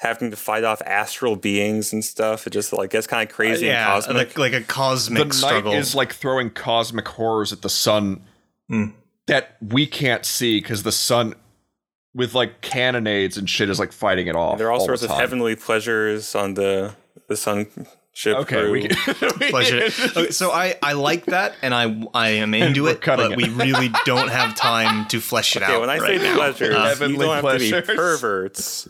having 0.00 0.30
to 0.30 0.36
fight 0.36 0.64
off 0.64 0.82
astral 0.82 1.36
beings 1.36 1.92
and 1.92 2.04
stuff. 2.04 2.46
It 2.46 2.50
just 2.50 2.72
like 2.72 2.90
gets 2.90 3.06
kind 3.06 3.28
of 3.28 3.34
crazy 3.34 3.68
and 3.68 3.74
yeah, 3.74 3.86
cosmic. 3.86 4.16
like, 4.16 4.38
like 4.38 4.52
a 4.52 4.64
cosmic 4.64 5.28
the 5.28 5.34
struggle. 5.34 5.72
night 5.72 5.78
is 5.78 5.94
like 5.94 6.12
throwing 6.12 6.50
cosmic 6.50 7.06
horrors 7.06 7.52
at 7.52 7.62
the 7.62 7.68
sun 7.68 8.22
Hmm. 8.68 8.86
that 9.26 9.56
we 9.60 9.86
can't 9.86 10.24
see 10.24 10.60
because 10.60 10.82
the 10.82 10.92
sun 10.92 11.34
with 12.14 12.34
like 12.34 12.60
cannonades 12.62 13.36
and 13.36 13.48
shit 13.48 13.68
is 13.70 13.78
like 13.78 13.92
fighting 13.92 14.26
it 14.26 14.34
off. 14.36 14.58
there 14.58 14.68
are 14.68 14.72
all, 14.72 14.78
the 14.80 14.84
sorts 14.86 15.02
of 15.02 15.08
time. 15.10 15.18
heavenly 15.20 15.54
pleasures 15.56 16.34
on 16.34 16.54
the 16.54 16.94
the 17.28 17.36
sun 17.36 17.66
ship. 18.12 18.36
Okay, 18.38 18.56
crew. 18.56 18.72
we 18.72 18.88
pleasure. 19.50 19.82
Okay, 20.16 20.30
so 20.30 20.50
I, 20.50 20.76
I 20.82 20.94
like 20.94 21.26
that 21.26 21.54
and 21.62 21.74
I 21.74 22.06
I 22.14 22.28
am 22.30 22.54
into 22.62 22.86
it, 22.86 23.00
but 23.04 23.32
it. 23.32 23.36
we 23.36 23.48
really 23.50 23.90
don't 24.04 24.28
have 24.30 24.54
time 24.56 25.06
to 25.08 25.20
flesh 25.20 25.54
it 25.56 25.62
Okay, 25.62 25.72
out. 25.74 25.80
when 25.80 25.90
I 25.90 25.98
right 25.98 26.18
say 26.20 26.26
now. 26.26 26.34
pleasures, 26.36 26.74
Uh, 26.74 26.78
you 26.80 26.84
Heavenly 26.86 27.18
don't 27.26 27.44
have 27.44 27.58
to 27.60 27.82
be 27.86 27.94
perverts. 27.96 28.88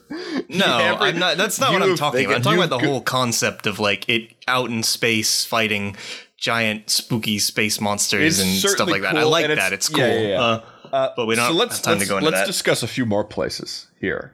no, 0.49 0.79
every- 0.79 1.07
I'm 1.09 1.19
not. 1.19 1.37
That's 1.37 1.59
not 1.61 1.73
what 1.73 1.83
I'm 1.83 1.97
talking 1.97 2.25
about. 2.27 2.37
I'm 2.37 2.43
talking 2.43 2.59
about 2.63 2.71
the 2.71 2.79
go- 2.79 2.87
whole 2.93 3.01
concept 3.03 3.67
of 3.67 3.79
like 3.81 4.09
it 4.09 4.31
out 4.49 4.71
in 4.71 4.83
space 4.85 5.45
fighting 5.45 5.97
giant 6.39 6.91
spooky 6.91 7.39
space 7.39 7.81
monsters 7.81 8.39
It's 8.39 8.63
and 8.65 8.71
stuff 8.71 8.89
like 8.89 9.03
that. 9.03 9.17
I 9.17 9.23
like 9.23 9.47
that. 9.47 9.53
it's- 9.59 9.73
It's 9.73 9.89
cool. 9.89 9.99
yeah, 10.01 10.15
yeah, 10.21 10.29
yeah. 10.29 10.41
Uh, 10.43 10.61
Uh, 10.93 11.09
But 11.17 11.27
we 11.27 11.35
don't 11.35 11.49
so 11.49 11.53
let's, 11.53 11.77
have 11.79 11.85
time 11.85 11.99
let's, 11.99 12.09
go 12.11 12.17
into 12.19 12.31
let's 12.31 12.41
that. 12.43 12.47
discuss 12.47 12.83
a 12.83 12.87
few 12.87 13.05
more 13.07 13.25
places 13.25 13.89
here 14.01 14.33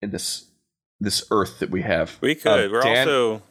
in 0.00 0.10
this 0.10 0.46
this 1.00 1.24
Earth 1.30 1.58
that 1.58 1.70
we 1.70 1.82
have. 1.82 2.16
We 2.22 2.34
could. 2.34 2.66
Uh, 2.68 2.72
We're 2.72 2.80
Dan- 2.80 3.06
also 3.08 3.42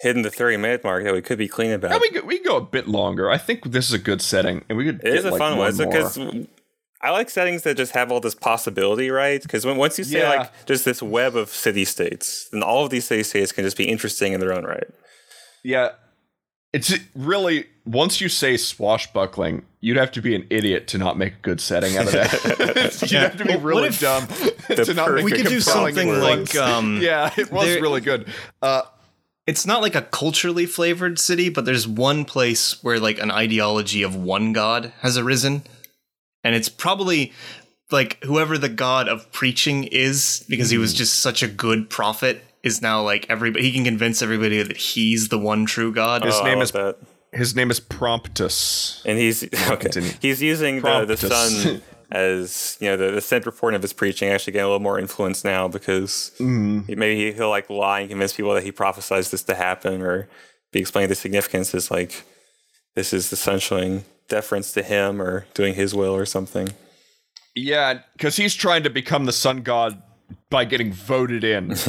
hitting 0.00 0.22
the 0.22 0.30
thirty 0.30 0.56
minute 0.56 0.82
mark 0.82 1.04
that 1.04 1.14
we 1.14 1.22
could 1.22 1.38
be 1.38 1.46
clean 1.46 1.70
about. 1.70 1.92
Yeah, 1.92 1.98
we 1.98 2.10
go, 2.10 2.20
we 2.26 2.38
go 2.42 2.56
a 2.56 2.60
bit 2.60 2.88
longer. 2.88 3.30
I 3.30 3.38
think 3.38 3.70
this 3.70 3.86
is 3.86 3.92
a 3.92 3.98
good 3.98 4.20
setting, 4.20 4.64
and 4.68 4.76
we 4.76 4.84
could. 4.84 5.00
It 5.04 5.14
is 5.14 5.22
get, 5.22 5.26
a 5.28 5.30
like, 5.30 5.38
fun 5.38 5.58
one 5.58 5.76
more. 5.76 5.86
because 5.86 6.18
I 7.02 7.10
like 7.10 7.30
settings 7.30 7.62
that 7.62 7.76
just 7.76 7.92
have 7.92 8.10
all 8.10 8.20
this 8.20 8.34
possibility, 8.34 9.10
right? 9.10 9.40
Because 9.40 9.64
when 9.64 9.76
once 9.76 9.96
you 9.96 10.04
say 10.04 10.18
Yeah. 10.20 10.30
like 10.30 10.66
just 10.66 10.84
this 10.84 11.00
web 11.00 11.36
of 11.36 11.50
city 11.50 11.84
states, 11.84 12.48
then 12.50 12.62
all 12.64 12.82
of 12.84 12.90
these 12.90 13.04
city 13.06 13.22
states 13.22 13.52
can 13.52 13.62
just 13.64 13.76
be 13.76 13.84
interesting 13.88 14.32
in 14.32 14.40
their 14.40 14.52
own 14.52 14.64
right. 14.64 14.88
Yeah, 15.62 15.90
it's 16.72 16.94
really 17.14 17.66
once 17.84 18.20
you 18.20 18.28
say 18.28 18.56
swashbuckling, 18.56 19.62
you'd 19.80 19.96
have 19.96 20.12
to 20.12 20.22
be 20.22 20.34
an 20.34 20.46
idiot 20.50 20.86
to 20.88 20.98
not 20.98 21.18
make 21.18 21.32
a 21.34 21.40
good 21.42 21.60
setting 21.60 21.96
out 21.96 22.06
of 22.06 22.12
that. 22.12 23.02
you'd 23.10 23.20
have 23.20 23.36
to 23.38 23.44
be 23.44 23.50
Well, 23.50 23.60
really 23.60 23.88
if- 23.88 24.00
dumb 24.00 24.26
to 24.68 24.94
not 24.94 25.12
make 25.14 25.24
we 25.24 25.32
a 25.32 25.36
could 25.36 25.46
do 25.46 25.60
something 25.60 26.08
one. 26.08 26.20
like 26.20 26.54
um, 26.56 27.00
yeah, 27.02 27.30
it 27.36 27.50
was 27.50 27.66
there- 27.66 27.80
really 27.82 28.00
good. 28.00 28.28
Uh, 28.62 28.82
it's 29.46 29.66
not 29.66 29.82
like 29.82 29.96
a 29.96 30.02
culturally 30.02 30.66
flavored 30.66 31.18
city, 31.18 31.48
but 31.48 31.64
there's 31.64 31.88
one 31.88 32.24
place 32.24 32.82
where 32.84 33.00
like 33.00 33.18
an 33.18 33.30
ideology 33.32 34.02
of 34.02 34.14
one 34.14 34.52
god 34.52 34.92
has 35.00 35.18
arisen. 35.18 35.62
And 36.44 36.54
it's 36.54 36.68
probably 36.68 37.32
like 37.90 38.22
whoever 38.22 38.56
the 38.58 38.68
god 38.68 39.08
of 39.08 39.32
preaching 39.32 39.84
is, 39.84 40.44
because 40.48 40.70
he 40.70 40.78
was 40.78 40.94
just 40.94 41.20
such 41.20 41.42
a 41.42 41.48
good 41.48 41.90
prophet, 41.90 42.44
is 42.62 42.82
now 42.82 43.02
like 43.02 43.26
everybody 43.28 43.64
he 43.64 43.72
can 43.72 43.84
convince 43.84 44.22
everybody 44.22 44.62
that 44.62 44.76
he's 44.76 45.28
the 45.28 45.38
one 45.38 45.66
true 45.66 45.92
god. 45.92 46.24
His 46.24 46.34
Oh, 46.36 46.44
name 46.44 46.60
is- 46.60 46.72
that. 46.72 46.96
his 47.32 47.54
name 47.54 47.70
is 47.70 47.80
Promptus. 47.80 49.02
and 49.04 49.18
he's 49.18 49.44
okay. 49.70 49.90
He's 50.20 50.42
using 50.42 50.80
the, 50.82 51.04
the 51.04 51.16
sun 51.16 51.82
as 52.12 52.76
you 52.80 52.88
know 52.88 52.96
the, 52.96 53.12
the 53.12 53.20
central 53.20 53.54
point 53.54 53.76
of 53.76 53.82
his 53.82 53.92
preaching. 53.92 54.28
Actually, 54.28 54.54
getting 54.54 54.64
a 54.64 54.68
little 54.68 54.80
more 54.80 54.98
influence 54.98 55.44
now 55.44 55.68
because 55.68 56.32
mm-hmm. 56.38 56.80
he, 56.86 56.94
maybe 56.94 57.32
he'll 57.32 57.50
like 57.50 57.70
lie 57.70 58.00
and 58.00 58.10
convince 58.10 58.32
people 58.34 58.52
that 58.54 58.64
he 58.64 58.72
prophesized 58.72 59.30
this 59.30 59.42
to 59.44 59.54
happen, 59.54 60.02
or 60.02 60.28
be 60.72 60.80
explaining 60.80 61.08
the 61.08 61.14
significance 61.14 61.74
is 61.74 61.90
like 61.90 62.24
this 62.94 63.12
is 63.12 63.30
the 63.30 63.36
sun 63.36 63.58
showing 63.58 64.04
deference 64.28 64.72
to 64.72 64.82
him 64.82 65.20
or 65.20 65.46
doing 65.54 65.74
his 65.74 65.94
will 65.94 66.14
or 66.14 66.26
something. 66.26 66.70
Yeah, 67.54 68.00
because 68.12 68.36
he's 68.36 68.54
trying 68.54 68.82
to 68.84 68.90
become 68.90 69.24
the 69.24 69.32
sun 69.32 69.62
god 69.62 70.02
by 70.50 70.64
getting 70.64 70.92
voted 70.92 71.44
in, 71.44 71.68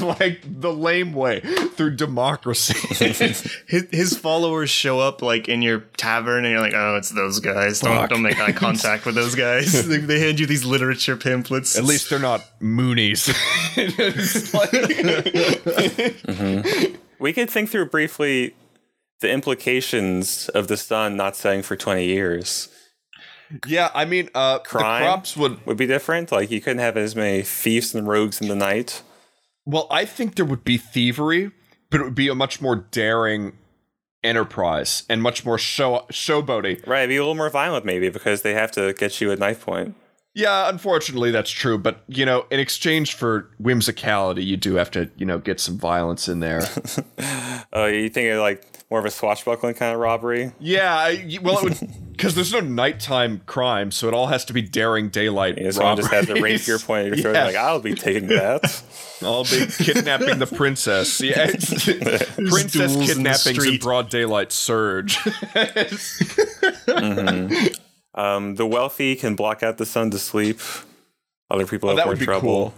like 0.00 0.40
the 0.44 0.72
lame 0.72 1.12
way 1.12 1.40
through 1.40 1.94
democracy. 1.96 2.74
his, 3.04 3.86
his 3.90 4.16
followers 4.16 4.70
show 4.70 4.98
up 4.98 5.20
like 5.20 5.48
in 5.48 5.60
your 5.62 5.80
tavern 5.96 6.44
and 6.44 6.52
you're 6.52 6.60
like, 6.62 6.72
oh, 6.74 6.96
it's 6.96 7.10
those 7.10 7.38
guys. 7.40 7.80
Don't 7.80 7.96
Fuck. 7.96 8.10
don't 8.10 8.22
make 8.22 8.38
eye 8.40 8.52
contact 8.52 9.04
with 9.04 9.14
those 9.14 9.34
guys. 9.34 9.86
they, 9.86 9.98
they 9.98 10.20
hand 10.20 10.40
you 10.40 10.46
these 10.46 10.64
literature 10.64 11.16
pamphlets. 11.16 11.76
At 11.76 11.84
least 11.84 12.08
they're 12.08 12.18
not 12.18 12.42
Moonies. 12.60 13.28
It's 13.76 14.54
like- 14.54 14.70
mm-hmm. 16.26 16.94
We 17.18 17.32
could 17.32 17.50
think 17.50 17.70
through 17.70 17.90
briefly 17.90 18.54
the 19.20 19.30
implications 19.30 20.48
of 20.50 20.68
the 20.68 20.76
sun 20.76 21.16
not 21.16 21.36
setting 21.36 21.62
for 21.62 21.76
twenty 21.76 22.06
years. 22.06 22.68
Yeah, 23.66 23.90
I 23.94 24.04
mean, 24.04 24.28
uh, 24.34 24.58
Crime? 24.60 25.02
the 25.02 25.06
crops 25.06 25.36
would. 25.36 25.64
Would 25.66 25.76
be 25.76 25.86
different. 25.86 26.32
Like 26.32 26.50
you 26.50 26.60
couldn't 26.60 26.78
have 26.78 26.96
as 26.96 27.14
many 27.14 27.42
thieves 27.42 27.94
and 27.94 28.06
rogues 28.06 28.40
in 28.40 28.48
the 28.48 28.56
night. 28.56 29.02
Well, 29.64 29.86
I 29.90 30.04
think 30.04 30.36
there 30.36 30.44
would 30.44 30.64
be 30.64 30.78
thievery, 30.78 31.50
but 31.90 32.00
it 32.00 32.04
would 32.04 32.14
be 32.14 32.28
a 32.28 32.34
much 32.34 32.60
more 32.60 32.76
daring 32.76 33.52
enterprise 34.22 35.04
and 35.08 35.22
much 35.22 35.44
more 35.44 35.58
show 35.58 36.06
showboaty. 36.10 36.86
Right, 36.86 37.08
be 37.08 37.16
a 37.16 37.20
little 37.20 37.34
more 37.34 37.50
violent 37.50 37.84
maybe 37.84 38.08
because 38.08 38.42
they 38.42 38.54
have 38.54 38.72
to 38.72 38.92
get 38.92 39.20
you 39.20 39.32
at 39.32 39.38
knife 39.38 39.64
point. 39.64 39.94
Yeah, 40.36 40.68
unfortunately, 40.68 41.30
that's 41.30 41.50
true. 41.50 41.78
But 41.78 42.02
you 42.08 42.26
know, 42.26 42.44
in 42.50 42.60
exchange 42.60 43.14
for 43.14 43.48
whimsicality, 43.60 44.44
you 44.44 44.58
do 44.58 44.74
have 44.74 44.90
to, 44.90 45.10
you 45.16 45.24
know, 45.24 45.38
get 45.38 45.60
some 45.60 45.78
violence 45.78 46.28
in 46.28 46.40
there. 46.40 46.62
Oh, 47.72 47.86
you 47.86 48.08
think 48.08 48.32
of 48.32 48.38
like 48.40 48.64
more 48.90 49.00
of 49.00 49.04
a 49.04 49.10
swashbuckling 49.10 49.74
kind 49.74 49.92
of 49.92 50.00
robbery? 50.00 50.52
yeah, 50.60 50.94
I, 50.94 51.38
well, 51.42 51.58
it 51.58 51.64
would 51.64 51.78
because 52.12 52.34
there's 52.34 52.52
no 52.52 52.60
nighttime 52.60 53.42
crime, 53.44 53.90
so 53.90 54.08
it 54.08 54.14
all 54.14 54.28
has 54.28 54.44
to 54.46 54.52
be 54.54 54.62
daring 54.62 55.08
daylight. 55.10 55.58
Know, 55.58 55.70
someone 55.70 55.96
just 55.96 56.10
has 56.10 56.28
robberies. 56.28 56.66
rapier 56.66 56.78
pointed 56.78 57.12
at 57.12 57.18
your 57.18 57.22
throat. 57.22 57.34
Yeah. 57.36 57.44
Like 57.44 57.56
I'll 57.56 57.80
be 57.80 57.94
taking 57.94 58.28
that. 58.28 58.82
I'll 59.20 59.44
be 59.44 59.66
kidnapping 59.66 60.38
the 60.38 60.46
princess. 60.46 61.20
Yeah, 61.20 61.46
princess 61.48 62.72
duels 62.72 62.96
in 62.96 63.06
kidnappings 63.06 63.64
in, 63.64 63.78
broad 63.78 64.08
daylight 64.08 64.52
surge. 64.52 65.16
Mm-hmm. 66.86 67.74
Um, 68.16 68.54
the 68.56 68.66
wealthy 68.66 69.14
can 69.16 69.36
block 69.36 69.62
out 69.62 69.78
the 69.78 69.86
sun 69.86 70.10
to 70.10 70.18
sleep. 70.18 70.60
Other 71.50 71.66
people 71.66 71.88
have 71.90 71.94
Oh, 71.94 71.96
that 71.98 72.04
more 72.06 72.12
would 72.12 72.18
be 72.18 72.24
trouble. 72.24 72.40
cool. 72.72 72.74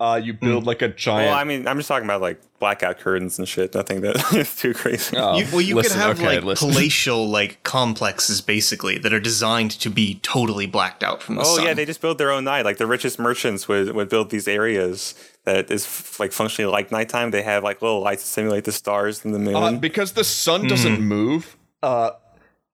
Uh, 0.00 0.16
you 0.16 0.32
build 0.32 0.66
like 0.66 0.82
a 0.82 0.88
giant. 0.88 1.28
Well, 1.30 1.38
I 1.38 1.44
mean, 1.44 1.68
I'm 1.68 1.76
just 1.76 1.86
talking 1.86 2.04
about 2.06 2.20
like 2.20 2.40
blackout 2.58 2.98
curtains 2.98 3.38
and 3.38 3.46
shit. 3.46 3.72
Nothing 3.72 4.00
that 4.00 4.16
is 4.34 4.56
too 4.56 4.74
crazy. 4.74 5.16
Oh, 5.16 5.38
You, 5.38 5.46
well, 5.52 5.60
you 5.60 5.76
listen, 5.76 5.92
could 5.92 6.00
have 6.02 6.18
okay, 6.18 6.36
like 6.36 6.44
listen. 6.44 6.70
palatial 6.70 7.28
like 7.28 7.62
complexes 7.62 8.40
basically 8.40 8.98
that 8.98 9.12
are 9.12 9.20
designed 9.20 9.70
to 9.72 9.88
be 9.90 10.16
totally 10.24 10.66
blacked 10.66 11.04
out 11.04 11.22
from 11.22 11.36
the 11.36 11.42
Oh 11.42 11.54
sun. 11.56 11.64
Oh 11.64 11.68
yeah, 11.68 11.74
they 11.74 11.84
just 11.84 12.00
build 12.00 12.18
their 12.18 12.32
own 12.32 12.42
night. 12.42 12.64
Like 12.64 12.78
the 12.78 12.86
richest 12.88 13.20
merchants 13.20 13.68
would, 13.68 13.94
would 13.94 14.08
build 14.08 14.30
these 14.30 14.48
areas 14.48 15.14
that 15.44 15.70
is 15.70 15.84
f- 15.84 16.18
like 16.18 16.32
functionally 16.32 16.72
like 16.72 16.90
nighttime. 16.90 17.30
They 17.30 17.42
have 17.42 17.62
like 17.62 17.80
little 17.80 18.00
lights 18.00 18.24
to 18.24 18.28
simulate 18.28 18.64
the 18.64 18.72
stars 18.72 19.24
and 19.24 19.32
the 19.32 19.38
moon. 19.38 19.54
Uh, 19.54 19.72
because 19.72 20.12
the 20.12 20.24
sun 20.24 20.66
doesn't 20.66 21.00
move, 21.00 21.56
uh, 21.80 22.10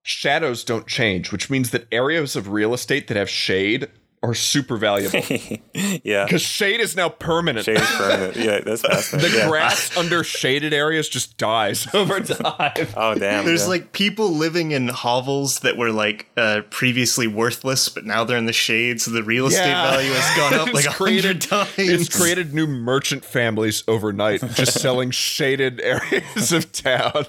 shadows 0.09 0.65
don't 0.65 0.87
change, 0.87 1.31
which 1.33 1.51
means 1.51 1.71
that 1.71 1.87
areas 1.93 2.35
of 2.35 2.49
real 2.49 2.73
estate 2.73 3.09
that 3.09 3.17
have 3.19 3.29
shade 3.29 3.89
are 4.23 4.35
super 4.35 4.77
valuable. 4.79 5.21
yeah, 6.03 6.25
Because 6.25 6.43
shade 6.43 6.81
is 6.81 6.97
now 6.97 7.09
permanent. 7.09 7.67
shade 7.67 7.77
is 7.79 7.87
permanent. 7.87 8.37
Yeah, 8.49 8.61
that's 8.61 8.81
happening. 8.83 9.31
the 9.31 9.39
yeah. 9.39 9.49
grass 9.49 9.97
under 9.99 10.25
shaded 10.25 10.73
areas 10.73 11.09
just 11.11 11.37
dies 11.37 11.87
over 11.95 12.19
time. 12.21 12.89
Oh 12.97 13.15
damn. 13.15 13.45
There's 13.45 13.63
yeah. 13.65 13.69
like 13.69 13.93
people 13.93 14.31
living 14.31 14.73
in 14.73 14.89
hovels 14.89 15.61
that 15.61 15.77
were 15.77 15.93
like 15.93 16.27
uh, 16.39 16.63
previously 16.71 17.27
worthless, 17.29 17.89
but 17.91 18.07
now 18.07 18.25
they're 18.25 18.39
in 18.39 18.47
the 18.47 18.53
shade, 18.53 19.01
so 19.03 19.11
the 19.13 19.23
real 19.23 19.47
estate 19.47 19.67
Yeah. 19.69 19.91
value 19.91 20.11
has 20.13 20.37
gone 20.37 20.55
up 20.69 20.75
like 20.75 20.87
a 20.87 20.91
hundred 20.91 21.21
created- 21.21 21.41
times. 21.43 21.71
It's 21.77 22.17
created 22.19 22.55
new 22.55 22.67
merchant 22.67 23.25
families 23.27 23.85
overnight, 23.87 24.41
just 24.55 24.81
selling 24.81 25.11
shaded 25.13 25.81
areas 25.81 26.51
of 26.51 26.73
town. 26.73 27.25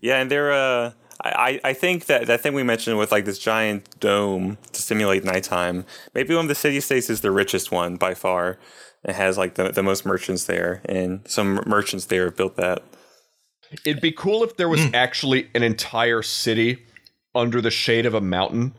Yeah, 0.00 0.18
and 0.20 0.30
they're 0.30 0.52
uh 0.52 0.92
I, 1.22 1.60
I 1.64 1.72
think 1.72 2.06
that 2.06 2.26
that 2.26 2.40
thing 2.40 2.54
we 2.54 2.62
mentioned 2.62 2.98
with 2.98 3.12
like 3.12 3.24
this 3.24 3.38
giant 3.38 4.00
dome 4.00 4.58
to 4.72 4.82
simulate 4.82 5.24
nighttime, 5.24 5.84
maybe 6.14 6.34
one 6.34 6.44
of 6.44 6.48
the 6.48 6.54
city 6.54 6.80
states 6.80 7.10
is 7.10 7.20
the 7.20 7.30
richest 7.30 7.70
one 7.70 7.96
by 7.96 8.14
far. 8.14 8.58
It 9.04 9.14
has 9.14 9.38
like 9.38 9.54
the, 9.54 9.70
the 9.70 9.82
most 9.82 10.04
merchants 10.04 10.44
there, 10.44 10.82
and 10.84 11.20
some 11.26 11.62
merchants 11.66 12.06
there 12.06 12.24
have 12.26 12.36
built 12.36 12.56
that. 12.56 12.82
It'd 13.86 14.02
be 14.02 14.12
cool 14.12 14.42
if 14.44 14.56
there 14.56 14.68
was 14.68 14.84
hmm. 14.84 14.94
actually 14.94 15.48
an 15.54 15.62
entire 15.62 16.22
city 16.22 16.84
under 17.34 17.60
the 17.60 17.70
shade 17.70 18.06
of 18.06 18.14
a 18.14 18.20
mountain 18.20 18.74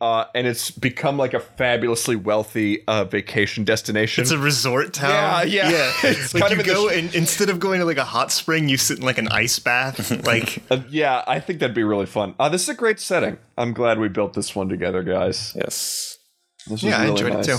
uh, 0.00 0.26
and 0.34 0.46
it's 0.46 0.70
become 0.70 1.16
like 1.16 1.32
a 1.32 1.40
fabulously 1.40 2.16
wealthy 2.16 2.84
uh, 2.86 3.04
vacation 3.04 3.64
destination. 3.64 4.22
It's 4.22 4.30
a 4.30 4.38
resort 4.38 4.92
town. 4.92 5.48
Yeah, 5.48 5.70
yeah. 5.70 5.92
It's 6.04 6.34
like 6.34 6.42
kind 6.42 6.54
you 6.54 6.60
of 6.60 6.66
go 6.66 6.90
sh- 6.90 6.98
and 6.98 7.14
instead 7.14 7.48
of 7.48 7.58
going 7.58 7.80
to 7.80 7.86
like 7.86 7.96
a 7.96 8.04
hot 8.04 8.30
spring, 8.30 8.68
you 8.68 8.76
sit 8.76 8.98
in 8.98 9.04
like 9.04 9.18
an 9.18 9.28
ice 9.28 9.58
bath. 9.58 10.10
like 10.26 10.62
Uh, 10.70 10.80
yeah, 10.90 11.24
I 11.26 11.40
think 11.40 11.60
that'd 11.60 11.74
be 11.74 11.84
really 11.84 12.06
fun. 12.06 12.34
Uh, 12.38 12.48
this 12.48 12.62
is 12.64 12.68
a 12.68 12.74
great 12.74 13.00
setting. 13.00 13.38
I'm 13.56 13.72
glad 13.72 13.98
we 13.98 14.08
built 14.08 14.34
this 14.34 14.54
one 14.54 14.68
together, 14.68 15.02
guys. 15.02 15.54
Yes. 15.56 16.18
This 16.66 16.82
Yeah, 16.82 16.98
I 16.98 17.04
really 17.04 17.10
enjoyed 17.12 17.40
it 17.40 17.44
too. 17.44 17.58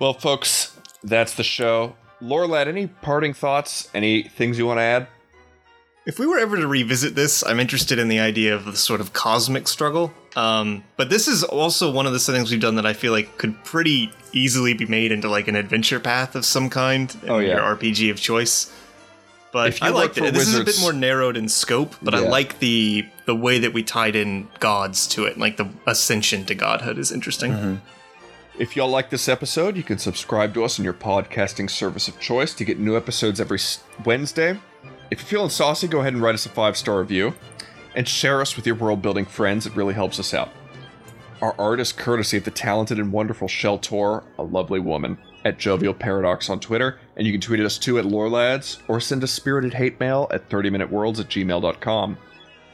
Well, 0.00 0.14
folks, 0.14 0.78
that's 1.02 1.34
the 1.34 1.44
show. 1.44 1.96
Lorelad, 2.22 2.68
any 2.68 2.86
parting 2.86 3.34
thoughts? 3.34 3.88
Any 3.94 4.22
things 4.22 4.58
you 4.58 4.66
want 4.66 4.78
to 4.78 4.82
add? 4.82 5.08
If 6.06 6.18
we 6.18 6.26
were 6.26 6.38
ever 6.38 6.56
to 6.56 6.66
revisit 6.66 7.14
this, 7.14 7.44
I'm 7.44 7.60
interested 7.60 7.98
in 7.98 8.08
the 8.08 8.20
idea 8.20 8.54
of 8.54 8.64
the 8.64 8.76
sort 8.76 9.00
of 9.00 9.12
cosmic 9.12 9.68
struggle. 9.68 10.12
Um, 10.36 10.84
but 10.96 11.10
this 11.10 11.28
is 11.28 11.42
also 11.44 11.90
one 11.90 12.06
of 12.06 12.12
the 12.12 12.20
settings 12.20 12.50
we've 12.50 12.60
done 12.60 12.76
that 12.76 12.86
I 12.86 12.92
feel 12.92 13.12
like 13.12 13.36
could 13.38 13.62
pretty 13.64 14.12
easily 14.32 14.74
be 14.74 14.86
made 14.86 15.12
into 15.12 15.28
like 15.28 15.48
an 15.48 15.56
adventure 15.56 16.00
path 16.00 16.34
of 16.34 16.44
some 16.44 16.70
kind 16.70 17.14
in 17.22 17.30
Oh, 17.30 17.38
yeah. 17.38 17.56
your 17.56 17.76
RPG 17.76 18.10
of 18.10 18.20
choice. 18.20 18.72
But 19.52 19.68
If 19.70 19.80
you 19.80 19.88
I 19.88 19.90
liked 19.90 20.16
it. 20.16 20.32
This 20.32 20.46
is 20.46 20.58
a 20.58 20.64
bit 20.64 20.78
more 20.80 20.92
narrowed 20.92 21.36
in 21.36 21.48
scope, 21.48 21.96
but 22.00 22.14
I 22.14 22.20
like 22.20 22.60
the 22.60 23.04
the 23.26 23.34
way 23.34 23.58
that 23.58 23.72
we 23.72 23.82
tied 23.82 24.14
in 24.14 24.48
gods 24.60 25.08
to 25.08 25.24
it, 25.24 25.38
like 25.38 25.56
the 25.56 25.68
ascension 25.86 26.44
to 26.46 26.54
godhood 26.54 26.98
is 26.98 27.10
interesting. 27.10 27.80
If 28.60 28.76
y'all 28.76 28.88
like 28.90 29.10
this 29.10 29.28
episode, 29.28 29.76
you 29.76 29.82
can 29.82 29.98
subscribe 29.98 30.54
to 30.54 30.62
us 30.64 30.78
on 30.78 30.84
your 30.84 30.94
podcasting 30.94 31.68
service 31.68 32.06
of 32.06 32.20
choice 32.20 32.54
to 32.54 32.64
get 32.64 32.78
new 32.78 32.96
episodes 32.96 33.40
every 33.40 33.58
Wednesday. 34.04 34.56
If 35.10 35.20
you're 35.20 35.28
feeling 35.28 35.50
saucy, 35.50 35.88
go 35.88 36.00
ahead 36.00 36.12
and 36.12 36.22
write 36.22 36.34
us 36.34 36.46
a 36.46 36.50
five 36.50 36.76
star 36.76 37.00
review 37.00 37.34
and 37.96 38.06
share 38.06 38.40
us 38.40 38.56
with 38.56 38.66
your 38.66 38.76
world 38.76 39.02
building 39.02 39.24
friends. 39.24 39.66
It 39.66 39.74
really 39.74 39.94
helps 39.94 40.20
us 40.20 40.32
out. 40.32 40.50
Our 41.42 41.54
art 41.58 41.80
is 41.80 41.92
courtesy 41.92 42.36
of 42.36 42.44
the 42.44 42.50
talented 42.50 42.98
and 42.98 43.12
wonderful 43.12 43.48
Shell 43.48 43.78
Tor, 43.78 44.22
a 44.38 44.42
lovely 44.42 44.78
woman, 44.78 45.18
at 45.44 45.58
Jovial 45.58 45.94
Paradox 45.94 46.50
on 46.50 46.60
Twitter, 46.60 46.98
and 47.16 47.26
you 47.26 47.32
can 47.32 47.40
tweet 47.40 47.60
at 47.60 47.66
us 47.66 47.78
too 47.78 47.98
at 47.98 48.04
LoreLads 48.04 48.78
or 48.88 49.00
send 49.00 49.24
us 49.24 49.32
spirited 49.32 49.74
hate 49.74 49.98
mail 49.98 50.28
at 50.30 50.48
30minuteworlds 50.50 51.18
at 51.18 51.28
gmail.com. 51.28 52.18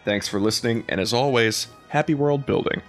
Thanks 0.05 0.29
for 0.29 0.41
listening, 0.41 0.85
and 0.89 1.01
as 1.01 1.13
always, 1.13 1.69
happy 1.89 2.15
world 2.15 2.45
building. 2.45 2.83